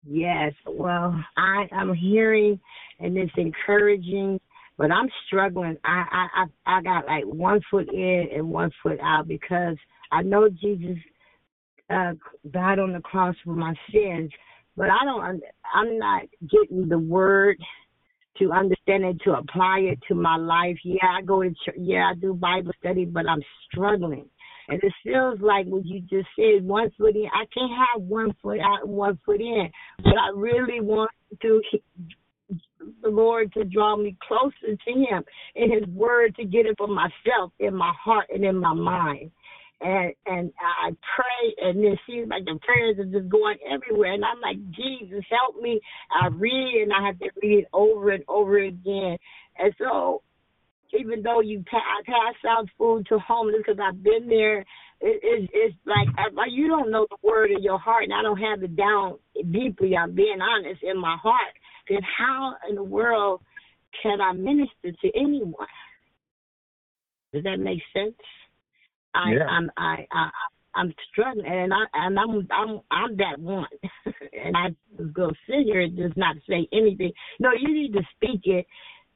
[0.06, 0.55] Yes.
[0.66, 2.59] Well, I I'm hearing
[2.98, 4.40] and it's encouraging,
[4.78, 5.76] but I'm struggling.
[5.84, 9.76] I I I, I got like one foot in and one foot out because
[10.10, 10.96] I know Jesus
[11.90, 12.12] uh
[12.51, 14.31] died on the cross for my sins,
[14.77, 15.43] but I don't.
[15.74, 17.56] I'm not getting the word
[18.39, 20.78] to understand it to apply it to my life.
[20.85, 21.77] Yeah, I go to church.
[21.78, 24.28] Yeah, I do Bible study, but I'm struggling.
[24.69, 27.27] And it feels like what you just said, one foot in.
[27.32, 29.70] I can't have one foot out and one foot in.
[30.05, 31.10] But I really want
[31.40, 31.62] to
[33.02, 35.24] the Lord to draw me closer to Him
[35.55, 39.31] in His Word to get it for myself, in my heart, and in my mind.
[39.80, 44.12] And and I pray, and it seems like the prayers are just going everywhere.
[44.12, 45.80] And I'm like, Jesus, help me.
[46.10, 49.16] I read, and I have to read over and over again.
[49.56, 50.22] And so,
[50.98, 54.60] even though you pa- I pass out food to homeless because I've been there,
[55.00, 58.22] it, it, it's like like you don't know the word in your heart, and I
[58.22, 59.18] don't have it down
[59.52, 59.96] deeply.
[59.96, 61.55] I'm being honest in my heart.
[61.88, 63.42] Then how in the world
[64.02, 65.66] can I minister to anyone?
[67.32, 68.16] Does that make sense?
[69.14, 69.47] I, Yeah.
[69.47, 70.30] I'm I, I
[70.74, 73.66] I'm struggling, and I and I'm I'm I'm that one,
[74.06, 74.68] and I
[75.12, 77.12] gonna sit here and just not say anything.
[77.40, 78.66] No, you need to speak it.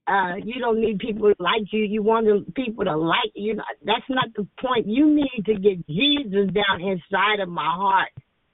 [0.08, 1.84] Uh, you don't need people to like you.
[1.84, 3.54] You want them, people to like you.
[3.84, 4.88] That's not the point.
[4.88, 8.08] You need to get Jesus down inside of my heart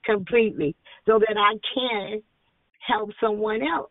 [0.05, 0.75] completely,
[1.07, 2.21] so that I can
[2.85, 3.89] help someone else.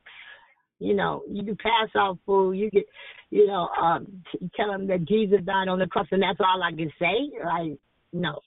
[0.80, 2.52] You know, you can pass out food.
[2.52, 2.86] You get,
[3.30, 4.22] you know, um,
[4.56, 7.30] tell them that Jesus died on the cross, and that's all I can say.
[7.44, 7.78] Like,
[8.12, 8.40] no,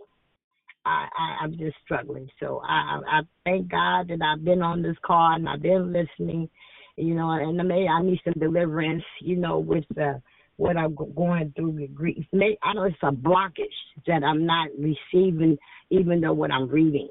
[0.85, 2.29] I, I I'm just struggling.
[2.39, 5.91] So I I I thank God that I've been on this call and I've been
[5.91, 6.49] listening.
[6.97, 9.03] You know, and I may I need some deliverance.
[9.19, 10.19] You know, with uh,
[10.61, 12.23] what I'm going through with grief.
[12.31, 13.65] May I know it's a blockage
[14.07, 15.57] that I'm not receiving,
[15.89, 17.09] even though what I'm reading.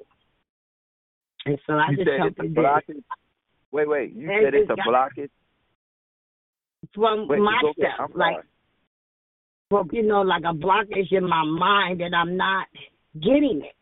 [1.46, 2.82] And so I You just hope that.
[3.72, 4.12] Wait, wait.
[4.14, 5.30] You And said it's a blockage.
[6.94, 7.94] from Wait, my go ahead.
[7.96, 8.44] stuff, I'm like
[9.70, 12.66] well, you know, like a blockage in my mind that I'm not
[13.14, 13.76] getting it.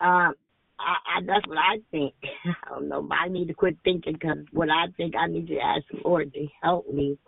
[0.00, 0.34] Um,
[0.80, 2.14] I, I that's what I think.
[2.44, 5.46] I don't know, but I need to quit thinking because what I think I need
[5.48, 7.18] to ask the Lord to help me.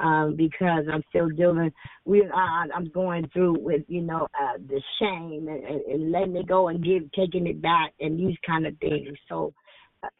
[0.00, 1.70] Um, because I'm still dealing,
[2.04, 6.34] we, uh, I'm going through with, you know, uh, the shame and, and, and letting
[6.34, 9.16] it go and give, taking it back and these kind of things.
[9.28, 9.54] So,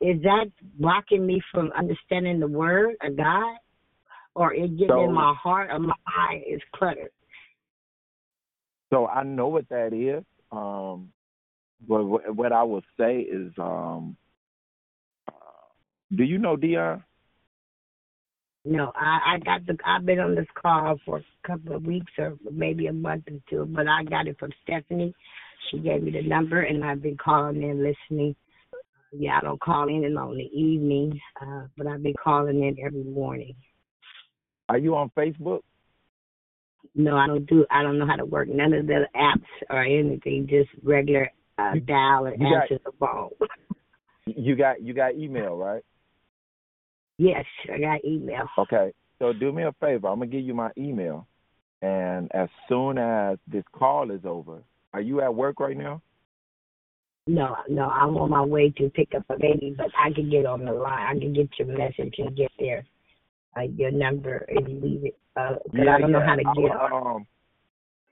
[0.01, 0.47] is that
[0.78, 3.56] blocking me from understanding the word of God?
[4.35, 7.11] or it getting So- in my heart or my mind is cluttered.
[8.90, 10.24] So I know what that is.
[10.52, 11.12] Um,
[11.86, 14.16] but what, what I will say is, um,
[15.28, 15.32] uh,
[16.15, 17.02] do you know Dion?
[18.65, 22.12] No, I, I got the I've been on this call for a couple of weeks
[22.19, 25.15] or maybe a month or two, but I got it from Stephanie.
[25.70, 28.36] She gave me the number and I've been calling in listening.
[29.16, 33.05] Yeah, I don't call in on the evening, uh, but I've been calling in every
[33.05, 33.55] morning.
[34.69, 35.61] Are you on Facebook?
[36.97, 39.82] No, I don't do I don't know how to work none of the apps or
[39.82, 43.31] anything, just regular uh, dial and you got- answer the phone.
[44.27, 45.82] You got you got email, right?
[47.19, 48.49] yes, I got email.
[48.59, 48.91] Okay.
[49.19, 50.09] So do me a favor.
[50.09, 51.28] I'm gonna give you my email,
[51.82, 54.62] and as soon as this call is over,
[54.95, 56.01] are you at work right now?
[57.27, 60.45] No, no, I'm on my way to pick up a baby, but I can get
[60.45, 61.17] on the line.
[61.17, 62.85] I can get your message and get there.
[63.57, 65.19] Uh, your number and leave it.
[65.37, 67.07] Uh 'cause I don't know how to I get will, on.
[67.17, 67.27] Um,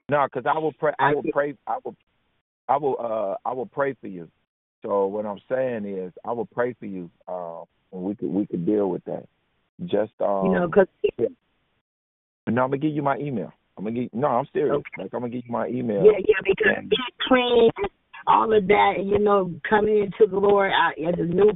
[0.09, 0.93] no, because I will pray.
[0.99, 1.55] I will pray.
[1.67, 1.97] I will.
[2.69, 2.97] I will.
[2.99, 4.31] Uh, I will pray for you.
[4.83, 7.11] So what I'm saying is, I will pray for you.
[7.29, 9.29] Um, and we could we could deal with that.
[9.85, 10.47] Just um.
[10.47, 10.87] You know, 'cause
[11.19, 11.27] yeah.
[12.47, 13.53] No, I'm gonna give you my email.
[13.77, 14.15] I'm gonna give.
[14.15, 14.81] No, I'm serious.
[14.97, 16.05] Like I'm gonna give you my email.
[16.05, 17.71] Yeah, yeah, because get clean,
[18.27, 21.53] all of that, you know, coming into the Lord uh, as a new,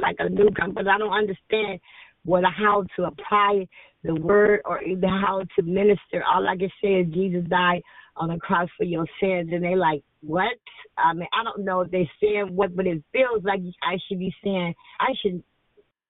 [0.00, 1.80] like a new, because I don't understand
[2.24, 3.66] what how to apply
[4.04, 6.22] the word or either how to minister.
[6.24, 7.82] All I can say is Jesus died
[8.16, 10.58] on the cross for your sins, and they like what?
[10.96, 14.18] I mean, I don't know if they're saying what, but it feels like I should
[14.18, 15.42] be saying I should.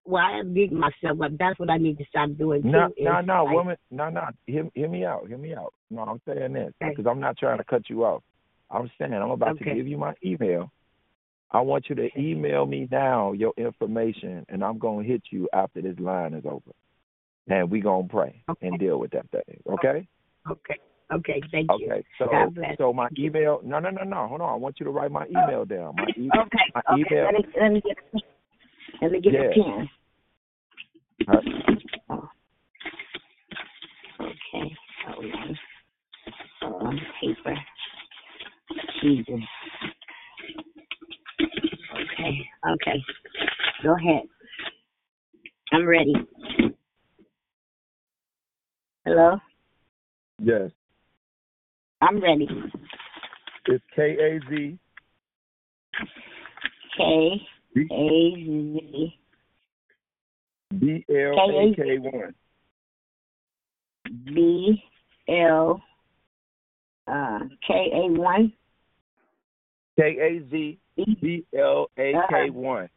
[0.05, 1.32] Well, I am beating myself up.
[1.38, 2.62] That's what I need to stop doing.
[2.64, 4.22] No, no, no, woman, no, no.
[4.46, 5.28] Hear, hear me out.
[5.28, 5.74] Hear me out.
[5.90, 8.22] No, I'm saying this because I'm not trying to cut you off.
[8.70, 9.65] I'm saying I'm about Okay.
[9.70, 10.70] to give you my email.
[11.51, 15.81] I want you to email me now your information, and I'm gonna hit you after
[15.81, 16.73] this line is over,
[17.49, 19.61] and we gonna pray and deal with that thing.
[19.66, 20.07] Okay?
[20.51, 20.77] Okay.
[21.11, 21.43] Okay.
[21.51, 21.86] Thank you.
[21.86, 22.05] Okay.
[22.19, 22.77] So God bless.
[22.77, 23.61] so my email.
[23.65, 24.27] No no no no.
[24.27, 24.53] Hold on.
[24.53, 25.97] I want you to write my email down.
[25.97, 26.59] My, e- Okay.
[26.74, 27.01] my okay.
[27.01, 27.24] email.
[27.24, 28.23] Let me let me get
[29.01, 29.40] let me get Yeah.
[29.40, 29.90] a pen.
[32.11, 32.16] Uh,
[34.20, 34.77] Okay.
[35.07, 35.59] Hold on.
[36.61, 37.01] Hold on.
[37.20, 37.55] Paper.
[39.03, 39.40] Jesus.
[41.93, 42.49] Okay.
[42.73, 43.05] Okay.
[43.82, 44.23] Go ahead.
[45.73, 46.15] I'm ready.
[49.05, 49.39] Hello.
[50.43, 50.70] yes.
[52.01, 52.49] I'm ready.
[53.66, 54.78] It's K A Z
[56.97, 57.03] K
[57.74, 59.15] A Z
[60.78, 62.35] B L A K one.
[64.24, 64.82] B
[65.28, 65.82] L
[67.09, 68.52] uh, K A one.
[69.98, 72.89] K A Z B L A K one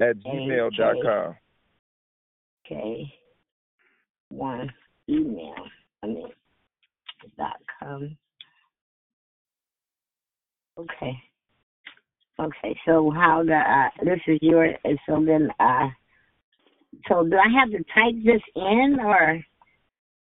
[0.00, 1.36] at gmail dot com.
[2.68, 3.12] K
[4.28, 4.72] one
[5.08, 5.54] email.
[6.02, 6.28] I mean
[7.36, 8.16] dot com.
[10.78, 11.20] Okay.
[12.40, 12.78] Okay.
[12.86, 13.90] So how do I?
[14.04, 14.64] This is your.
[14.84, 15.88] and So then, uh,
[17.08, 19.44] so do I have to type this in or?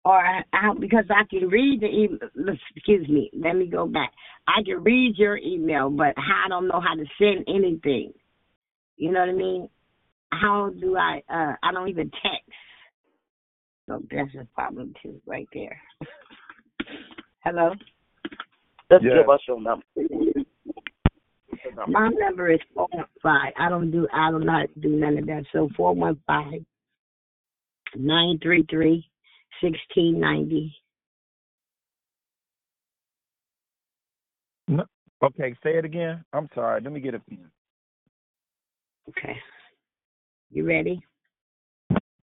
[0.07, 0.23] Or
[0.53, 2.55] how, because I can read the email.
[2.73, 3.29] Excuse me.
[3.33, 4.13] Let me go back.
[4.47, 8.13] I can read your email, but I don't know how to send anything.
[8.95, 9.69] You know what I mean?
[10.31, 11.21] How do I?
[11.29, 12.49] uh I don't even text.
[13.89, 15.77] So that's a problem too, right there.
[17.43, 17.71] Hello.
[18.89, 19.13] Let's Yes.
[19.19, 19.85] give us your number.
[21.85, 23.51] My number is four one five.
[23.59, 24.07] I don't do.
[24.13, 25.43] I do not do none of that.
[25.51, 26.63] So four one five
[27.97, 29.09] nine three three
[29.61, 30.75] sixteen ninety.
[34.67, 34.83] No.
[35.23, 36.23] Okay, say it again.
[36.33, 36.81] I'm sorry.
[36.81, 37.49] Let me get a pen.
[39.09, 39.37] Okay.
[40.51, 40.99] You ready?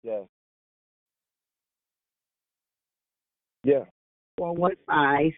[0.04, 0.22] Yeah.
[3.64, 3.84] Yeah.
[4.38, 5.32] Four one five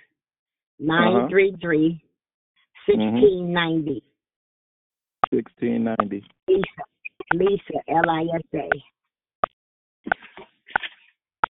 [0.79, 2.03] nine three three
[2.85, 4.03] sixteen ninety.
[5.33, 6.23] Sixteen ninety.
[6.47, 6.63] Lisa.
[7.33, 7.79] Lisa.
[7.87, 8.69] L I S A.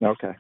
[0.04, 0.32] Okay.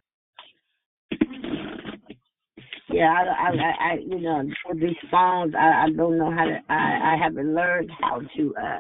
[2.92, 6.60] Yeah, I, I, I, you know, for these phones, I, I don't know how to.
[6.70, 8.80] I, I haven't learned how to uh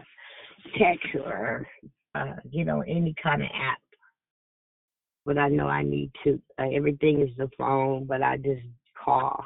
[0.77, 1.67] text or,
[2.15, 3.79] uh, you know, any kind of app.
[5.25, 6.41] But I know I need to.
[6.57, 8.61] Uh, everything is the phone, but I just
[9.03, 9.45] call.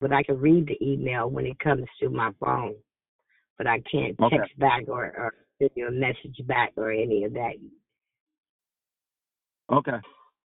[0.00, 2.74] But I can read the email when it comes to my phone.
[3.58, 4.38] But I can't Okay.
[4.38, 7.52] text back or, or send you a message back or any of that.
[9.70, 9.98] Okay.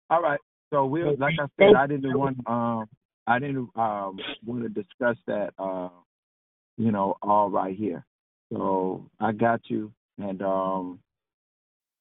[0.09, 0.39] All right.
[0.71, 2.85] So we will like I said, I didn't want um
[3.27, 5.89] I didn't um want to discuss that uh
[6.77, 8.05] you know, all right here.
[8.51, 10.99] So I got you and um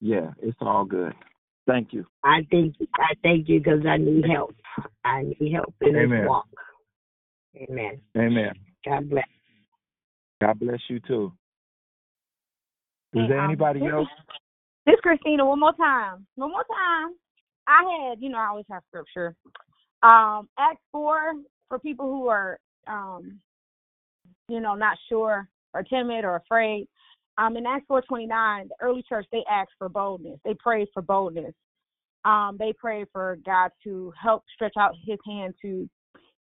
[0.01, 1.13] yeah, it's all good.
[1.67, 2.07] Thank you.
[2.25, 4.55] I think I thank you because I need help.
[5.05, 6.21] I need help in Amen.
[6.21, 6.47] this walk.
[7.57, 8.01] Amen.
[8.17, 8.53] Amen.
[8.85, 9.25] God bless.
[10.41, 11.33] God bless you too.
[13.15, 14.09] Is there um, anybody else?
[14.89, 16.27] Is- This Christina, one more time.
[16.37, 17.15] One more time.
[17.67, 19.35] I had, you know, I always have scripture.
[20.03, 21.35] Um, Acts four
[21.69, 23.41] for people who are um,
[24.49, 26.89] you know, not sure or timid or afraid.
[27.37, 30.41] Um, in Acts four twenty nine, the early church they asked for boldness.
[30.45, 31.55] They prayed for boldness.
[32.25, 35.89] Um, they prayed for God to help stretch out his hand to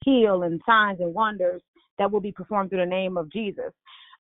[0.03, 1.61] heal and signs and wonders
[1.99, 3.72] that will be performed through the name of Jesus.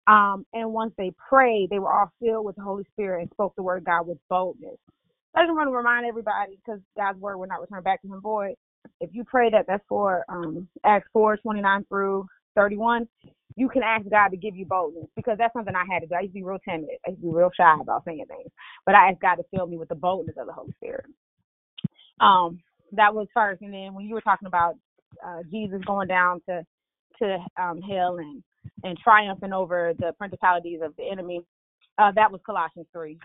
[0.07, 3.55] Um, and once they prayed, they were all filled with the Holy Spirit and spoke
[3.55, 4.77] the word of God with boldness.
[5.35, 8.21] I just want to remind everybody, because God's word will not return back to him
[8.21, 8.55] void.
[9.01, 12.25] If you pray that that's for um, Acts 4, 29 through
[12.55, 13.07] 31,
[13.55, 16.15] you can ask God to give you boldness because that's something I had to do.
[16.15, 16.89] I used to be real timid.
[17.05, 18.51] I used to be real shy about saying things.
[18.85, 21.05] But I asked God to fill me with the boldness of the Holy Spirit.
[22.21, 22.61] Um,
[22.93, 23.61] that was first.
[23.61, 24.75] And then when you were talking about
[25.25, 26.63] uh, Jesus going down to
[27.19, 28.43] to um, hell and
[28.83, 31.41] and triumphing over the principalities of the enemy,
[31.97, 33.17] uh, that was Colossians three.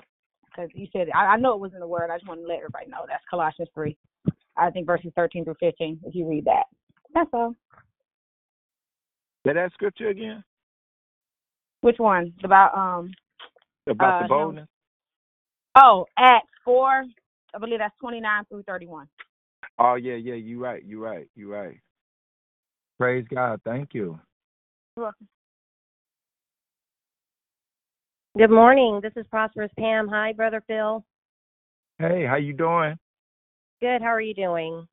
[0.47, 2.10] Because you said I, I know it was in the word.
[2.10, 3.97] I just want to let everybody know that's Colossians three.
[4.56, 5.98] I think verses thirteen through fifteen.
[6.05, 6.64] If you read that,
[7.14, 7.55] that's all.
[9.47, 10.44] Say that scripture again?
[11.81, 12.32] Which one?
[12.44, 13.10] About um
[13.89, 14.69] About Uh, the boldness?
[15.77, 17.05] oh Acts four.
[17.55, 19.09] I believe that's twenty nine through thirty one.
[19.78, 21.78] Oh yeah, yeah, you're right, you're right, you're right.
[22.98, 23.60] Praise God.
[23.64, 24.20] Thank you.
[24.97, 25.28] You're welcome.
[28.38, 29.00] Good morning.
[29.02, 30.09] This is Prosperous Pam.
[30.09, 31.04] Hi, Brother Phil.
[31.98, 32.96] Hey, how you doing?
[33.82, 34.00] Good.
[34.00, 34.88] How are you doing?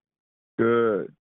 [0.58, 1.14] Good.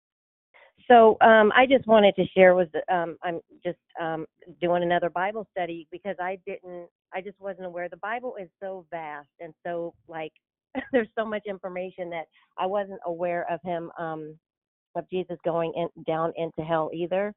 [0.87, 4.25] So um, I just wanted to share with um, I'm just um,
[4.59, 8.87] doing another Bible study because I didn't I just wasn't aware the Bible is so
[8.89, 10.33] vast and so like
[10.91, 12.25] there's so much information that
[12.57, 14.35] I wasn't aware of him um,
[14.95, 17.31] of Jesus going in, down into hell either.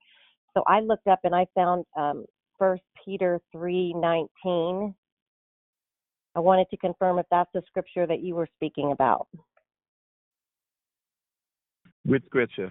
[0.55, 2.25] So I looked up and I found um,
[2.61, 4.95] First Peter three nineteen.
[6.37, 9.27] I wanted to confirm if that's the scripture that you were speaking about.
[12.05, 12.71] Which scripture?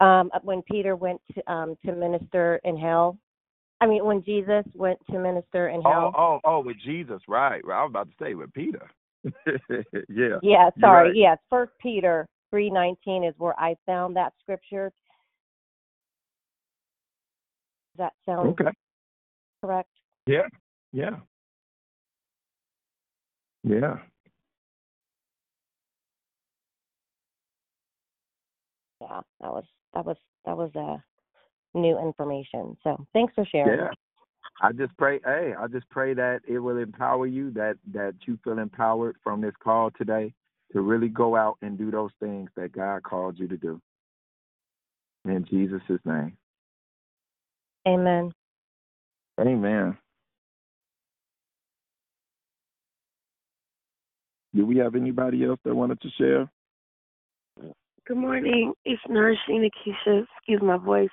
[0.00, 3.18] um, when Peter went to, um, to minister in hell.
[3.80, 6.12] I mean, when Jesus went to minister in hell.
[6.16, 7.64] Oh, oh, oh, with Jesus, right?
[7.64, 7.80] right.
[7.80, 8.90] I was about to say with Peter.
[10.08, 10.38] yeah.
[10.42, 11.08] Yeah, sorry.
[11.08, 11.14] Right.
[11.14, 14.90] Yes, First Peter three nineteen is where I found that scripture.
[18.00, 18.70] That sound Okay.
[19.60, 19.90] correct?
[20.26, 20.46] Yeah.
[20.90, 21.16] Yeah.
[23.62, 23.98] Yeah.
[29.02, 30.16] Yeah, that was that was
[30.46, 30.96] that was uh,
[31.78, 32.74] new information.
[32.82, 33.80] So thanks for sharing.
[33.80, 33.90] Yeah.
[34.62, 38.38] I just pray, hey, I just pray that it will empower you, that that you
[38.42, 40.32] feel empowered from this call today
[40.72, 43.78] to really go out and do those things that God called you to do.
[45.26, 46.38] In Jesus' name.
[47.86, 48.32] Amen.
[49.40, 49.96] Amen.
[54.54, 56.50] Do we have anybody else that wanted to share?
[58.06, 58.72] Good morning.
[58.84, 60.24] It's Nourishing Keisha.
[60.36, 61.10] Excuse my voice.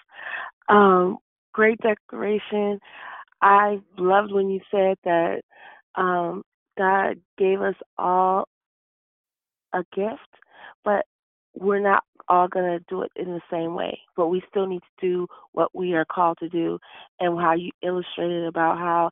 [0.68, 1.18] Um,
[1.54, 2.80] great declaration.
[3.42, 5.42] I loved when you said that
[5.96, 6.44] um,
[6.78, 8.48] God gave us all
[9.74, 10.28] a gift,
[10.84, 11.06] but
[11.54, 14.00] we're not all going to do it in the same way.
[14.16, 16.80] But we still need to do what we are called to do,
[17.20, 19.10] and how you illustrated about how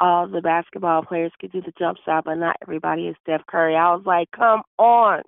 [0.00, 3.74] all the basketball players could do the jump shot, but not everybody is Steph Curry.
[3.74, 5.22] I was like, come on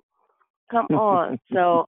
[0.71, 1.37] come on.
[1.51, 1.85] So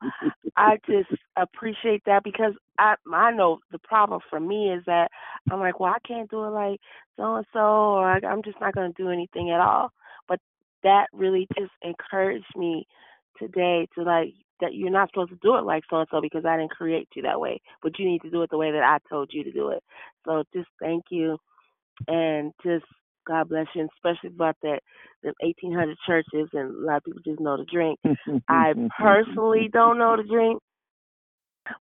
[0.57, 5.09] I just appreciate that because I I know the problem for me is that
[5.49, 6.79] I'm like, well, I can't do it like
[7.17, 9.91] so and so, or I, I'm just not going to do anything at all.
[10.27, 10.39] But
[10.83, 12.85] that really just encouraged me
[13.39, 14.33] today to like
[14.63, 17.09] that you're not supposed to do it like so and so because I didn't create
[17.15, 19.43] you that way, but you need to do it the way that I told you
[19.43, 19.83] to do it.
[20.25, 21.37] So just thank you
[22.07, 22.85] and just
[23.25, 24.79] God bless you, and especially about that
[25.21, 27.99] the 1800 churches, and a lot of people just know to drink.
[28.49, 30.61] I personally don't know to drink,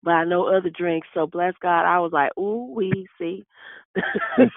[0.03, 1.09] but I know other drinks.
[1.15, 3.45] So bless God, I was like, ooh, we see.
[3.97, 4.49] so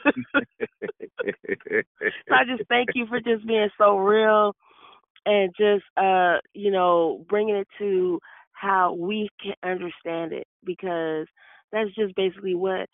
[2.32, 4.56] I just thank you for just being so real
[5.26, 8.20] and just uh you know bringing it to
[8.54, 11.28] how we can understand it because
[11.72, 12.88] that's just basically what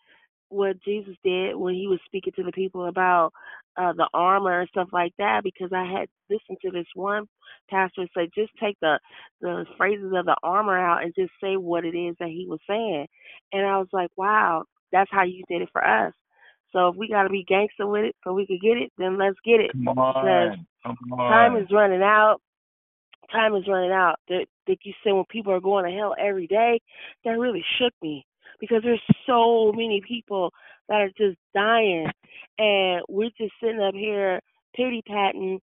[0.48, 3.32] what Jesus did when he was speaking to the people about
[3.76, 7.26] uh the armor and stuff like that because I had listened to this one
[7.70, 8.98] pastor say just take the
[9.40, 12.60] the phrases of the armor out and just say what it is that he was
[12.68, 13.06] saying.
[13.52, 16.12] And I was like, Wow, that's how you did it for us.
[16.72, 19.38] So if we gotta be gangster with it so we could get it, then let's
[19.44, 19.72] get it.
[20.84, 21.30] Come on.
[21.30, 22.38] Time is running out.
[23.30, 24.16] Time is running out.
[24.28, 26.80] That that you said when people are going to hell every day,
[27.24, 28.26] that really shook me
[28.60, 30.52] because there's so many people
[30.88, 32.06] that are just dying,
[32.58, 34.40] and we're just sitting up here
[34.74, 35.60] pity patting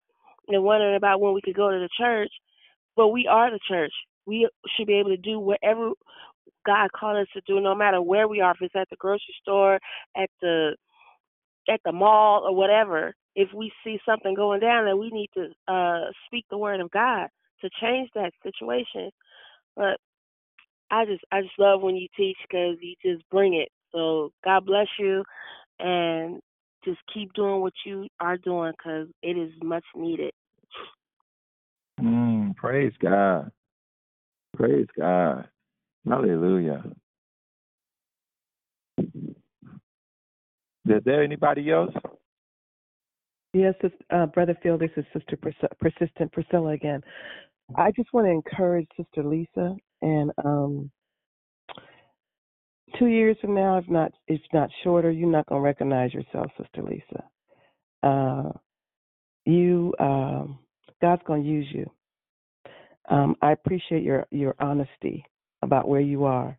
[0.48, 2.32] and wondering about when we could go to the church.
[2.96, 3.94] But we are the church.
[4.26, 5.91] We should be able to do whatever
[6.66, 8.52] God called us to do, no matter where we are.
[8.52, 9.80] If it's at the grocery store,
[10.16, 10.76] at the
[11.70, 15.49] at the mall or whatever, if we see something going down, then we need to
[15.72, 17.27] uh speak the word of God
[17.61, 19.11] to change that situation.
[19.76, 19.97] But
[20.91, 23.69] I just I just love when you teach because you just bring it.
[23.91, 25.23] So God bless you,
[25.80, 26.39] and
[26.85, 30.31] just keep doing what you are doing because it is much needed.
[31.99, 33.51] Mm, praise God.
[34.56, 35.47] Praise God.
[36.07, 36.84] Hallelujah.
[40.85, 41.93] Is there anybody else?
[43.53, 43.73] Yes,
[44.11, 47.01] uh, Brother Phil, this is Sister Pris- Persistent Priscilla again.
[47.76, 50.91] I just want to encourage Sister Lisa, and um,
[52.97, 56.51] two years from now, if not if not shorter, you're not going to recognize yourself,
[56.57, 57.23] Sister Lisa.
[58.03, 58.51] Uh,
[59.45, 60.59] you, um,
[61.01, 61.89] God's going to use you.
[63.09, 65.26] Um, I appreciate your your honesty
[65.63, 66.57] about where you are,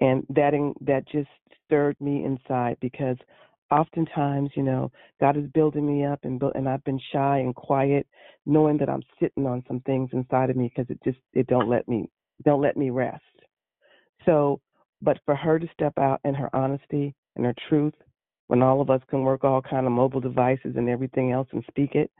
[0.00, 1.28] and that in, that just
[1.66, 3.16] stirred me inside because
[3.74, 8.06] oftentimes, you know, God is building me up, and and I've been shy and quiet,
[8.46, 11.70] knowing that I'm sitting on some things inside of me because it just it don't
[11.70, 12.10] let me
[12.44, 13.22] don't let me rest.
[14.26, 14.60] So,
[15.02, 17.94] but for her to step out in her honesty and her truth,
[18.48, 21.64] when all of us can work all kind of mobile devices and everything else and
[21.68, 22.10] speak it,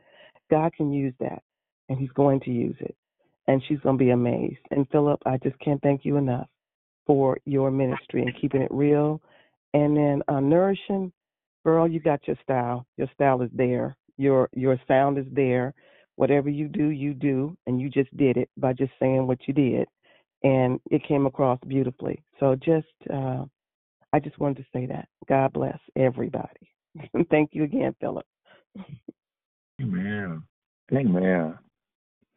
[0.51, 1.43] God can use that,
[1.91, 2.97] and He's going to use it,
[3.49, 4.61] and she's going to be amazed.
[4.73, 6.49] And Philip, I just can't thank you enough.
[7.07, 9.21] for your ministry and keeping it real.
[9.75, 11.13] And then uh, nourishing,
[11.65, 12.87] girl, you got your style.
[12.97, 13.97] Your style is there.
[14.17, 15.75] Your your sound is there.
[16.17, 19.55] Whatever you do, you do, and you just did it by just saying what you
[19.55, 19.89] did,
[20.45, 22.23] and it came across beautifully.
[22.39, 23.45] So just, uh,
[24.13, 25.09] I just wanted to say that.
[25.29, 26.71] God bless everybody.
[27.31, 28.27] Thank you again, Philip.
[29.81, 30.45] Amen.
[30.93, 31.59] Amen.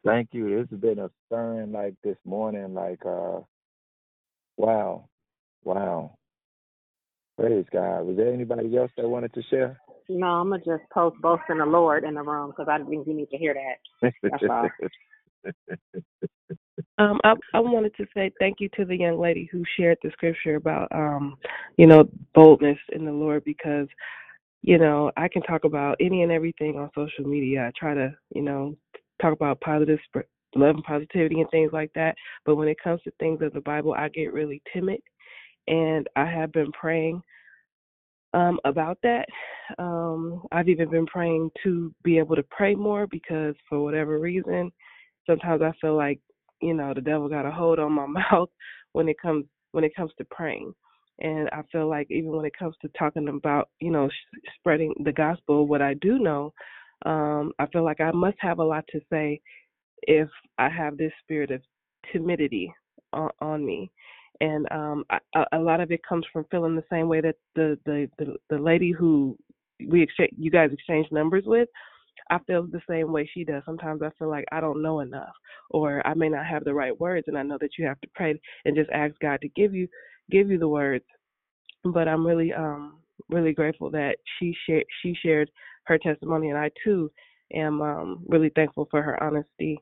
[0.04, 0.50] Thank you.
[0.50, 3.42] This has been a stirring like this morning, like uh
[4.56, 5.08] wow.
[5.64, 6.17] Wow.
[7.38, 8.04] Praise God.
[8.04, 9.80] Was there anybody else that wanted to share?
[10.10, 13.08] No, I'm gonna just post boast in the Lord in the room because I think
[13.08, 14.12] you need to hear that.
[14.24, 14.70] That's all.
[17.00, 20.10] Um, I I wanted to say thank you to the young lady who shared the
[20.12, 21.38] scripture about um,
[21.78, 23.88] you know, boldness in the Lord because,
[24.64, 27.68] you know, I can talk about any and everything on social media.
[27.68, 28.76] I try to, you know,
[29.22, 30.00] talk about positive
[30.56, 32.16] love and positivity and things like that.
[32.46, 35.00] But when it comes to things of the Bible, I get really timid,
[35.68, 37.22] and I have been praying
[38.34, 39.26] um, about that.
[39.80, 44.72] Um, I've even been praying to be able to pray more because for whatever reason,
[45.28, 46.20] sometimes I feel like
[46.62, 48.50] you know the devil got a hold on my mouth
[48.94, 50.74] when it comes when it comes to praying.
[51.20, 54.94] And I feel like even when it comes to talking about you know sh- spreading
[55.04, 56.54] the gospel, what I do know,
[57.06, 59.42] um, I feel like I must have a lot to say
[60.04, 61.62] if I have this spirit of
[62.12, 62.74] timidity
[63.14, 63.92] on, on me.
[64.42, 67.78] And um, I, a lot of it comes from feeling the same way that the
[67.86, 69.38] the the, the lady who
[69.88, 71.70] we exchange you guys exchange numbers with.
[72.30, 73.64] I feel the same way she does.
[73.66, 75.34] Sometimes I feel like I don't know enough,
[75.70, 78.08] or I may not have the right words, and I know that you have to
[78.16, 79.88] pray and just ask God to give you
[80.30, 81.06] give you the words
[81.86, 83.00] but I'm really um
[83.30, 85.50] really grateful that she shared she shared
[85.86, 87.12] her testimony and I too
[87.54, 89.80] am um really thankful for her honesty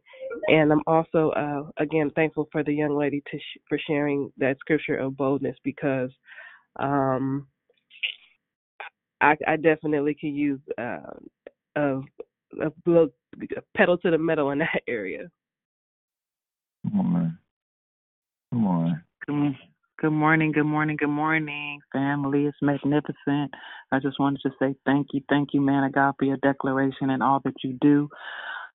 [0.48, 4.60] and I'm also uh again thankful for the young lady to sh- for sharing that
[4.60, 6.12] scripture of boldness because
[6.78, 7.48] um
[9.22, 11.14] I I definitely could use uh
[11.76, 12.02] a
[12.62, 13.14] a, little-
[13.58, 15.30] a pedal to the metal in that area.
[16.84, 17.40] Come on.
[18.54, 19.04] Come on.
[19.26, 19.56] Good,
[20.00, 22.46] good morning, good morning, good morning, family.
[22.46, 23.54] It's magnificent.
[23.92, 27.10] I just wanted to say thank you, thank you, man of God, for your declaration
[27.10, 28.10] and all that you do.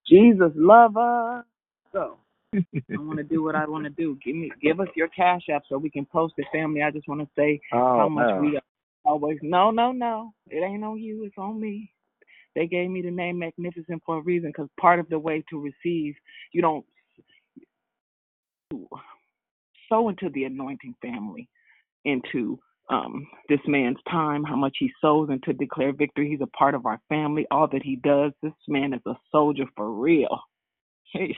[0.08, 1.44] Jesus love us.
[1.92, 2.18] So
[2.54, 4.18] I want to do what I want to do.
[4.24, 6.82] Give me, give us your cash app so we can post it, family.
[6.82, 8.40] I just want to say Oh, how much no.
[8.40, 8.62] we are
[9.04, 9.38] always.
[9.42, 10.32] No, no, no.
[10.48, 11.24] It ain't on you.
[11.24, 11.92] It's on me.
[12.56, 15.60] They gave me the name Magnificent for a reason because part of the way to
[15.60, 16.14] receive,
[16.52, 16.84] you don't
[19.90, 21.48] sow into the anointing family,
[22.06, 22.58] into
[22.90, 26.30] um, this man's time, how much he sows into declare victory.
[26.30, 27.46] He's a part of our family.
[27.50, 30.40] All that he does, this man is a soldier for real.
[31.14, 31.34] Hey.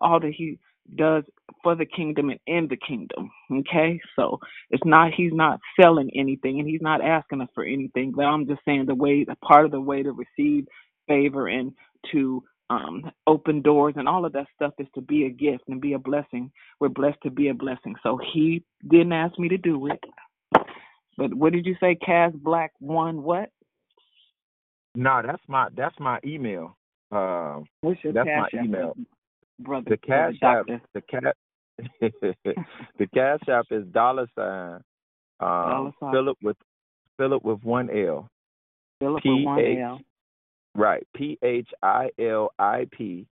[0.00, 0.58] All that he
[0.96, 1.24] does
[1.62, 3.30] for the kingdom and in the kingdom.
[3.52, 4.38] Okay, so
[4.70, 8.12] it's not he's not selling anything and he's not asking us for anything.
[8.16, 10.66] But I'm just saying the way, the part of the way to receive
[11.08, 11.72] favor and
[12.12, 15.80] to um, open doors and all of that stuff is to be a gift and
[15.80, 16.50] be a blessing.
[16.78, 17.96] We're blessed to be a blessing.
[18.02, 20.00] So he didn't ask me to do it.
[21.18, 23.50] But what did you say, Cass Black one what?
[24.94, 26.76] No, that's my that's my email.
[27.12, 28.96] Uh, What's your that's my email.
[29.58, 29.90] brother?
[29.90, 31.36] The cash app the cat
[32.00, 34.80] the cash app is dollar sign
[35.40, 36.12] Dollar um sign.
[36.12, 36.56] Philip with
[37.18, 38.28] Philip with one L.
[39.00, 40.00] Philip P with one L.
[40.74, 41.06] right.
[41.14, 43.26] P H I L I P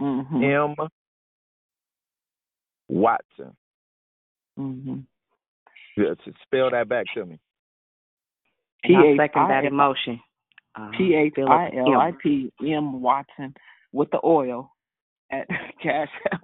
[0.00, 0.44] Mm-hmm.
[0.44, 0.88] M
[2.88, 3.56] Watson.
[4.58, 4.98] Mm-hmm.
[5.96, 7.40] Yeah, to spell that back to me.
[8.84, 10.20] And I P H second that I emotion.
[10.76, 12.18] Um, P H Philip I L I M.
[12.22, 13.54] P M Watson
[13.92, 14.70] with the oil
[15.30, 15.48] at
[15.82, 16.42] Cash App.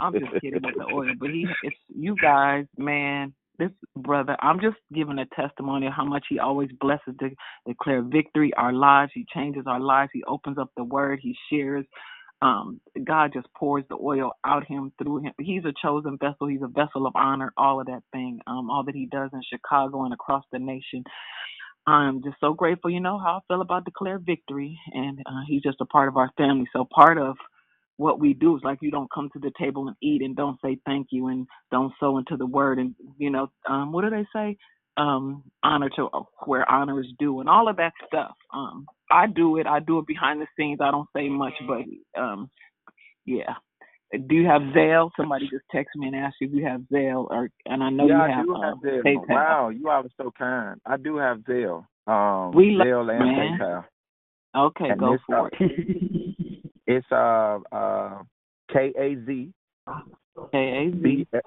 [0.00, 3.34] I'm just kidding with the oil, but he it's you guys, man.
[3.58, 7.30] This brother, I'm just giving a testimony of how much he always blesses to
[7.66, 9.12] declare victory, our lives.
[9.14, 10.10] He changes our lives.
[10.14, 11.20] He opens up the word.
[11.22, 11.86] He shares.
[12.42, 15.32] Um, God just pours the oil out him through him.
[15.40, 16.48] He's a chosen vessel.
[16.48, 17.52] He's a vessel of honor.
[17.56, 18.40] All of that thing.
[18.46, 21.04] Um, all that he does in Chicago and across the nation.
[21.86, 22.90] I'm just so grateful.
[22.90, 26.16] You know how I feel about declare victory, and uh, he's just a part of
[26.16, 26.66] our family.
[26.72, 27.36] So part of
[27.98, 30.58] what we do is like you don't come to the table and eat and don't
[30.64, 34.10] say thank you and don't sow into the word and you know um what do
[34.10, 34.56] they say
[34.96, 36.08] um honor to
[36.46, 39.98] where honor is due and all of that stuff um i do it i do
[39.98, 42.50] it behind the scenes i don't say much but um
[43.26, 43.54] yeah
[44.12, 45.10] do you have Zelle?
[45.16, 48.06] Somebody just texted me and asked you if you have Zelle, or and I know
[48.06, 49.04] yeah, you I have do um, have.
[49.04, 49.28] PayPal.
[49.28, 50.80] Wow, you are so kind.
[50.86, 51.84] I do have Zelle.
[52.06, 53.58] Um We love Zelle and man.
[53.60, 53.84] PayPal.
[54.56, 56.62] Okay, And go for uh, it.
[56.88, 58.22] It's uh uh
[58.72, 59.52] K A Z
[60.52, 61.38] K A B Z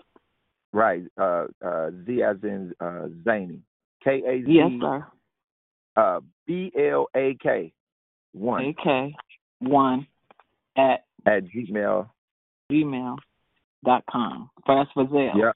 [0.72, 1.04] right.
[1.20, 3.60] Uh, uh, Z as in uh, Zany.
[4.04, 4.52] K A Z.
[4.52, 5.06] Yes, sir.
[5.96, 7.74] Uh, B L A K
[8.34, 9.12] one AK
[9.60, 10.08] one
[10.78, 12.08] at at Gmail.
[12.72, 13.18] gmail
[13.84, 14.50] dot com.
[14.68, 15.36] That's for Zelle.
[15.36, 15.56] Yep.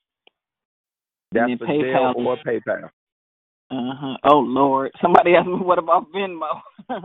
[1.31, 2.15] That's then for PayPal.
[2.15, 2.85] Zelle or PayPal.
[3.71, 4.17] Uh huh.
[4.25, 4.91] Oh Lord.
[5.01, 6.61] Somebody asked me what about Venmo?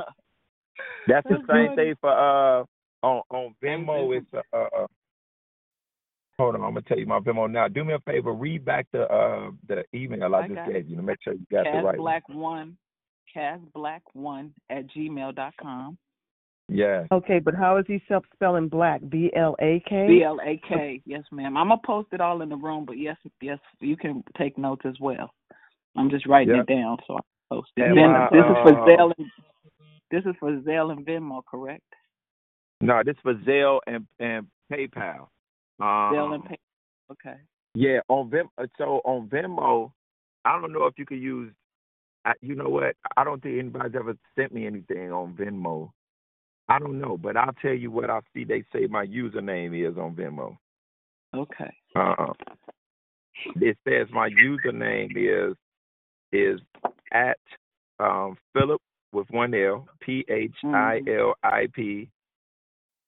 [1.07, 1.77] That's the same good.
[1.77, 2.65] thing for uh
[3.03, 4.17] on on Venmo.
[4.17, 4.87] It's uh, uh
[6.39, 7.69] hold on, I'm gonna tell you my Venmo now.
[7.69, 10.97] Do me a favor, read back the uh the email I, I just gave you
[10.97, 11.97] to make sure you got the right one.
[11.97, 12.77] Black one.
[13.33, 15.97] Cas Black one at gmail dot com.
[16.69, 17.07] Yeah.
[17.13, 19.01] Okay, but how is he self spelling black?
[19.09, 20.07] B L A K?
[20.09, 21.01] B L A K.
[21.07, 21.57] Yes, ma'am.
[21.57, 24.83] I'm gonna post it all in the room, but yes, yes, you can take notes
[24.85, 25.31] as well.
[25.97, 26.67] I'm just writing Yep.
[26.69, 27.21] it down, so I
[27.53, 27.85] post it.
[27.85, 29.13] And Then my, this is for uh, Zelle.
[29.19, 29.31] And,
[30.11, 31.83] this is for Zelle and Venmo, correct?
[32.81, 35.29] No, this is for Zelle and and PayPal.
[35.81, 36.59] Um, Zelle and Pay.
[37.13, 37.37] Okay.
[37.75, 38.49] Yeah, on Vim.
[38.59, 39.93] uh, So on Venmo,
[40.45, 41.53] I don't know if you could use.
[42.25, 42.97] I, you know what?
[43.17, 45.91] I don't think anybody's ever sent me anything on Venmo.
[46.69, 48.45] I don't know, but I'll tell you what I see.
[48.45, 50.57] They say my username is on Venmo.
[51.35, 51.73] Okay.
[51.97, 52.33] Uh,
[53.57, 55.57] it says my username is
[56.33, 56.61] is
[57.13, 57.39] at
[57.99, 58.81] um, Philip
[59.13, 62.09] with one L P H I L I P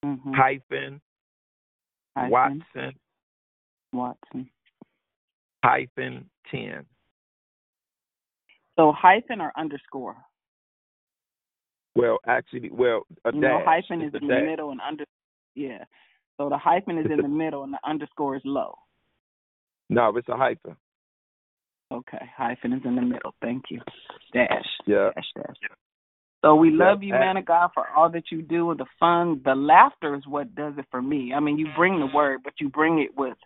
[0.04, 0.34] Mhm.
[0.34, 1.00] hyphen
[2.16, 2.30] Hyphen.
[2.30, 3.00] Watson
[3.92, 4.50] Watson.
[5.64, 6.84] hyphen ten.
[8.76, 10.16] So hyphen or underscore?
[11.94, 15.04] Well, actually, well, a you know, hyphen It's is in the middle and under.
[15.54, 15.84] Yeah.
[16.38, 18.78] So the hyphen is It's in a- the middle and the underscore is low.
[19.90, 20.76] No, it's a hyphen.
[21.90, 22.26] Okay.
[22.34, 23.34] Hyphen is in the middle.
[23.42, 23.82] Thank you.
[24.32, 24.66] Dash.
[24.86, 25.10] Yeah.
[25.14, 25.56] Dash dash.
[26.44, 28.72] So we love you, man of God, for all that you do.
[28.72, 31.32] And the fun, the laughter is what does it for me.
[31.32, 33.36] I mean, you bring the word, but you bring it with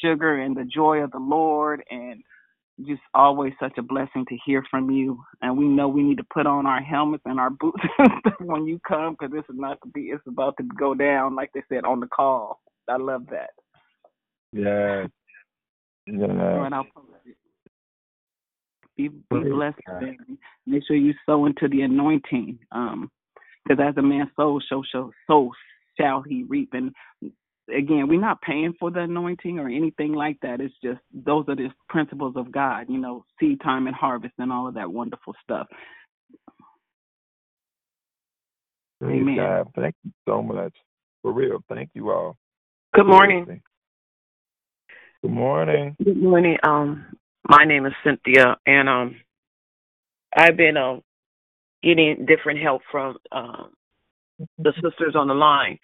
[0.00, 2.22] sugar and the joy of the Lord, and
[2.86, 5.20] just always such a blessing to hear from you.
[5.42, 7.82] And we know we need to put on our helmets and our boots
[8.40, 10.02] when you come, because this is not to be.
[10.02, 12.60] It's about to go down, like they said on the call.
[12.88, 13.50] I love that.
[14.52, 15.06] Yeah.
[16.06, 16.26] Yeah.
[16.26, 17.36] Lord, I'll post it.
[18.96, 20.38] Be be blessed, baby.
[20.66, 22.58] Make sure you sow into the anointing.
[22.72, 23.10] Um,
[23.64, 25.50] because as a man sows, so so so
[25.98, 26.70] shall he reap.
[26.72, 26.92] And
[27.74, 30.60] again, we're not paying for the anointing or anything like that.
[30.60, 32.86] It's just those are the principles of God.
[32.88, 35.66] You know, seed time and harvest and all of that wonderful stuff.
[39.00, 39.36] Praise Amen.
[39.36, 39.68] God.
[39.74, 40.74] Thank you so much.
[41.22, 41.64] For real.
[41.68, 42.36] Thank you all.
[42.94, 43.62] Good morning.
[45.22, 45.96] Good morning.
[46.04, 46.58] Good morning.
[46.62, 47.06] Um,
[47.48, 49.16] my name is Cynthia, and um,
[50.36, 51.02] I've been um
[51.82, 53.70] getting different help from um
[54.58, 55.78] the sisters on the line.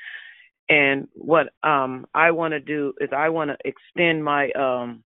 [0.68, 5.04] And what um I want to do is I want to extend my um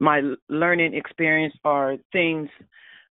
[0.00, 2.48] my learning experience or things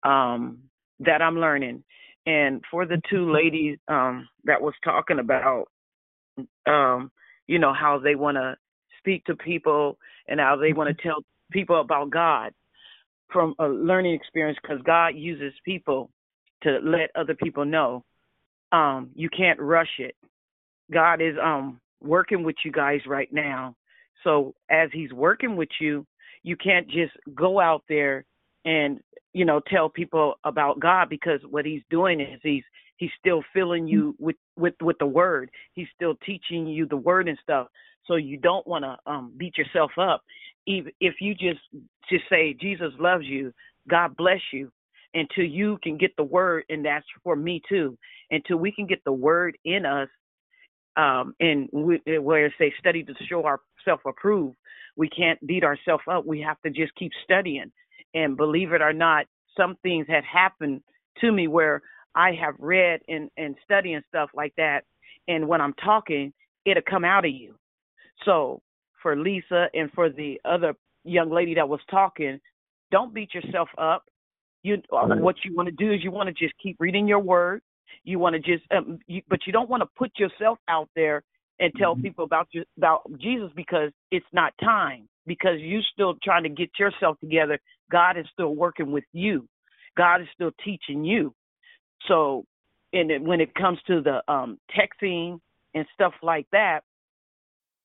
[0.03, 0.59] um
[1.01, 1.83] that I'm learning.
[2.27, 5.67] And for the two ladies um that was talking about
[6.67, 7.11] um
[7.47, 8.57] you know how they want to
[8.99, 9.97] speak to people
[10.27, 11.23] and how they want to tell
[11.53, 12.53] people about God
[13.31, 16.09] from a learning experience because God uses people
[16.63, 18.03] to let other people know.
[18.71, 20.15] Um, you can't rush it.
[20.91, 23.75] God is um working with you guys right now.
[24.23, 26.05] So as he's working with you,
[26.43, 28.25] you can't just go out there
[28.65, 28.99] and
[29.33, 32.63] you know tell people about God because what he's doing is he's
[32.97, 35.49] he's still filling you with with with the word.
[35.73, 37.67] He's still teaching you the word and stuff.
[38.05, 40.21] So you don't want to um beat yourself up.
[40.67, 41.61] If you just
[42.09, 43.53] just say Jesus loves you,
[43.89, 44.71] God bless you
[45.15, 47.97] until you can get the word and that's for me too.
[48.31, 50.09] Until we can get the word in us
[50.97, 54.57] um and we, where say study to show ourselves approved
[54.97, 56.25] we can't beat ourselves up.
[56.25, 57.71] We have to just keep studying.
[58.15, 59.25] And believe it or not
[59.57, 60.81] some things had happened
[61.21, 61.81] to me where
[62.15, 64.83] i have read and and studying stuff like that.
[65.29, 66.33] And when i'm talking
[66.65, 67.55] it'll come out of you.
[68.25, 68.61] So
[69.03, 70.73] for lisa and for the other
[71.03, 72.39] young lady that was talking
[72.93, 74.05] don't beat yourself up.
[74.61, 77.61] You what you want to do is you want to just keep reading your word.
[78.05, 81.23] You want to just um, you, but you don't want to put yourself out there
[81.59, 86.43] and tell people about you about jesus because it's not time because you're still trying
[86.43, 87.59] to get yourself together.
[87.91, 89.47] God is still working with you.
[89.97, 91.33] God is still teaching you.
[92.07, 92.45] So
[92.93, 95.39] and when it comes to the um texting
[95.73, 96.81] and stuff like that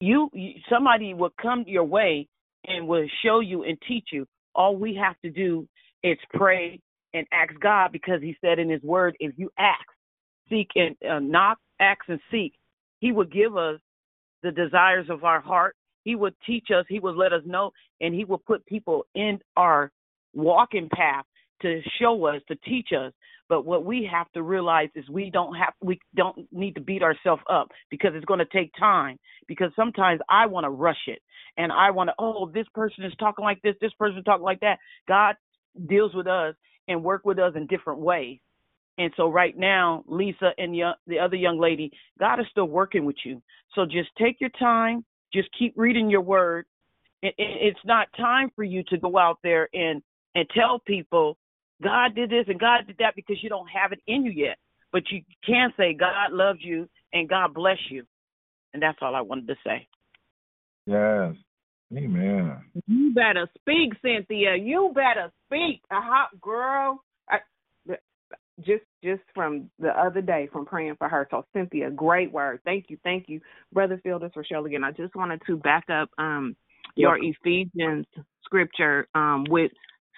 [0.00, 0.30] you,
[0.70, 2.28] somebody will come your way
[2.66, 4.26] and will show you and teach you.
[4.54, 5.66] All we have to do
[6.02, 6.80] is pray
[7.14, 9.84] and ask god because he said in his word if you ask
[10.50, 12.52] seek and uh, knock ask and seek
[13.00, 13.80] he will give us
[14.42, 15.74] the desires of our heart.
[16.04, 19.38] He would teach us, he would let us know, and he would put people in
[19.56, 19.90] our
[20.34, 21.24] walking path
[21.62, 23.12] to show us, to teach us.
[23.48, 27.02] But what we have to realize is we don't have we don't need to beat
[27.02, 29.18] ourselves up because it's going to take time.
[29.46, 31.20] Because sometimes I want to rush it
[31.56, 34.60] and I want to, oh, this person is talking like this, this person talking like
[34.60, 34.78] that.
[35.06, 35.36] God
[35.88, 36.54] deals with us
[36.86, 38.38] and work with us in different ways.
[38.98, 40.74] And so right now, Lisa and
[41.06, 43.40] the other young lady, God is still working with you.
[43.74, 46.66] So just take your time, just keep reading your word.
[47.22, 50.02] It, it, it's not time for you to go out there and
[50.34, 51.36] and tell people
[51.82, 54.58] God did this and God did that because you don't have it in you yet.
[54.92, 58.04] But you can say God loves you and God bless you.
[58.72, 59.86] And that's all I wanted to say.
[60.86, 61.34] Yes.
[61.96, 62.56] Amen.
[62.86, 64.56] You better speak, Cynthia.
[64.56, 65.82] You better speak.
[65.90, 67.02] A hot girl.
[67.28, 67.38] I,
[68.60, 71.28] just just from the other day from praying for her.
[71.30, 72.60] So Cynthia, great word.
[72.64, 73.40] Thank you, thank you,
[73.72, 74.74] brother Fielder for Shirley.
[74.74, 76.56] And I just wanted to back up um
[76.96, 78.06] your Ephesians
[78.44, 79.70] scripture um with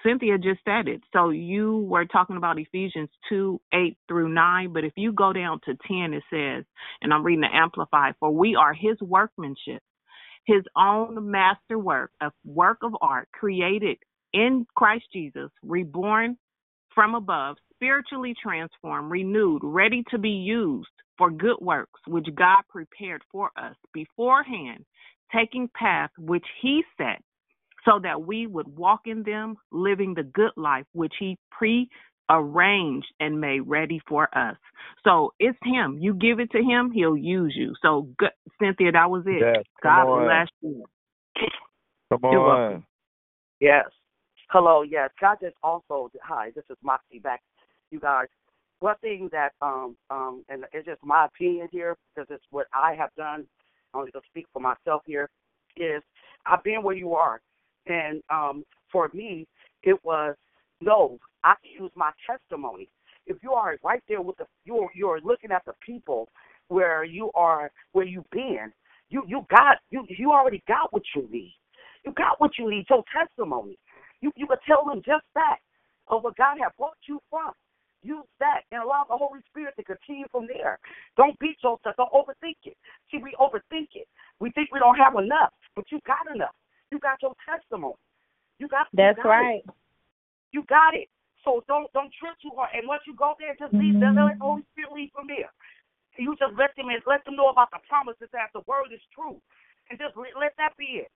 [0.05, 1.03] Cynthia just said it.
[1.13, 5.61] So you were talking about Ephesians 2 8 through 9, but if you go down
[5.67, 6.65] to 10, it says,
[7.03, 9.83] and I'm reading the Amplified, for we are his workmanship,
[10.47, 13.99] his own masterwork, a work of art created
[14.33, 16.37] in Christ Jesus, reborn
[16.95, 23.23] from above, spiritually transformed, renewed, ready to be used for good works, which God prepared
[23.31, 24.85] for us beforehand,
[25.35, 27.23] taking path which he set
[27.85, 31.89] so that we would walk in them, living the good life which He pre
[32.31, 34.57] arranged and made ready for us.
[35.05, 35.99] So it's Him.
[36.01, 37.75] You give it to Him, He'll use you.
[37.83, 38.31] So, good,
[38.61, 39.41] Cynthia, that was it.
[39.41, 40.25] Yes, God on.
[40.25, 40.85] bless you.
[42.11, 42.85] Come on.
[43.61, 43.85] Yes.
[44.49, 44.83] Hello.
[44.83, 45.11] Yes.
[45.21, 46.11] God just also.
[46.23, 46.51] Hi.
[46.55, 47.41] This is Moxie back.
[47.91, 48.27] You guys.
[48.81, 52.95] One thing that um um and it's just my opinion here because it's what I
[52.95, 53.47] have done.
[53.93, 55.29] I'm only gonna speak for myself here.
[55.77, 56.03] Is
[56.47, 57.41] I've been where you are,
[57.87, 59.47] and um for me
[59.83, 60.37] it was
[60.81, 61.19] no.
[61.45, 62.89] I can use my testimony.
[63.27, 66.29] If you are right there with the you're you're looking at the people
[66.69, 68.73] where you are where you've been.
[69.11, 71.57] You you got you you already got what you need.
[72.05, 72.87] You got what you need.
[72.91, 73.79] Your testimony.
[74.21, 75.59] You you could tell them just that
[76.09, 77.53] of what God has brought you from.
[78.03, 80.79] Use that and allow the Holy Spirit to continue from there.
[81.17, 81.81] Don't beat yourself.
[81.97, 82.77] Don't overthink it.
[83.11, 84.09] See, we overthink it.
[84.41, 86.55] We think we don't have enough, but you got enough.
[86.91, 87.95] You got your testimony.
[88.59, 88.87] You got.
[88.93, 89.63] you got right.
[89.65, 89.75] It.
[90.53, 91.09] You got it.
[91.45, 92.71] So don't don't trip too hard.
[92.75, 93.97] And once you go there, just leave.
[93.97, 94.19] Mm-hmm.
[94.19, 95.49] Let the Holy Spirit lead from there.
[96.19, 99.01] You just let them in, let them know about the promises that the word is
[99.15, 99.41] true,
[99.89, 101.11] and just let, let that be it.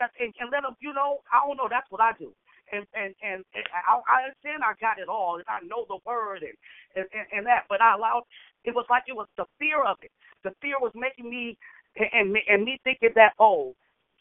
[0.00, 1.68] That's, and, and let them, you know, I don't know.
[1.70, 2.34] That's what I do
[2.72, 5.98] and and and, and I, I understand I got it all, and I know the
[6.06, 6.56] word and,
[6.96, 8.24] and and and that, but I allowed.
[8.64, 10.10] It was like it was the fear of it.
[10.44, 11.56] The fear was making me
[11.96, 13.74] and and me, and me thinking that oh,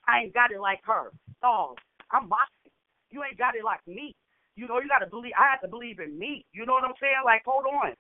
[0.10, 1.12] I ain't got it like her.
[1.44, 1.76] Oh,
[2.12, 2.74] I'm boxing.
[3.12, 4.16] You ain't got it like me.
[4.56, 5.34] You know, you got to believe.
[5.38, 6.46] I have to believe in me.
[6.52, 7.22] You know what I'm saying?
[7.24, 7.94] Like, hold on.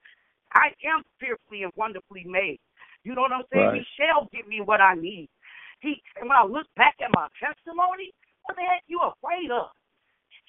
[0.53, 2.59] I am fearfully and wonderfully made.
[3.03, 3.65] You know what I'm saying?
[3.65, 3.85] Right.
[3.85, 5.29] He shall give me what I need.
[5.81, 8.11] He and when I look back at my testimony,
[8.43, 9.69] what the heck you afraid of?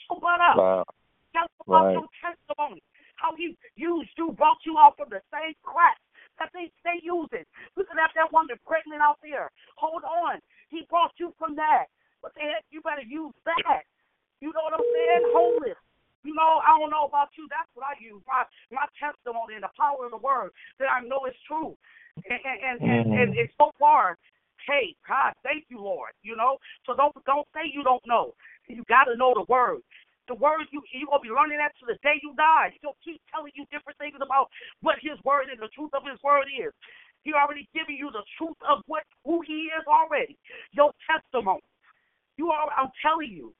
[0.08, 0.56] Your butt up.
[0.56, 0.84] Wow.
[1.32, 1.92] Tell about Right.
[1.94, 2.82] your testimony.
[3.14, 5.98] How he used you, brought you out from the same crap
[6.40, 7.44] that they they using.
[7.76, 9.52] Looking at that woman pregnant out there.
[9.76, 10.40] Hold on.
[10.72, 11.92] He brought you from that.
[12.24, 12.64] What the heck?
[12.72, 13.84] You better use that.
[14.40, 15.24] You know what I'm saying?
[15.36, 15.78] Wholeness.
[16.24, 17.48] You know, I don't know about you.
[17.48, 18.20] That's what I use.
[18.26, 20.50] My my testimony and the power of the word
[20.80, 21.76] that I know is true.
[22.16, 23.22] And and and, and, mm.
[23.22, 24.16] and it's so far.
[24.68, 26.12] Hey, God, thank you, Lord.
[26.22, 28.34] You know, so don't don't say you don't know.
[28.68, 29.80] You got to know the word.
[30.30, 32.70] The word you you're gonna be learning that to the day you die.
[32.80, 34.46] He'll keep telling you different things about
[34.80, 36.70] what His word and the truth of His word is.
[37.26, 40.38] He already giving you the truth of what who He is already.
[40.70, 41.66] Your testimony.
[42.38, 42.70] You are.
[42.78, 43.52] I'm telling you.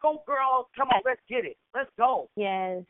[0.00, 0.70] Go, girl.
[0.74, 1.58] Come on, let's get it.
[1.74, 2.30] Let's go.
[2.36, 2.82] Yes.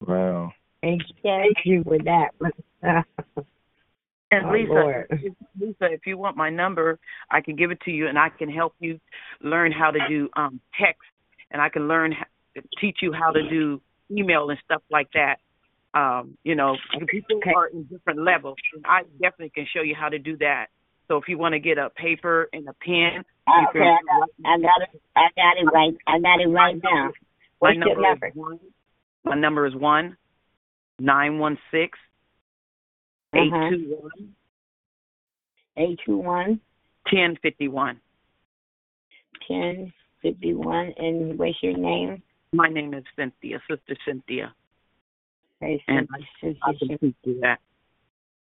[0.00, 0.50] Wow.
[0.82, 2.30] Thank you, thank you for that.
[4.32, 5.06] And Oh, Lisa, Lord.
[5.10, 6.98] if- Lisa, if you want my number,
[7.30, 8.98] I can give it to you, and I can help you
[9.42, 11.02] learn how to do um, text,
[11.52, 12.14] and I can learn
[12.80, 13.80] teach you how to do
[14.10, 15.36] email and stuff like that.
[15.94, 16.76] Um, you know,
[17.08, 18.56] people are in different levels.
[18.74, 20.66] and I definitely can show you how to do that.
[21.08, 23.82] So if you want to get a paper and a pen, you Okay, can.
[23.84, 25.02] I got, I got it.
[25.16, 25.94] I got it right.
[26.06, 27.10] I got it right now.
[27.60, 28.26] My What's your number number?
[28.28, 28.58] is one.
[29.24, 30.16] My number is one
[30.98, 31.98] nine one six
[33.34, 33.70] eight Uh-huh.
[33.70, 34.34] two one
[35.76, 36.60] Eight two one
[37.08, 38.00] ten fifty one.
[39.48, 39.92] ten
[40.22, 40.94] fifty one.
[40.96, 42.22] And what's your name?
[42.52, 44.54] My name is Cynthia, Sister Cynthia,
[45.62, 46.08] Okay, and
[46.42, 47.58] Sister I teach you that.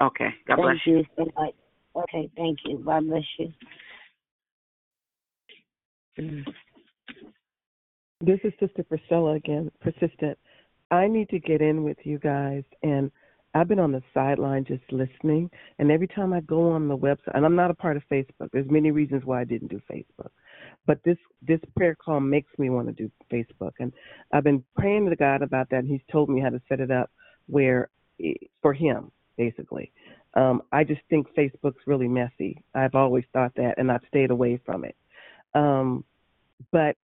[0.01, 0.99] Okay, God Thank bless you.
[0.99, 1.55] you so much.
[1.97, 2.79] Okay, thank you.
[2.79, 3.53] God bless you.
[8.21, 10.39] This is Sister Priscilla again, persistent.
[10.91, 13.11] I need to get in with you guys, and
[13.55, 15.51] I've been on the sideline just listening.
[15.79, 18.51] And every time I go on the website, and I'm not a part of Facebook.
[18.53, 20.31] There's many reasons why I didn't do Facebook,
[20.89, 23.73] but this this prayer call makes me want to do Facebook.
[23.79, 23.93] And
[24.33, 26.91] I've been praying to God about that, and He's told me how to set it
[26.91, 27.11] up
[27.47, 27.91] where
[28.63, 29.93] for Him, basically.
[30.35, 32.63] Um, I just think Facebook's really messy.
[32.75, 34.97] I've always thought that, and I've stayed away from it.
[35.55, 36.05] Um,
[36.73, 36.97] but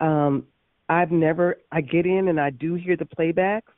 [0.00, 0.46] um,
[0.88, 1.56] I've never.
[1.72, 3.72] I get in and I do hear the playbacks,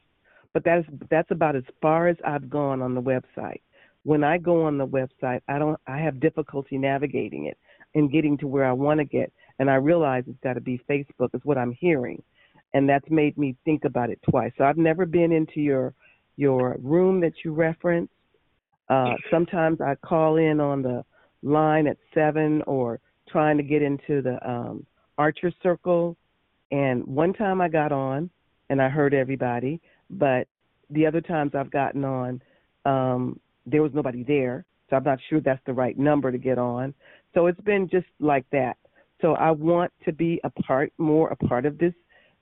[0.53, 3.63] but that's that's about as far as I've gone on the website.
[4.03, 5.81] When I go on the website, I don't.
[5.87, 7.57] I have difficulty navigating it
[7.97, 10.81] and getting to where I want to get, and I realize it's got to be
[10.89, 12.23] Facebook is what I'm hearing,
[12.75, 14.53] and that's made me think about it twice.
[14.59, 15.95] So I've never been into your
[16.37, 18.11] your room that you reference.
[18.89, 21.05] Uh, sometimes I call in on the
[21.43, 24.87] line at seven or trying to get into the um,
[25.19, 26.17] Archer Circle.
[26.71, 28.31] And one time I got on
[28.71, 29.81] and I heard everybody,
[30.11, 30.47] but
[30.91, 32.43] the other times I've gotten on,
[32.85, 34.65] um, there was nobody there.
[34.89, 36.95] So I'm not sure that's the right number to get on.
[37.35, 38.77] So it's been just like that.
[39.21, 41.95] So I want to be a part, more a part of this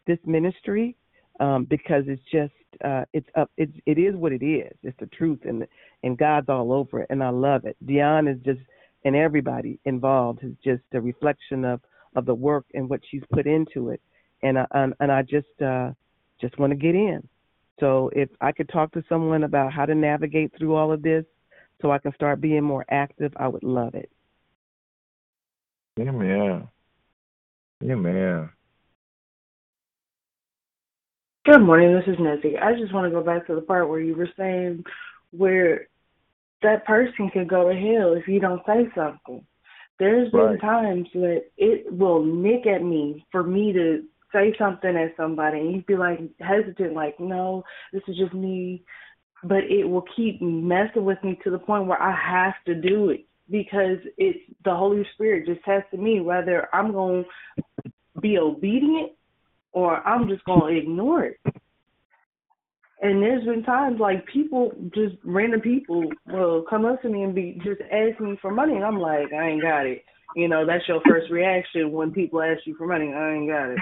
[0.06, 0.96] this ministry
[1.40, 2.52] um, because it's just
[2.84, 3.51] uh, it's up.
[3.56, 4.72] It's it is what it is.
[4.82, 5.66] It's the truth, and
[6.02, 7.76] and God's all over it, and I love it.
[7.86, 8.60] Dion is just
[9.05, 11.80] and everybody involved is just a reflection of
[12.16, 14.01] of the work and what she's put into it,
[14.42, 15.90] and I, and, and I just uh,
[16.40, 17.26] just want to get in.
[17.80, 21.24] So if I could talk to someone about how to navigate through all of this,
[21.82, 24.10] so I can start being more active, I would love it.
[26.01, 26.69] Amen.
[27.85, 28.51] Amen.
[31.45, 31.95] Good morning.
[31.95, 32.59] This is Nancy.
[32.59, 34.83] I just want to go back to the part where you were saying
[35.31, 35.87] where
[36.62, 39.47] that person could go to hell if you don't say something.
[40.01, 40.61] There's been Right.
[40.61, 45.73] times that it will nick at me for me to say something at somebody and
[45.73, 47.62] you'd be like hesitant, like, no,
[47.93, 48.83] this is just me.
[49.45, 53.11] But it will keep messing with me to the point where I have to do
[53.11, 57.25] it because it's the Holy Spirit just testing me whether I'm going
[57.57, 59.12] to be obedient
[59.73, 61.41] or I'm just going to ignore it.
[63.03, 67.35] And there's been times like people, just random people, will come up to me and
[67.35, 70.05] be just asking me for money, and I'm like, I ain't got it.
[70.35, 73.12] You know, that's your first reaction when people ask you for money.
[73.12, 73.79] I ain't got it.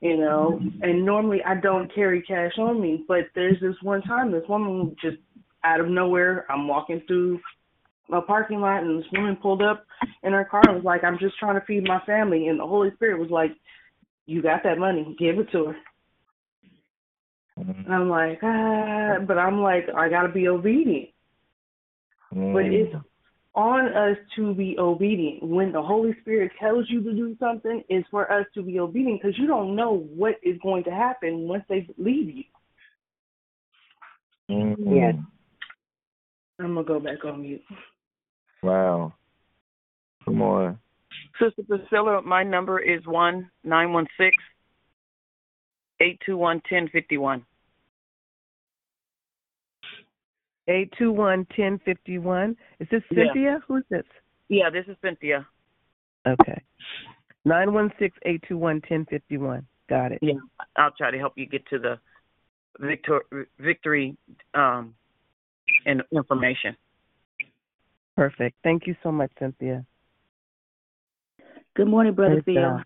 [0.00, 4.30] You know, and normally I don't carry cash on me, but there's this one time
[4.30, 5.16] this woman just
[5.64, 7.40] out of nowhere, I'm walking through
[8.12, 9.84] a parking lot, and this woman pulled up
[10.22, 12.66] in her car and was like, I'm just trying to feed my family, and the
[12.66, 13.52] Holy Spirit was like,
[14.26, 15.76] You got that money, give it to her.
[17.58, 21.08] And I'm like, ah, but I'm like, I gotta be obedient.
[22.52, 22.94] But it's
[23.54, 25.42] on us to be obedient.
[25.42, 29.22] When the Holy Spirit tells you to do something, it's for us to be obedient
[29.22, 32.44] because you don't know what is going to happen once they leave you.
[34.50, 34.76] Mhm.
[34.94, 35.14] Yes.
[36.58, 37.64] I'm gonna go back on mute.
[38.62, 39.12] Wow.
[40.24, 40.78] Come on.
[41.40, 44.36] Sister Priscilla, my number is one nine one six
[46.00, 47.44] eight two one ten fifty one.
[50.68, 52.56] Eight two one ten fifty one.
[52.80, 53.24] Is this Yeah.
[53.26, 53.60] Cynthia?
[53.68, 54.04] Who's this?
[54.48, 55.46] Yeah, this is Cynthia.
[56.26, 56.62] Okay.
[57.44, 59.66] Nine one six eight two one ten fifty one.
[59.88, 60.18] Got it.
[60.22, 60.34] Yeah,
[60.76, 61.98] I'll try to help you get to the
[62.80, 63.22] victor
[63.58, 64.16] victory
[64.54, 64.94] um
[65.86, 66.76] and information.
[68.16, 68.56] Perfect.
[68.62, 69.84] Thank you so much, Cynthia.
[71.76, 72.62] Good morning, Brother Praise Phil.
[72.62, 72.84] God.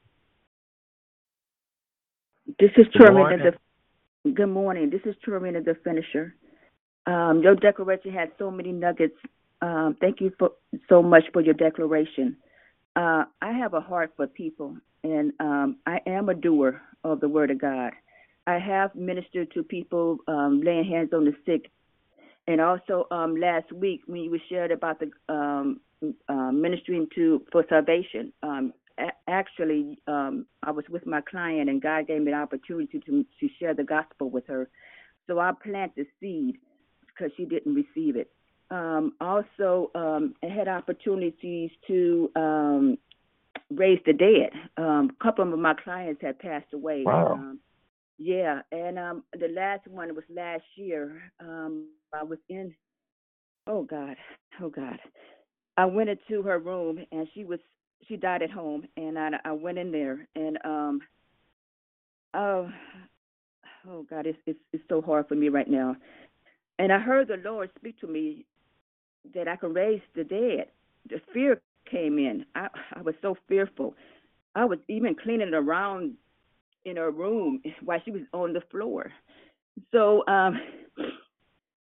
[2.58, 3.00] This is Good
[4.24, 4.90] the good morning.
[4.90, 6.34] This is Trumina, the finisher.
[7.06, 9.14] Um, your declaration had so many nuggets.
[9.62, 10.50] Um, thank you for
[10.88, 12.36] so much for your declaration.
[12.96, 17.28] Uh, I have a heart for people, and um, I am a doer of the
[17.28, 17.92] Word of God.
[18.48, 21.70] I have ministered to people, um, laying hands on the sick,
[22.46, 25.80] and also um, last week when you were shared about the um,
[26.28, 28.32] uh, ministering to for salvation.
[28.42, 33.00] Um, a- actually, um, I was with my client, and God gave me the opportunity
[33.00, 34.68] to to share the gospel with her.
[35.26, 36.56] So I planted the seed
[37.06, 38.30] because she didn't receive it.
[38.70, 42.98] Um, also, um, I had opportunities to um,
[43.70, 44.50] raise the dead.
[44.76, 47.02] Um, a couple of my clients had passed away.
[47.04, 47.54] Wow.
[48.20, 51.22] Yeah, and um, the last one was last year.
[51.40, 52.74] Um, I was in.
[53.68, 54.16] Oh God,
[54.62, 54.98] oh God.
[55.78, 57.60] I went into her room and she was
[58.08, 61.02] she died at home, and I I went in there and um.
[62.34, 62.70] Oh,
[63.88, 65.96] oh God, it's it's it's so hard for me right now.
[66.78, 68.46] And I heard the Lord speak to me
[69.34, 70.68] that I could raise the dead.
[71.10, 71.60] The fear
[71.90, 72.46] came in.
[72.54, 73.94] I I was so fearful.
[74.56, 76.14] I was even cleaning around
[76.84, 79.12] in her room while she was on the floor.
[79.92, 80.60] So, um,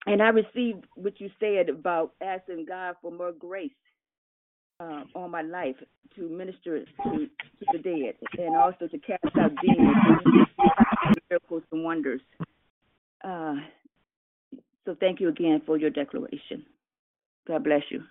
[0.06, 3.72] and I received what you said about asking God for more grace
[4.80, 5.76] uh, on my life
[6.16, 9.96] to minister to, to the dead and also to cast out demons,
[11.30, 12.22] miracles and wonders.
[13.24, 13.56] Uh,
[14.86, 16.66] so thank you again for your declaration.
[17.48, 18.04] God bless you.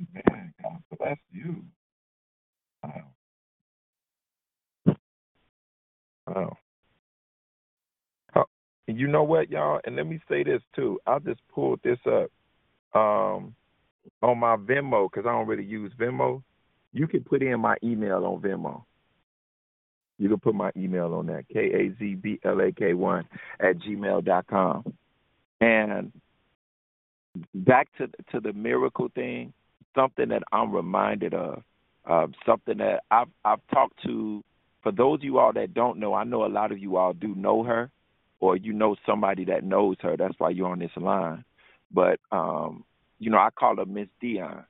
[0.00, 0.54] Amen.
[0.62, 1.64] God bless you.
[2.82, 3.02] Wow.
[6.28, 6.56] Wow.
[8.36, 8.44] Oh,
[8.86, 9.80] you know what, y'all?
[9.84, 11.00] And let me say this too.
[11.06, 12.30] I just pulled this up
[12.98, 13.54] um,
[14.22, 16.42] on my Venmo because I don't really use Venmo.
[16.92, 18.82] You can put in my email on Venmo.
[20.18, 23.24] You can put my email on that, K A Z B L A K 1
[23.60, 24.92] at gmail dot com.
[25.60, 26.12] And
[27.54, 29.52] back to to the miracle thing,
[29.94, 31.62] something that I'm reminded of,
[32.04, 34.42] uh, something that I've I've talked to.
[34.82, 37.12] For those of you all that don't know, I know a lot of you all
[37.12, 37.90] do know her,
[38.40, 40.16] or you know somebody that knows her.
[40.16, 41.44] That's why you're on this line.
[41.90, 42.84] But um,
[43.18, 44.64] you know, I call her Miss Dion.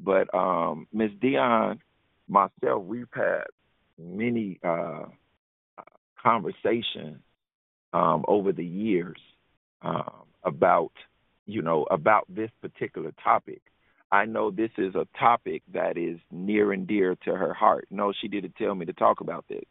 [0.00, 1.80] But um, Miss Dion,
[2.28, 3.44] myself, we've had
[3.98, 5.04] many uh,
[6.20, 7.20] conversations
[7.92, 9.18] um, over the years
[9.82, 10.92] um, about
[11.46, 13.62] you know about this particular topic.
[14.12, 17.86] I know this is a topic that is near and dear to her heart.
[17.90, 19.64] No, she didn't tell me to talk about this,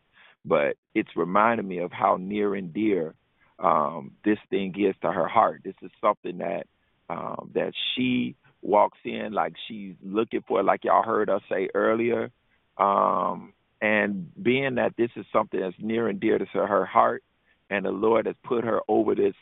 [0.43, 3.13] but it's reminded me of how near and dear
[3.59, 5.61] um, this thing is to her heart.
[5.63, 6.65] This is something that
[7.09, 12.31] um, that she walks in like she's looking for, like y'all heard us say earlier.
[12.77, 17.23] Um, and being that this is something that's near and dear to her heart,
[17.69, 19.35] and the Lord has put her over this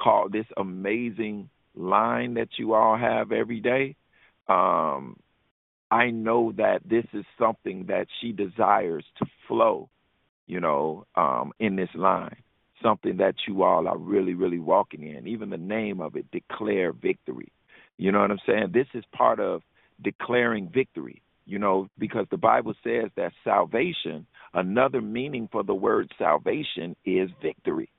[0.00, 3.94] call this amazing line that you all have every day.
[4.48, 5.16] Um,
[5.90, 9.88] I know that this is something that she desires to flow,
[10.46, 12.42] you know, um, in this line.
[12.82, 15.28] Something that you all are really, really walking in.
[15.28, 17.52] Even the name of it, declare victory.
[17.98, 18.70] You know what I'm saying?
[18.72, 19.62] This is part of
[20.02, 26.10] declaring victory, you know, because the Bible says that salvation, another meaning for the word
[26.18, 27.90] salvation is victory,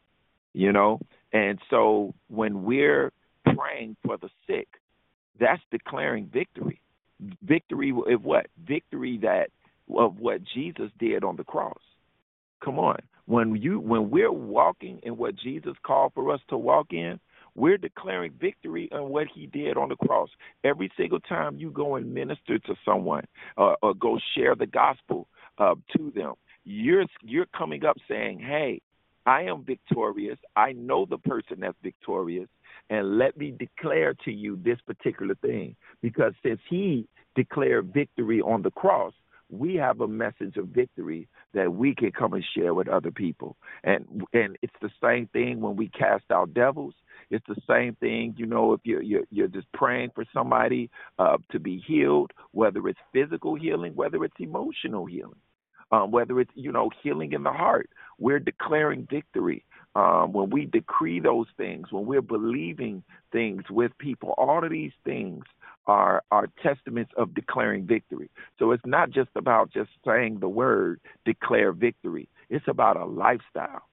[0.54, 1.00] you know?
[1.32, 3.12] And so when we're
[3.56, 4.68] praying for the sick,
[5.40, 6.82] that's declaring victory.
[7.42, 8.48] Victory of what?
[8.66, 9.50] Victory that
[9.96, 11.80] of what Jesus did on the cross.
[12.64, 13.00] Come on.
[13.26, 17.20] When you when we're walking in what Jesus called for us to walk in,
[17.56, 20.30] we're declaring victory on what he did on the cross.
[20.64, 23.26] Every single time you go and minister to someone
[23.58, 25.28] uh, or go share the gospel
[25.58, 26.34] uh, to them,
[26.66, 28.82] you're you're coming up saying, "Hey,
[29.26, 30.38] I am victorious.
[30.56, 32.50] I know the person that's victorious,
[32.90, 35.76] and let me declare to you this particular thing.
[36.02, 39.14] Because since he declared victory on the cross,
[39.50, 43.56] we have a message of victory that we can come and share with other people.
[43.84, 46.94] And and it's the same thing when we cast out devils.
[47.30, 50.90] It's the same thing, you know, if you're you're, you're just praying for somebody
[51.20, 55.40] uh, to be healed, whether it's physical healing, whether it's emotional healing,
[55.92, 57.90] um, whether it's you know healing in the heart.
[58.18, 59.64] We're declaring victory
[59.96, 64.34] um, when we decree those things, when we're believing things with people.
[64.38, 65.44] All of these things
[65.86, 68.30] are are testaments of declaring victory.
[68.58, 72.30] So it's not just about just saying the word declare victory.
[72.50, 73.84] It's about a lifestyle.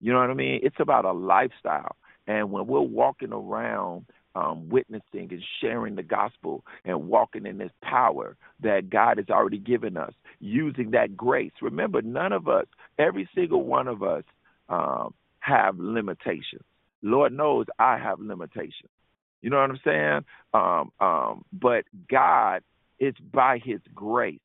[0.00, 0.60] You know what I mean?
[0.62, 1.96] It's about a lifestyle.
[2.26, 7.70] And when we're walking around um, witnessing and sharing the gospel and walking in this
[7.82, 11.52] power that God has already given us, using that grace.
[11.62, 12.66] Remember, none of us,
[12.98, 14.24] every single one of us,
[14.68, 15.14] um,
[15.44, 16.64] have limitations.
[17.02, 18.90] Lord knows I have limitations.
[19.42, 20.24] You know what I'm saying?
[20.54, 22.62] Um, um, but God,
[22.98, 24.40] it's by His grace,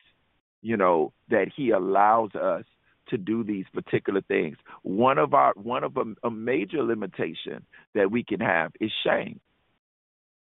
[0.62, 2.66] you know, that He allows us
[3.10, 4.58] to do these particular things.
[4.84, 7.66] One of our one of a, a major limitation
[7.96, 9.40] that we can have is shame.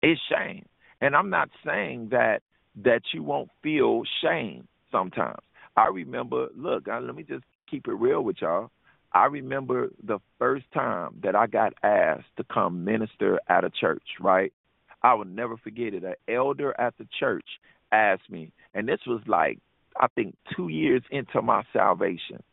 [0.01, 0.65] Is shame,
[1.01, 2.41] and I'm not saying that
[2.83, 5.39] that you won't feel shame sometimes.
[5.75, 8.71] I remember, look, let me just keep it real with y'all.
[9.17, 14.03] I remember the first time that I got asked to come minister at a church,
[14.21, 14.53] right?
[15.01, 16.03] I will never forget it.
[16.03, 17.45] An elder at the church
[17.91, 19.57] asked me, and this was like,
[19.99, 22.43] I think, two years into my salvation.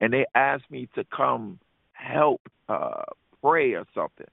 [0.00, 1.58] And they asked me to come
[1.92, 2.40] help
[2.70, 3.02] uh,
[3.42, 4.26] pray or something.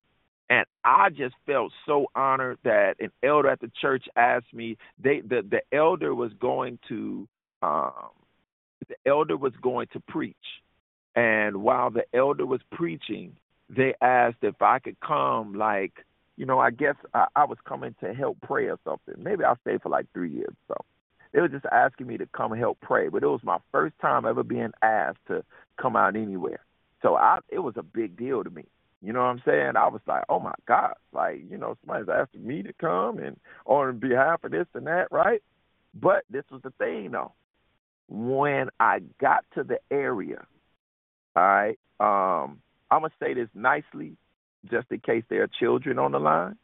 [0.50, 4.78] And I just felt so honored that an elder at the church asked me.
[4.98, 7.28] They the the elder was going to
[7.62, 8.12] um,
[8.88, 10.36] the elder was going to preach,
[11.16, 13.36] and while the elder was preaching,
[13.70, 15.54] they asked if I could come.
[15.54, 16.06] Like
[16.38, 19.14] you know, I guess I, I was coming to help pray or something.
[19.22, 20.86] Maybe I stayed for like three years or so.
[21.34, 24.26] They were just asking me to come help pray, but it was my first time
[24.26, 25.44] ever being asked to
[25.80, 26.60] come out anywhere.
[27.02, 28.66] So I, it was a big deal to me.
[29.02, 29.74] You know what I'm saying?
[29.78, 33.38] I was like, oh my God, like, you know, somebody's asking me to come and
[33.66, 35.42] on behalf of this and that, right?
[35.94, 37.34] But this was the thing though.
[38.10, 40.46] When I got to the area,
[41.36, 44.18] all right, um, I'm gonna say this nicely,
[44.70, 46.58] just in case there are children on the line.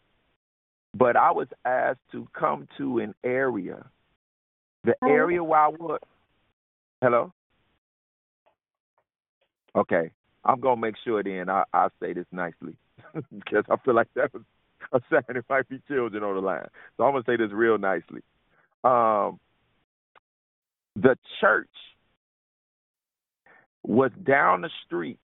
[0.94, 3.85] But I was asked to come to an area.
[4.84, 5.99] The area where I was
[7.02, 7.31] Hello?
[9.76, 10.10] Okay.
[10.44, 12.76] I'm gonna make sure then I I say this nicely
[13.14, 14.44] because I feel like that was
[14.94, 16.68] a sign it might be children on the line.
[16.95, 18.22] So I'm gonna say this real nicely.
[18.84, 19.39] Um,
[20.95, 21.69] the church
[23.88, 25.20] was down the street.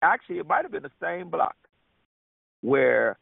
[0.00, 1.56] Actually, it might have been the same block
[2.60, 3.18] where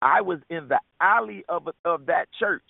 [0.00, 2.62] I was in the alley of of that church.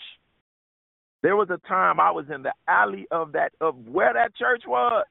[1.22, 4.62] There was a time I was in the alley of that of where that church
[4.66, 5.04] was.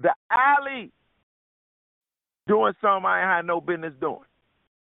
[0.00, 0.92] The alley
[2.46, 4.18] doing something I had no business doing.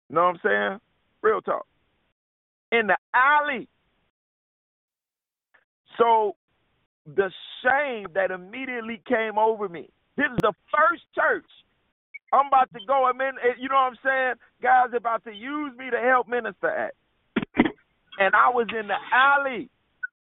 [0.09, 0.79] You know what I'm saying?
[1.21, 1.65] Real talk.
[2.71, 3.67] In the alley.
[5.97, 6.35] So
[7.05, 7.31] the
[7.63, 9.89] shame that immediately came over me.
[10.17, 11.45] This is the first church
[12.33, 13.05] I'm about to go.
[13.05, 14.33] I mean, eh, you know what I'm saying?
[14.61, 16.93] Guys about to use me to help minister at.
[18.19, 19.71] And I was in the alley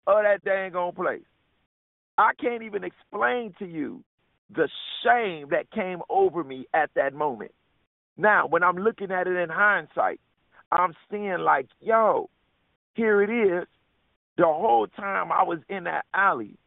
[0.06, 1.26] of that dang on place.
[2.20, 4.04] I can't even explain to you
[4.56, 4.70] the
[5.04, 7.52] shame that came over me at that moment.
[8.16, 10.20] Now, when I'm looking at it in hindsight,
[10.72, 12.30] I'm seeing like, yo,
[12.94, 13.68] here it is.
[14.38, 16.58] The whole time I was in that alley,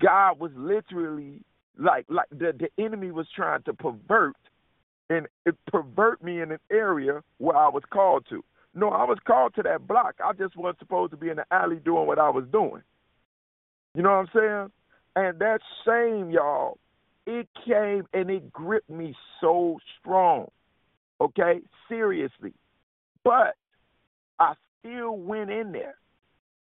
[0.00, 1.42] God was literally
[1.78, 4.36] like like the the enemy was trying to pervert
[5.08, 5.26] and
[5.68, 8.42] pervert me in an area where I was called to.
[8.74, 10.16] No, I was called to that block.
[10.22, 12.82] I just wasn't supposed to be in the alley doing what I was doing.
[13.94, 14.72] You know what I'm saying?
[15.16, 16.76] And that shame, y'all,
[17.26, 20.48] it came and it gripped me so strong.
[21.20, 21.60] Okay?
[21.88, 22.52] Seriously.
[23.24, 23.54] But
[24.38, 25.94] I still went in there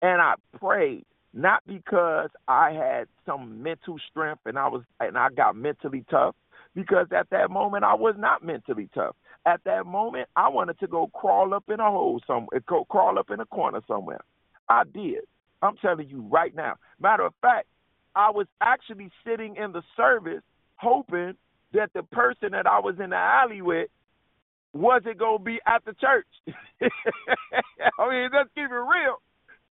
[0.01, 1.05] and I prayed
[1.35, 6.33] not because I had some mental strength and I was and I got mentally tough
[6.73, 9.15] because at that moment I was not mentally tough.
[9.45, 12.85] At that moment I wanted to go crawl up in a hole somewhere, eh, go
[12.85, 14.21] crawl up in a corner somewhere.
[14.69, 15.25] I did.
[15.61, 16.75] I'm telling you right now.
[17.01, 17.67] Matter of fact,
[18.15, 20.41] I was actually sitting in the service
[20.77, 21.33] hoping
[21.73, 23.89] that the person that I was in the alley with
[24.71, 26.27] wasn't gonna be at the church.
[26.49, 29.19] I mean, let's keep it real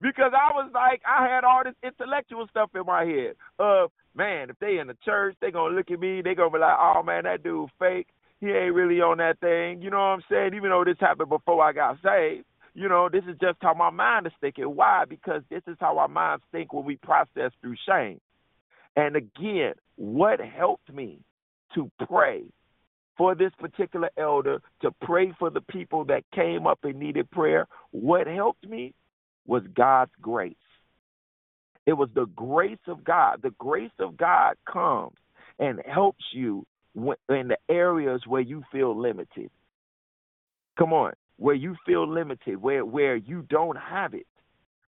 [0.02, 4.50] because I was like, I had all this intellectual stuff in my head of, man,
[4.50, 7.02] if they in the church, they gonna look at me, they gonna be like, oh
[7.02, 8.08] man, that dude fake.
[8.40, 9.80] He ain't really on that thing.
[9.80, 10.54] You know what I'm saying?
[10.54, 13.90] Even though this happened before I got saved, you know, this is just how my
[13.90, 14.64] mind is thinking.
[14.64, 15.04] Why?
[15.08, 18.20] Because this is how our minds think when we process through shame.
[18.96, 21.20] And again, what helped me
[21.76, 22.42] to pray
[23.16, 27.68] for this particular elder, to pray for the people that came up and needed prayer,
[27.92, 28.92] what helped me
[29.46, 30.54] was God's grace.
[31.86, 33.40] It was the grace of God.
[33.42, 35.16] The grace of God comes
[35.58, 39.50] and helps you in the areas where you feel limited.
[40.78, 44.26] Come on, where you feel limited, where where you don't have it.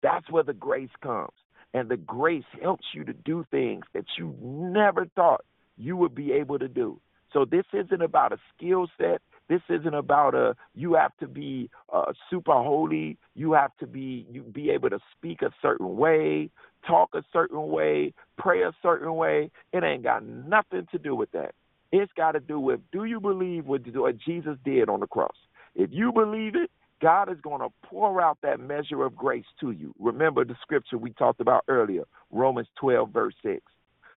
[0.03, 1.33] That's where the grace comes.
[1.73, 5.45] And the grace helps you to do things that you never thought
[5.77, 7.01] you would be able to do.
[7.33, 9.21] So this isn't about a skill set.
[9.49, 13.19] This isn't about a you have to be uh, super holy.
[13.35, 16.51] You have to be you be able to speak a certain way,
[16.87, 19.51] talk a certain way, pray a certain way.
[19.73, 21.55] It ain't got nothing to do with that.
[21.93, 23.83] It's got to do with do you believe what,
[24.19, 25.37] Jesus did on the cross?
[25.75, 26.71] If you believe it,
[27.03, 29.95] God is going to pour out that measure of grace to you.
[29.99, 33.61] Remember the scripture we talked about earlier, Romans 12, verse 6.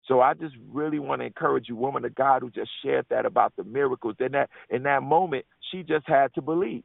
[0.08, 3.26] So I just really want to encourage you, woman of God, who just shared that
[3.26, 4.16] about the miracles.
[4.20, 6.84] In that in that moment, she just had to believe.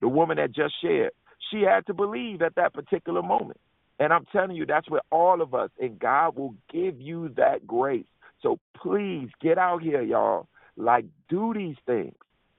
[0.00, 1.12] The woman that just shared,
[1.50, 3.60] she had to believe at that particular moment.
[4.00, 7.66] And I'm telling you, that's where all of us, and God will give you that
[7.66, 8.06] grace.
[8.42, 10.48] So please get out here, y'all.
[10.76, 12.14] Like, do these things.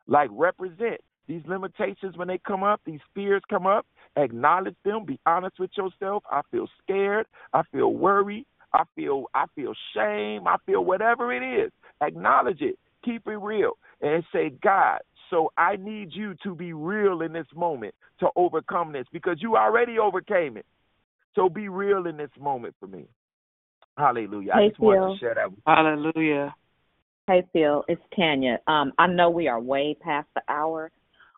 [0.08, 3.86] Like, represent these limitations when they come up, these fears come up.
[4.16, 5.06] Acknowledge them.
[5.06, 6.24] Be honest with yourself.
[6.30, 7.26] I feel scared.
[7.54, 8.46] I feel worried.
[8.74, 11.72] I feel I feel shame, I feel whatever it is.
[12.02, 12.78] Acknowledge it.
[13.06, 17.48] Keep it real and say, God, so I need you to be real in this
[17.56, 20.66] moment to overcome this because you already overcame it.
[21.36, 23.06] So be real in this moment for me.
[23.98, 24.54] Hallelujah.
[24.54, 25.14] Hey, I just wanted Phil.
[25.14, 25.74] to share that with you.
[25.74, 26.56] Hallelujah.
[27.28, 28.60] Hey Phil, it's Tanya.
[28.68, 30.92] Um, I know we are way past the hour,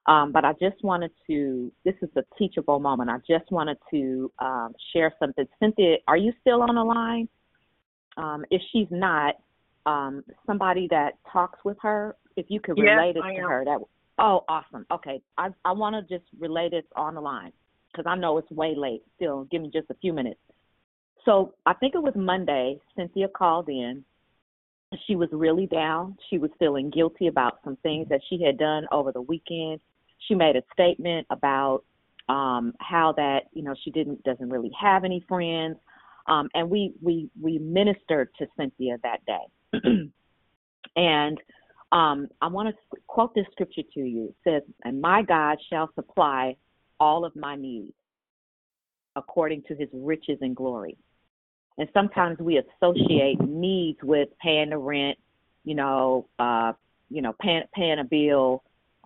[0.08, 3.10] Um, but I just wanted to, this is a teachable moment.
[3.10, 5.48] I just wanted to um, share something.
[5.60, 7.28] Cynthia, are you still on the line?
[8.18, 9.36] Um, if she's not,
[9.86, 13.50] um, somebody that talks with her, if you could Yes, relate it I to am.
[13.50, 13.80] her, that
[14.20, 14.86] oh, awesome.
[14.92, 17.52] Okay, I I want to just relate it on the line
[17.92, 19.04] because I know it's way late.
[19.16, 20.40] Still, give me just a few minutes.
[21.24, 22.80] So I think it was Monday.
[22.96, 24.04] Cynthia called in.
[25.08, 26.18] She was really down.
[26.30, 29.80] She was feeling guilty about some things that she had done over the weekend.
[30.20, 31.84] She made a statement about
[32.30, 35.78] um, how that you know she didn't doesn't really have any friends,
[36.28, 40.12] um, and we we we ministered to Cynthia that day.
[40.96, 41.38] and
[41.92, 44.30] um, I want to quote this scripture to you.
[44.30, 46.56] It says, "And my God shall supply
[47.00, 47.94] all of my needs
[49.16, 50.98] according to His riches and glory."
[51.78, 55.18] And sometimes we associate needs with paying the rent,
[55.66, 56.72] you know, uh,
[57.10, 58.64] you know, paying paying a bill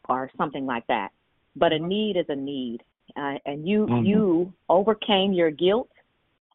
[0.09, 1.11] or something like that.
[1.55, 2.81] But a need is a need,
[3.15, 4.05] uh, and you Mhm.
[4.05, 5.89] you overcame your guilt,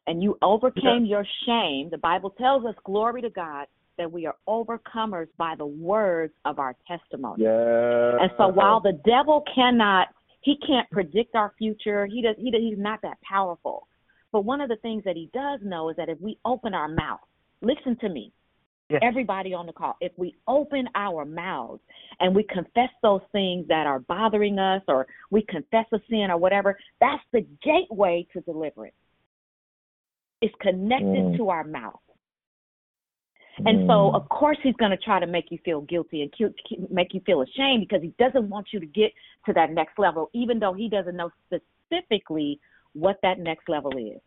[0.07, 1.89] and you overcame your shame.
[1.89, 3.67] The Bible tells us, "Glory to God."
[3.97, 7.43] That we are overcomers by the words of our testimony.
[7.43, 8.17] Yeah.
[8.19, 10.09] And so while the devil cannot,
[10.41, 12.05] he can't predict our future.
[12.05, 12.35] He does.
[12.37, 13.87] He does, he's not that powerful.
[14.33, 16.89] But one of the things that he does know is that if we open our
[16.89, 17.21] mouth,
[17.61, 18.33] listen to me,
[19.01, 21.81] everybody on the call, if we open our mouths
[22.19, 26.37] and we confess those things that are bothering us, or we confess a sin or
[26.37, 28.95] whatever, that's the gateway to deliverance.
[30.41, 31.37] It's connected Mm.
[31.37, 31.99] to our mouth.
[33.65, 36.53] And so, of course, he's going to try to make you feel guilty and cu-
[36.89, 39.13] make you feel ashamed because he doesn't want you to get
[39.45, 42.59] to that next level, even though he doesn't know specifically
[42.91, 44.19] what that next level is.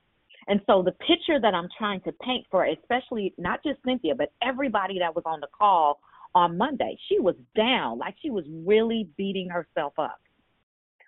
[0.48, 4.32] And so, the picture that I'm trying to paint for, especially not just Cynthia, but
[4.42, 6.00] everybody that was on the call
[6.34, 10.18] on Monday, she was down, like she was really beating herself up.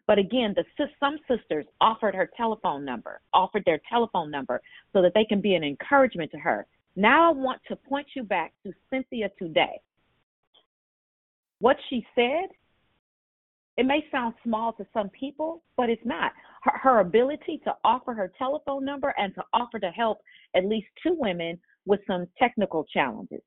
[0.06, 0.64] But again, the
[0.98, 4.60] some sisters offered her telephone number, offered their telephone number
[4.92, 6.66] so that they can be an encouragement to her.
[6.96, 9.80] Now I want to point you back to Cynthia today.
[11.60, 12.48] What she said,
[13.76, 16.32] it may sound small to some people, but it's not.
[16.60, 20.18] Her, her ability to offer her telephone number and to offer to help
[20.54, 23.40] at least two women with some technical challenges.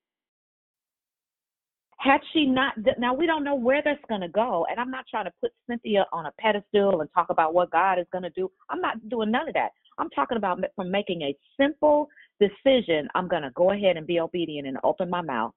[2.00, 5.06] Had she not, now we don't know where that's going to go, and I'm not
[5.10, 8.30] trying to put Cynthia on a pedestal and talk about what God is going to
[8.32, 8.52] do.
[8.70, 9.70] I'm not doing none of that.
[9.98, 12.10] I'm talking about from making a simple
[12.42, 13.08] decision.
[13.16, 15.54] I'm going to go ahead and be obedient and open my mouth.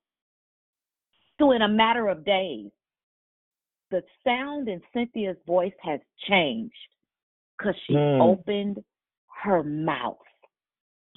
[1.40, 2.70] So, in a matter of days,
[3.90, 6.74] the sound in Cynthia's voice has changed
[7.58, 8.20] because she Mm.
[8.20, 8.84] opened
[9.42, 10.18] her mouth.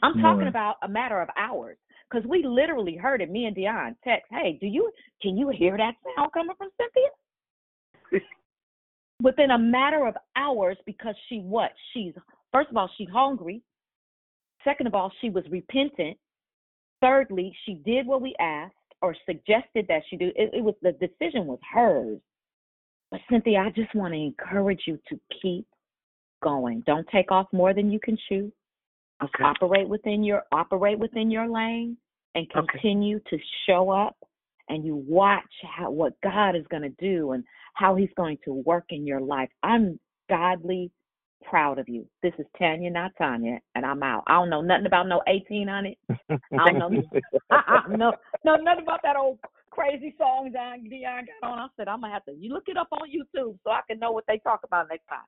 [0.01, 0.49] I'm talking Mm.
[0.49, 1.77] about a matter of hours
[2.09, 3.29] because we literally heard it.
[3.29, 4.91] Me and Dion text, "Hey, do you
[5.21, 7.09] can you hear that sound coming from Cynthia?"
[9.21, 11.73] Within a matter of hours, because she what?
[11.91, 12.15] She's
[12.51, 13.61] first of all she's hungry.
[14.63, 16.17] Second of all, she was repentant.
[17.01, 20.31] Thirdly, she did what we asked or suggested that she do.
[20.35, 22.19] It, it was the decision was hers.
[23.11, 25.65] But Cynthia, I just want to encourage you to keep
[26.41, 26.83] going.
[26.85, 28.51] Don't take off more than you can chew.
[29.23, 29.43] Okay.
[29.43, 31.97] Operate within your operate within your lane
[32.35, 34.15] and continue to show up
[34.69, 35.43] and you watch
[35.75, 37.43] how what God is going to do and
[37.73, 39.49] how he's going to work in your life.
[39.63, 39.99] I'm
[40.29, 40.91] godly
[41.43, 42.05] proud of you.
[42.21, 44.23] This is Tanya, not Tanya, and I'm out.
[44.27, 45.97] I don't know nothing about no 18 on it.
[46.59, 47.01] I don't know.
[47.49, 48.13] I, I, uh-uh, no,
[48.45, 49.39] no, nothing about that old
[49.71, 51.59] crazy song Dion, Dion got on.
[51.59, 52.33] I said I'm gonna have to.
[52.33, 55.07] You look it up on YouTube so I can know what they talk about next
[55.07, 55.19] time.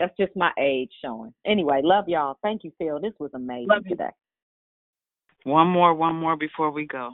[0.00, 1.32] That's just my age showing.
[1.46, 2.38] Anyway, love y'all.
[2.42, 2.98] Thank you, Phil.
[3.00, 4.10] This was amazing love today.
[5.44, 7.12] One more, one more before we go.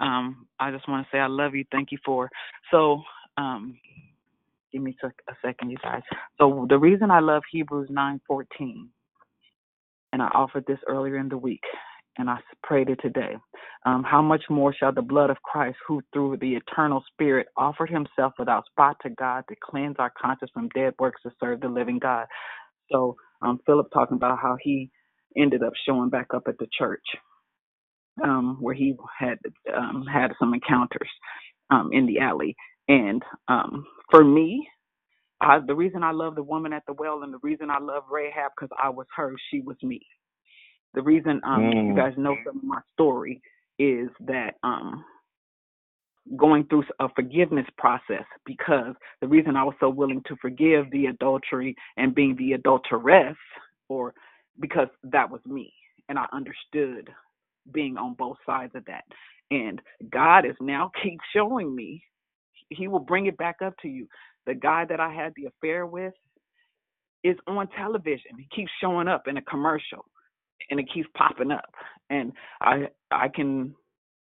[0.00, 1.64] Um, I just want to say I love you.
[1.70, 2.28] Thank you for
[2.72, 3.02] so.
[3.36, 3.78] Um,
[4.72, 6.02] give me a second, you guys.
[6.38, 8.88] So the reason I love Hebrews nine fourteen,
[10.12, 11.62] and I offered this earlier in the week,
[12.20, 13.36] and I prayed it today.
[13.86, 17.90] Um, how much more shall the blood of Christ, who through the eternal Spirit offered
[17.90, 21.68] Himself without spot to God, to cleanse our conscience from dead works to serve the
[21.68, 22.26] living God?
[22.92, 24.90] So um, Philip talking about how he
[25.36, 27.04] ended up showing back up at the church
[28.24, 29.38] um, where he had
[29.76, 31.10] um, had some encounters
[31.70, 32.56] um, in the alley.
[32.88, 34.68] And um, for me,
[35.40, 38.04] I, the reason I love the woman at the well and the reason I love
[38.10, 40.00] Rahab because I was her, she was me.
[40.94, 41.94] The reason um, you Mm.
[41.94, 43.42] guys know some of my story
[43.78, 45.04] is that um,
[46.36, 51.06] going through a forgiveness process because the reason I was so willing to forgive the
[51.06, 53.36] adultery and being the adulteress
[53.88, 54.14] or
[54.60, 55.72] because that was me
[56.08, 57.10] and I understood
[57.72, 59.04] being on both sides of that.
[59.50, 59.80] And
[60.10, 62.02] God is now keep showing me
[62.70, 64.08] he will bring it back up to you.
[64.46, 66.14] the guy that I had the affair with
[67.24, 68.32] is on television.
[68.38, 70.06] He keeps showing up in a commercial
[70.70, 71.66] and it keeps popping up.
[72.10, 73.74] And I I can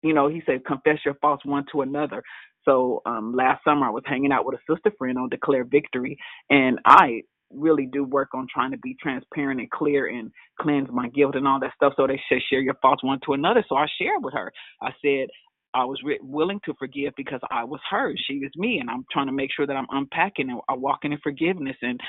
[0.03, 2.23] you know, he said confess your faults one to another.
[2.65, 6.17] So um last summer I was hanging out with a sister friend on Declare Victory
[6.49, 10.31] and I really do work on trying to be transparent and clear and
[10.61, 11.93] cleanse my guilt and all that stuff.
[11.97, 13.63] So they said share your faults one to another.
[13.69, 14.51] So I shared with her.
[14.81, 15.27] I said
[15.73, 18.13] I was re- willing to forgive because I was her.
[18.27, 21.13] She was me, and I'm trying to make sure that I'm unpacking and uh, walking
[21.13, 21.99] in forgiveness and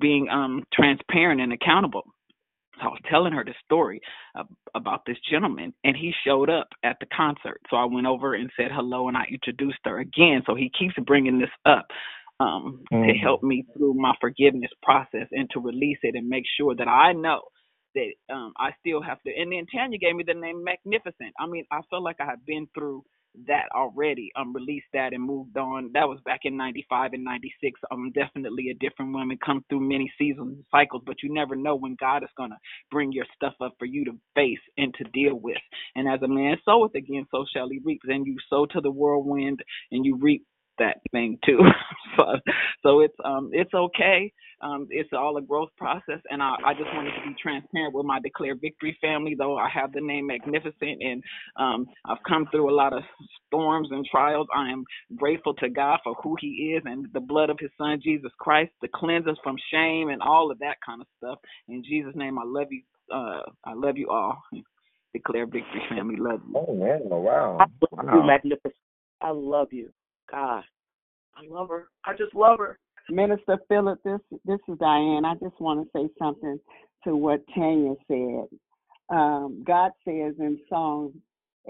[0.00, 2.04] being um transparent and accountable.
[2.82, 4.00] I was telling her the story
[4.34, 4.44] uh,
[4.74, 7.60] about this gentleman, and he showed up at the concert.
[7.70, 10.42] So I went over and said hello, and I introduced her again.
[10.46, 11.86] So he keeps bringing this up
[12.40, 13.08] um, mm-hmm.
[13.08, 16.88] to help me through my forgiveness process and to release it and make sure that
[16.88, 17.42] I know
[17.94, 19.30] that um, I still have to.
[19.36, 21.34] And then Tanya gave me the name Magnificent.
[21.38, 23.04] I mean, I felt like I had been through
[23.48, 24.30] that already.
[24.36, 25.90] Um, released that and moved on.
[25.94, 27.80] That was back in '95 and '96.
[27.92, 29.38] I'm definitely a different woman.
[29.44, 32.58] Come through many seasons and cycles, but you never know when God is gonna
[32.90, 35.58] bring your stuff up for you to face and to deal with.
[35.96, 38.02] And as a man soweth again, so shall he reap.
[38.04, 39.62] Then you sow to the whirlwind,
[39.92, 40.46] and you reap
[40.80, 41.60] that thing too.
[42.16, 42.24] so,
[42.82, 44.32] so it's um it's okay.
[44.60, 48.04] Um it's all a growth process and I, I just wanted to be transparent with
[48.06, 51.22] my Declare Victory family, though I have the name Magnificent and
[51.56, 53.02] um I've come through a lot of
[53.46, 54.48] storms and trials.
[54.54, 54.84] I am
[55.16, 58.72] grateful to God for who he is and the blood of his son Jesus Christ
[58.82, 61.38] to cleanse us from shame and all of that kind of stuff.
[61.68, 62.82] In Jesus' name I love you
[63.14, 64.42] uh I love you all.
[65.12, 66.54] Declare Victory family, love you.
[66.56, 67.58] Oh man, wow.
[67.60, 68.14] I love wow.
[68.14, 68.74] you, magnificent.
[69.20, 69.90] I love you.
[70.30, 70.62] God.
[71.40, 71.88] I love her.
[72.04, 72.78] I just love her.
[73.08, 75.24] Minister Philip, this this is Diane.
[75.24, 76.58] I just want to say something
[77.04, 78.46] to what Tanya said.
[79.08, 81.20] Um, God says in Psalm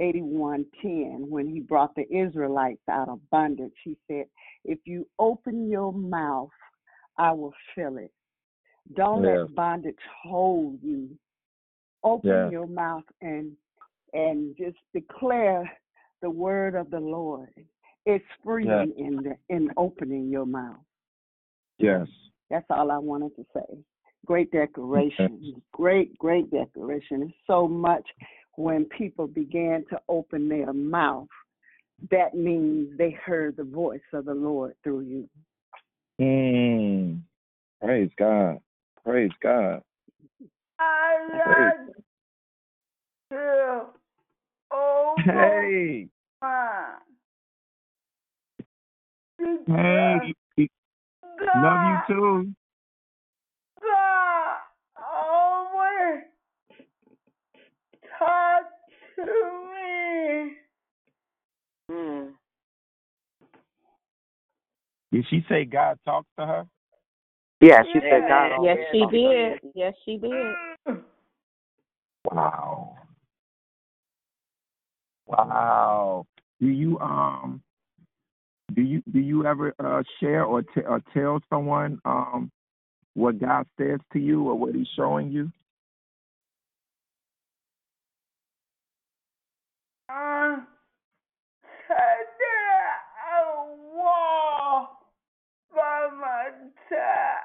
[0.01, 4.27] 81:10, when He brought the Israelites out of bondage, He said,
[4.65, 6.51] "If you open your mouth,
[7.17, 8.13] I will fill it.
[8.95, 9.43] Don't Yeah.
[9.43, 11.17] let bondage hold you.
[12.03, 12.51] Open Yeah.
[12.51, 13.57] your mouth and
[14.13, 15.71] and just declare
[16.21, 17.55] the word of the Lord.
[18.07, 20.79] It's freedom in the, in opening your mouth.
[21.79, 22.07] Yes.
[22.51, 23.79] That's all I wanted to say.
[24.27, 25.63] Great declaration.
[25.73, 27.23] Great, great decoration.
[27.23, 28.07] It's so much
[28.57, 31.29] when people began to open their mouth,
[32.11, 35.29] that means they heard the voice of the Lord through you.
[36.21, 37.21] Mm.
[37.83, 38.59] Praise God.
[39.05, 39.83] Praise God.
[40.79, 41.89] I love
[43.31, 43.83] you.
[44.73, 46.09] Oh, Hey.
[46.43, 46.95] my.
[49.67, 50.35] Hey.
[51.57, 52.55] Love you too.
[53.81, 54.57] God
[55.13, 56.23] always
[58.19, 58.63] talk
[59.17, 59.25] to
[59.73, 60.53] me.
[61.91, 62.29] Mm.
[65.13, 66.67] Did she say God talks to her?
[67.61, 69.51] Yeah, she said God Yes, she talks her.
[69.51, 69.73] did.
[69.75, 70.55] Yes, she did.
[72.25, 72.97] Wow.
[75.27, 76.27] Wow.
[76.61, 77.63] Do you um
[78.81, 82.51] do you do you ever uh share or, t- or tell someone um
[83.13, 85.53] what God says to you or what He's showing you?
[90.09, 90.67] Um,
[91.89, 92.97] there
[93.39, 94.99] a wall
[95.75, 96.49] by my
[96.89, 97.45] tap.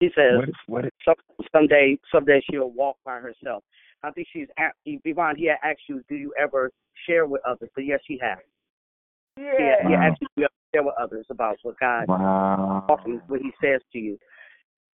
[0.00, 1.14] He says What what some,
[1.52, 3.62] someday someday she'll walk by herself.
[4.04, 5.36] I think she's at Yvonne.
[5.36, 6.70] He had asked you, do you ever
[7.06, 7.70] share with others?
[7.74, 8.38] So yes, she has.
[9.36, 9.52] Yeah.
[9.58, 10.02] Yeah, he Wow.
[10.02, 12.84] asked you, do you ever share with others about what God Wow.
[12.86, 14.18] talking, what He says to you.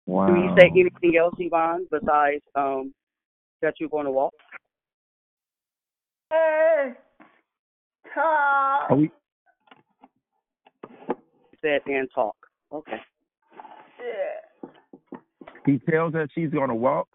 [0.06, 0.26] Wow.
[0.26, 2.94] Do you say anything else, Yvonne, besides um
[3.60, 4.34] that you're going to walk?
[6.30, 6.94] Hey,
[8.14, 8.90] talk.
[8.90, 9.10] Are we
[11.50, 12.36] He said and talk.
[12.72, 13.00] Okay.
[14.00, 14.70] Yeah.
[15.66, 17.08] he tells her she's gonna walk?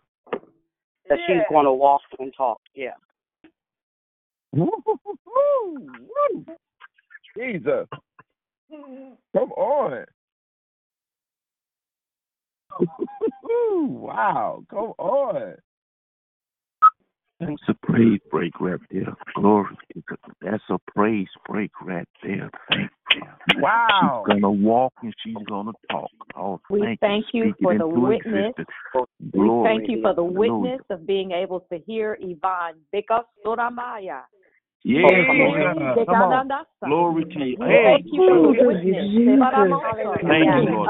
[1.10, 2.62] That she's going to walk and talk.
[2.76, 2.94] Yeah.
[7.38, 7.88] Jesus.
[9.36, 10.06] Come on.
[13.44, 14.64] wow.
[14.70, 15.56] Come on.
[17.40, 19.16] That's a praise break right there.
[19.36, 20.36] Glory to God.
[20.42, 22.50] That's a praise break right there.
[22.70, 23.62] Thank you.
[23.62, 24.24] Wow.
[24.28, 26.12] She's gonna walk and she's gonna talk.
[26.36, 28.52] Oh, We thank, thank you Speak for the witness.
[28.58, 28.68] existence.
[29.34, 34.22] We thank you for the witness of being able to hear Yvonne Bika Soramaya.
[34.84, 35.02] Yeah,
[36.86, 38.24] Glory to Thank you
[40.24, 40.90] Thank you, Lord.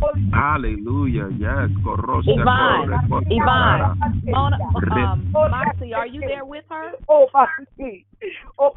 [0.00, 1.70] Yes.
[2.26, 2.88] Yvonne,
[3.30, 4.58] Yvonne, Mona,
[4.92, 6.92] um, Moxie, are you there with her?
[7.08, 7.46] Oh, my
[8.58, 8.70] Oh,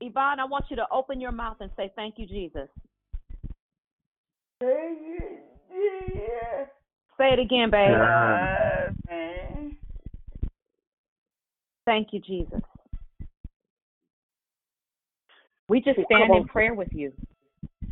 [0.00, 2.68] Yvonne, I want you to open your mouth and say, Thank you, Jesus.
[7.18, 7.96] Say it again, babe.
[11.86, 12.60] Thank you, Jesus.
[15.68, 17.12] We just stand in prayer with you.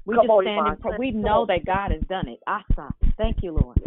[0.08, 0.96] We Come just on, stand in prayer.
[0.98, 2.40] We know that God has done it.
[2.46, 2.94] Asa.
[3.18, 3.78] Thank you, Lord.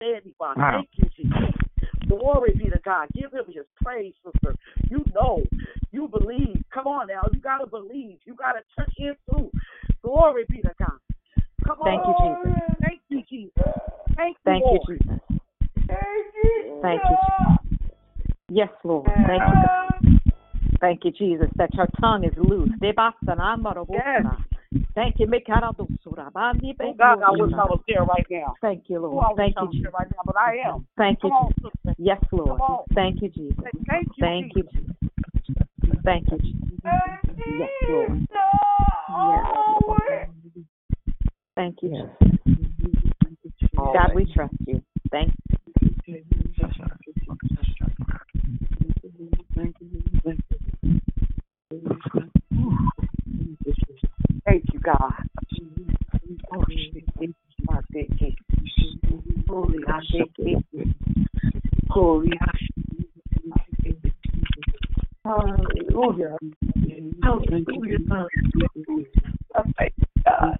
[0.00, 0.60] Daddy, Father.
[0.60, 0.82] Wow.
[0.82, 2.08] Thank you, Jesus.
[2.08, 3.06] Glory be to God.
[3.14, 4.56] Give him his praise, sister.
[4.90, 5.44] You know,
[5.92, 6.64] you believe.
[6.72, 7.22] Come on now.
[7.32, 8.18] You got to believe.
[8.24, 9.52] You got to touch in too.
[10.02, 10.98] Glory be to God.
[11.64, 11.86] Come on.
[11.86, 12.24] Thank you.
[12.34, 12.80] Jesus.
[12.82, 13.62] Thank you, Jesus.
[14.16, 14.36] Thank
[14.66, 15.20] you, Jesus.
[15.86, 16.80] Thank you, Jesus.
[16.82, 17.16] Thank you.
[17.16, 17.84] Jesus.
[18.48, 19.06] Yes, Lord.
[19.06, 19.84] Thank you, God.
[20.80, 22.70] Thank you, Jesus, that your tongue is loose.
[23.88, 24.26] Yes.
[24.94, 25.26] Thank you.
[25.26, 26.32] Mekaradoksura.
[26.32, 28.54] Bandi Oh, God, I wish I was there right now.
[28.60, 29.24] Thank you, Oh, Lord.
[29.24, 29.94] I wish Thank I you, was there Jesus.
[29.98, 30.86] right now, but I am.
[30.96, 31.94] Thank you, Come on, Jesus.
[31.98, 32.48] Yes, Lord.
[32.48, 32.84] Come on.
[32.94, 33.56] Thank you, Jesus.
[33.62, 34.84] Thank you, Thank you, Jesus.
[36.04, 36.60] Thank you, Jesus.
[37.58, 38.26] Yes, Lord.
[39.28, 39.44] Yes,
[41.56, 42.10] Thank you, Jesus.
[43.76, 44.82] God, we trust you.
[45.10, 45.32] Thank
[49.54, 50.13] Thank you,
[54.84, 55.12] God.
[56.52, 57.04] Oh, shit.
[57.70, 58.32] I thank you.
[59.48, 60.94] Holy, I thank you.
[61.88, 62.46] Holy, I
[65.24, 66.36] Hallelujah.
[67.22, 67.98] Hallelujah.
[69.54, 70.56] I thank God.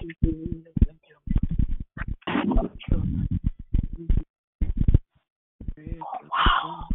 [5.76, 6.88] Oh, wow.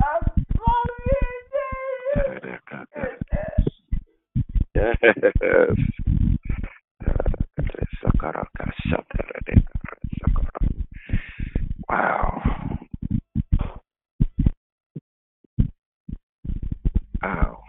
[0.00, 0.44] I'm
[2.94, 3.17] sorry.
[11.88, 12.42] Wow.
[17.22, 17.62] Wow.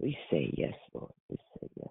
[0.00, 1.12] We say yes, Lord.
[1.30, 1.90] We say yes.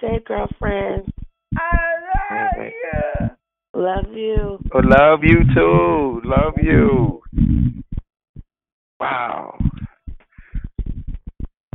[0.11, 1.13] Have a good day, girlfriend.
[1.57, 1.71] I
[2.31, 2.71] love
[3.73, 3.81] you.
[3.81, 4.59] Love you.
[4.73, 6.21] Oh, love you too.
[6.25, 7.21] Love you.
[8.99, 9.57] Wow.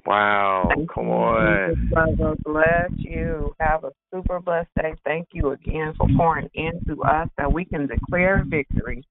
[0.05, 0.69] Wow.
[0.95, 1.75] Come on.
[1.75, 3.53] Jesus, brother, bless you.
[3.59, 4.95] Have a super blessed day.
[5.05, 9.03] Thank you again for pouring into us that we can declare victory.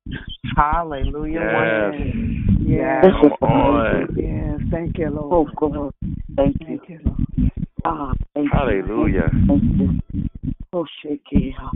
[0.55, 1.41] Hallelujah.
[1.41, 1.93] Yes.
[2.61, 3.05] Yes.
[3.21, 4.07] Come on.
[4.15, 4.61] Yes.
[4.71, 5.49] Thank you, Lord.
[5.61, 5.93] Oh, God.
[6.37, 6.67] Thank you.
[6.67, 7.14] Thank you, Lord.
[7.87, 9.29] Ah, thank Hallelujah.
[9.31, 9.47] you.
[9.47, 9.99] Thank you.
[10.73, 11.21] Oh, shake.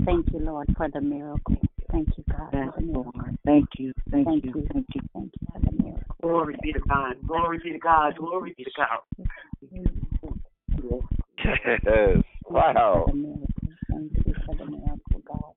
[0.06, 1.62] Thank you, Lord, for the miracle.
[1.92, 3.12] Thank you, God, Yes, for the miracle.
[3.16, 3.38] Lord.
[3.46, 3.94] Thank you.
[4.12, 4.54] Thank, Thank you.
[4.56, 4.68] you.
[4.74, 5.02] Thank you.
[5.14, 6.16] Thank you for the miracle.
[6.22, 7.16] Glory be to God.
[7.28, 8.16] Glory be to God.
[8.18, 9.00] Glory be to God.
[11.46, 12.24] Yes.
[12.50, 13.04] Wow.
[13.06, 13.48] For the miracle.
[13.92, 15.54] Thank you for the miracle, God.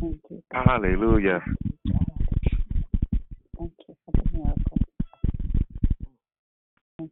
[0.00, 0.66] Thank you, God.
[0.66, 1.40] Hallelujah.
[1.44, 2.13] Thank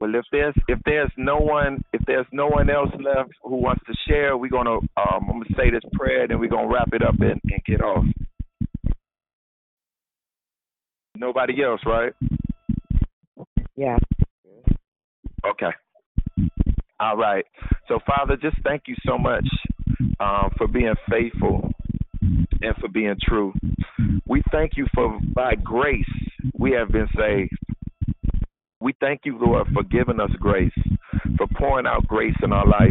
[0.03, 3.85] Well, if there's if there's no one if there's no one else left who wants
[3.87, 7.03] to share, we're gonna um I'm gonna say this prayer, then we're gonna wrap it
[7.03, 8.05] up and, and get off.
[11.15, 12.13] Nobody else, right?
[13.77, 13.97] Yeah.
[15.47, 15.71] Okay.
[16.99, 17.45] All right.
[17.87, 19.47] So, Father, just thank you so much
[20.19, 21.71] um, for being faithful
[22.21, 23.53] and for being true.
[24.27, 26.05] We thank you for by grace
[26.59, 27.57] we have been saved.
[28.83, 30.73] We thank you, Lord, for giving us grace,
[31.37, 32.91] for pouring out grace in our life.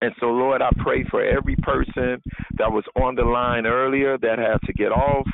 [0.00, 2.20] And so, Lord, I pray for every person
[2.58, 5.28] that was on the line earlier that had to get off.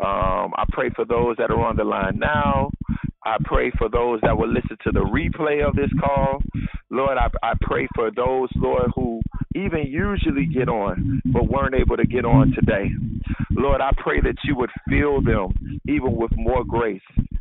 [0.00, 2.72] Um, I pray for those that are on the line now.
[3.24, 6.42] I pray for those that will listen to the replay of this call.
[6.90, 9.20] Lord, I, I pray for those, Lord, who
[9.54, 12.90] even usually get on but weren't able to get on today.
[13.50, 17.00] Lord, I pray that you would fill them even with more grace,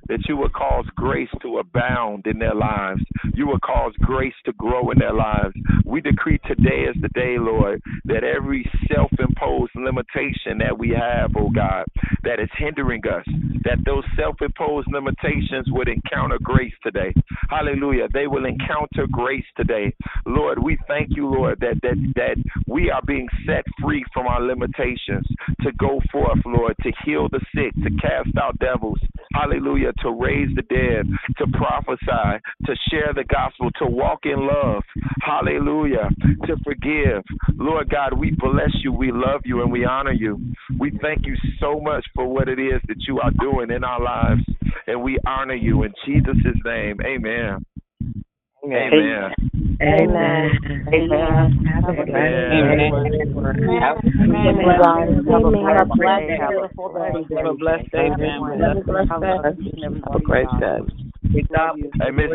[0.09, 3.01] that you would cause grace to abound in their lives.
[3.33, 5.53] You would cause grace to grow in their lives.
[5.85, 11.31] We decree today is the day, Lord, that every self imposed limitation that we have,
[11.37, 11.85] oh God,
[12.23, 13.25] that is hindering us,
[13.63, 17.13] that those self imposed limitations would encounter grace today.
[17.49, 18.07] Hallelujah.
[18.13, 19.95] They will encounter grace today.
[20.25, 22.35] Lord, we thank you, Lord, that that that
[22.67, 25.27] we are being set free from our limitations
[25.61, 28.99] to go forth, Lord, to heal the sick, to cast out devils.
[29.33, 29.93] Hallelujah.
[30.03, 31.05] To raise the dead,
[31.37, 34.83] to prophesy, to share the gospel, to walk in love.
[35.21, 36.09] Hallelujah.
[36.47, 37.23] To forgive.
[37.57, 40.39] Lord God, we bless you, we love you, and we honor you.
[40.79, 44.01] We thank you so much for what it is that you are doing in our
[44.01, 44.41] lives,
[44.87, 46.97] and we honor you in Jesus' name.
[47.05, 47.65] Amen.
[48.63, 48.93] Amen.
[48.93, 49.58] Amen.
[49.81, 50.51] Amen.
[50.91, 52.91] Have a blessed day.
[53.79, 53.95] Have
[55.79, 56.37] a blessed day.
[56.49, 57.13] Beautiful day.
[57.35, 58.09] Have a blessed day.
[58.11, 58.59] Everyone.
[58.59, 59.37] Have a blessed day.
[60.03, 60.79] Have a great day.
[61.31, 62.31] Hey, Miss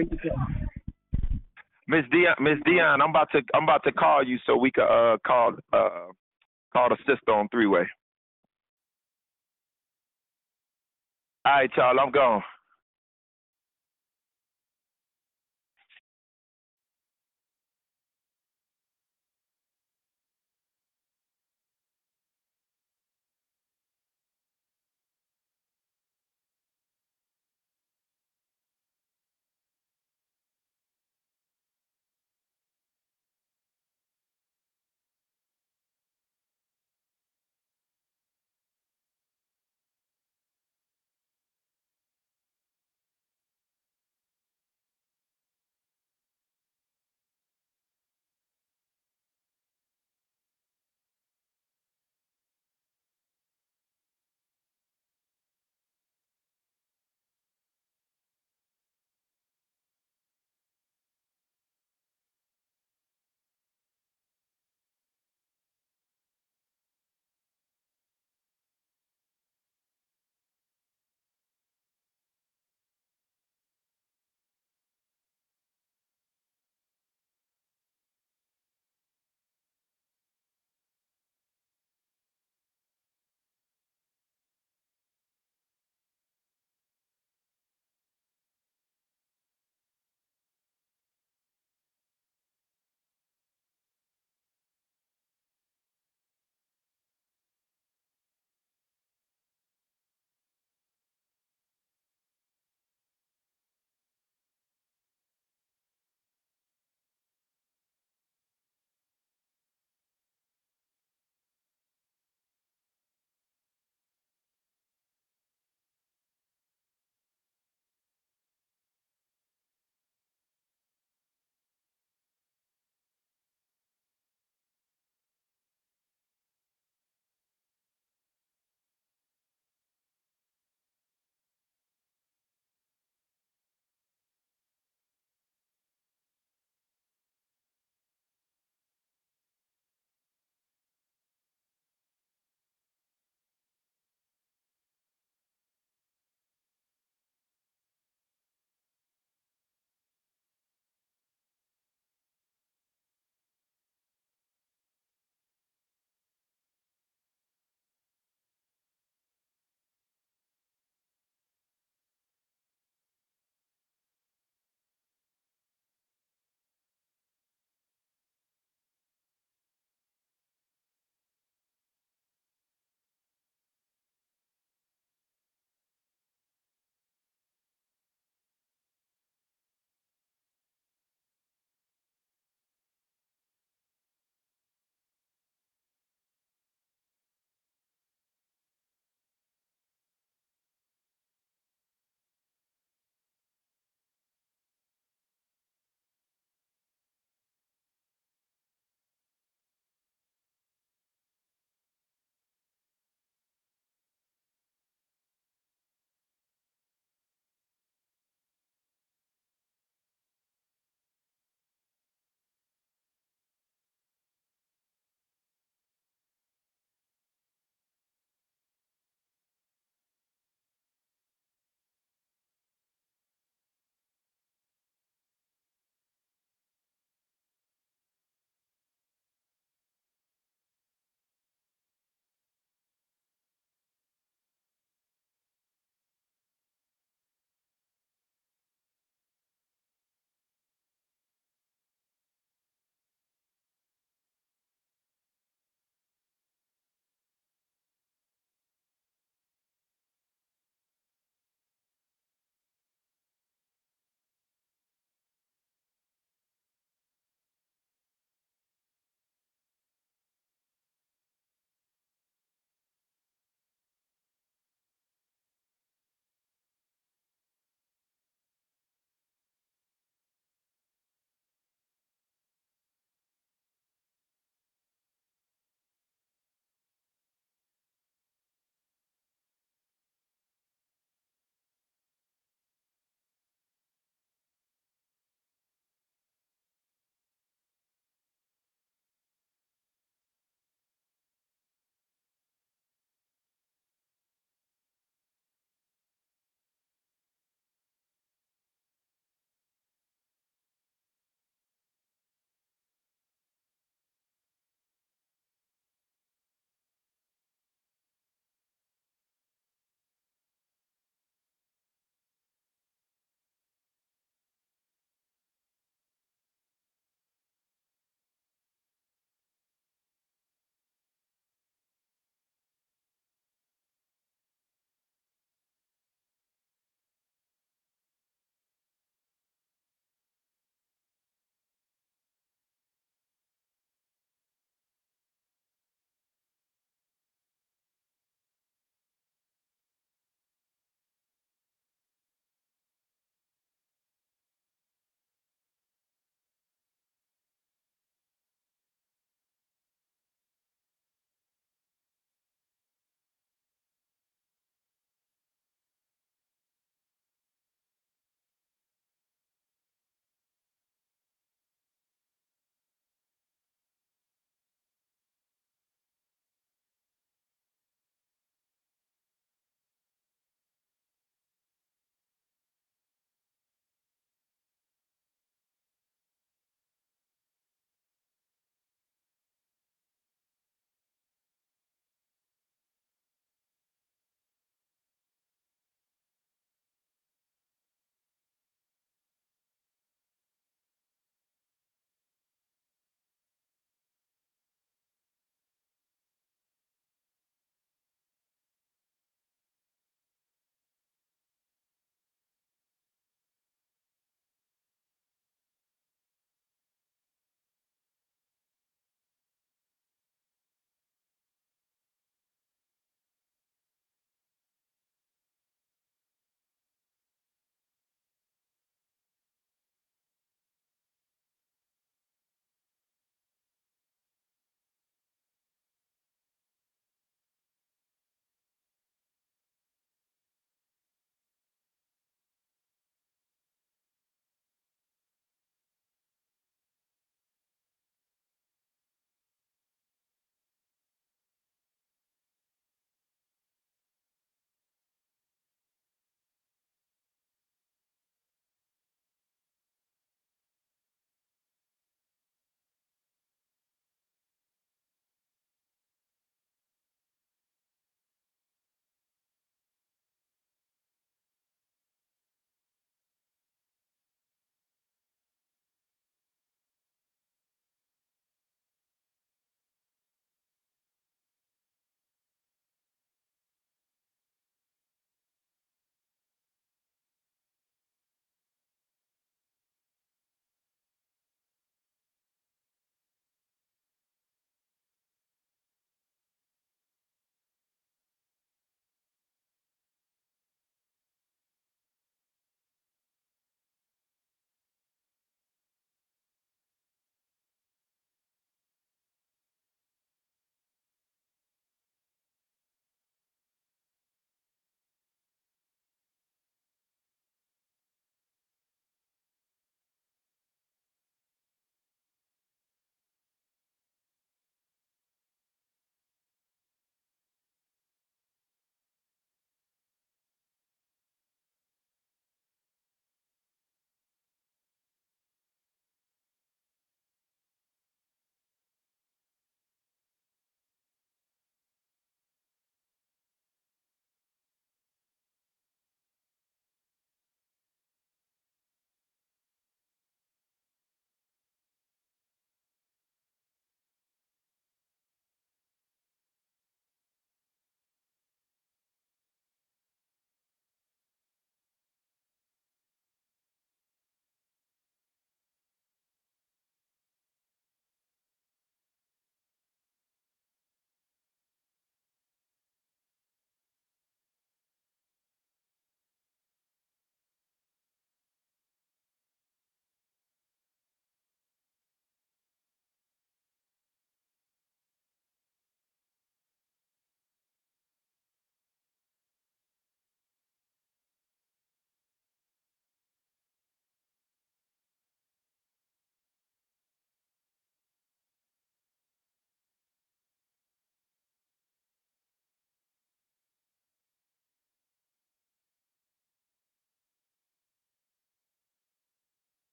[1.86, 4.84] Miss Dion, Miss Dion, I'm about to I'm about to call you so we can
[4.84, 6.08] uh call uh
[6.72, 7.86] call the sister on three way.
[11.44, 12.42] All right, y'all, I'm gone.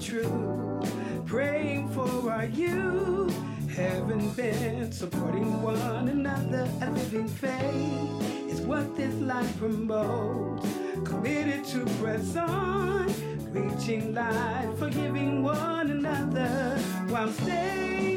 [0.00, 3.34] truth, praying for our youth,
[3.74, 10.66] heaven bent, supporting one another, a living faith is what this life promotes.
[11.04, 13.06] Committed to press on,
[13.52, 16.78] reaching light, forgiving one another.
[17.08, 18.07] While staying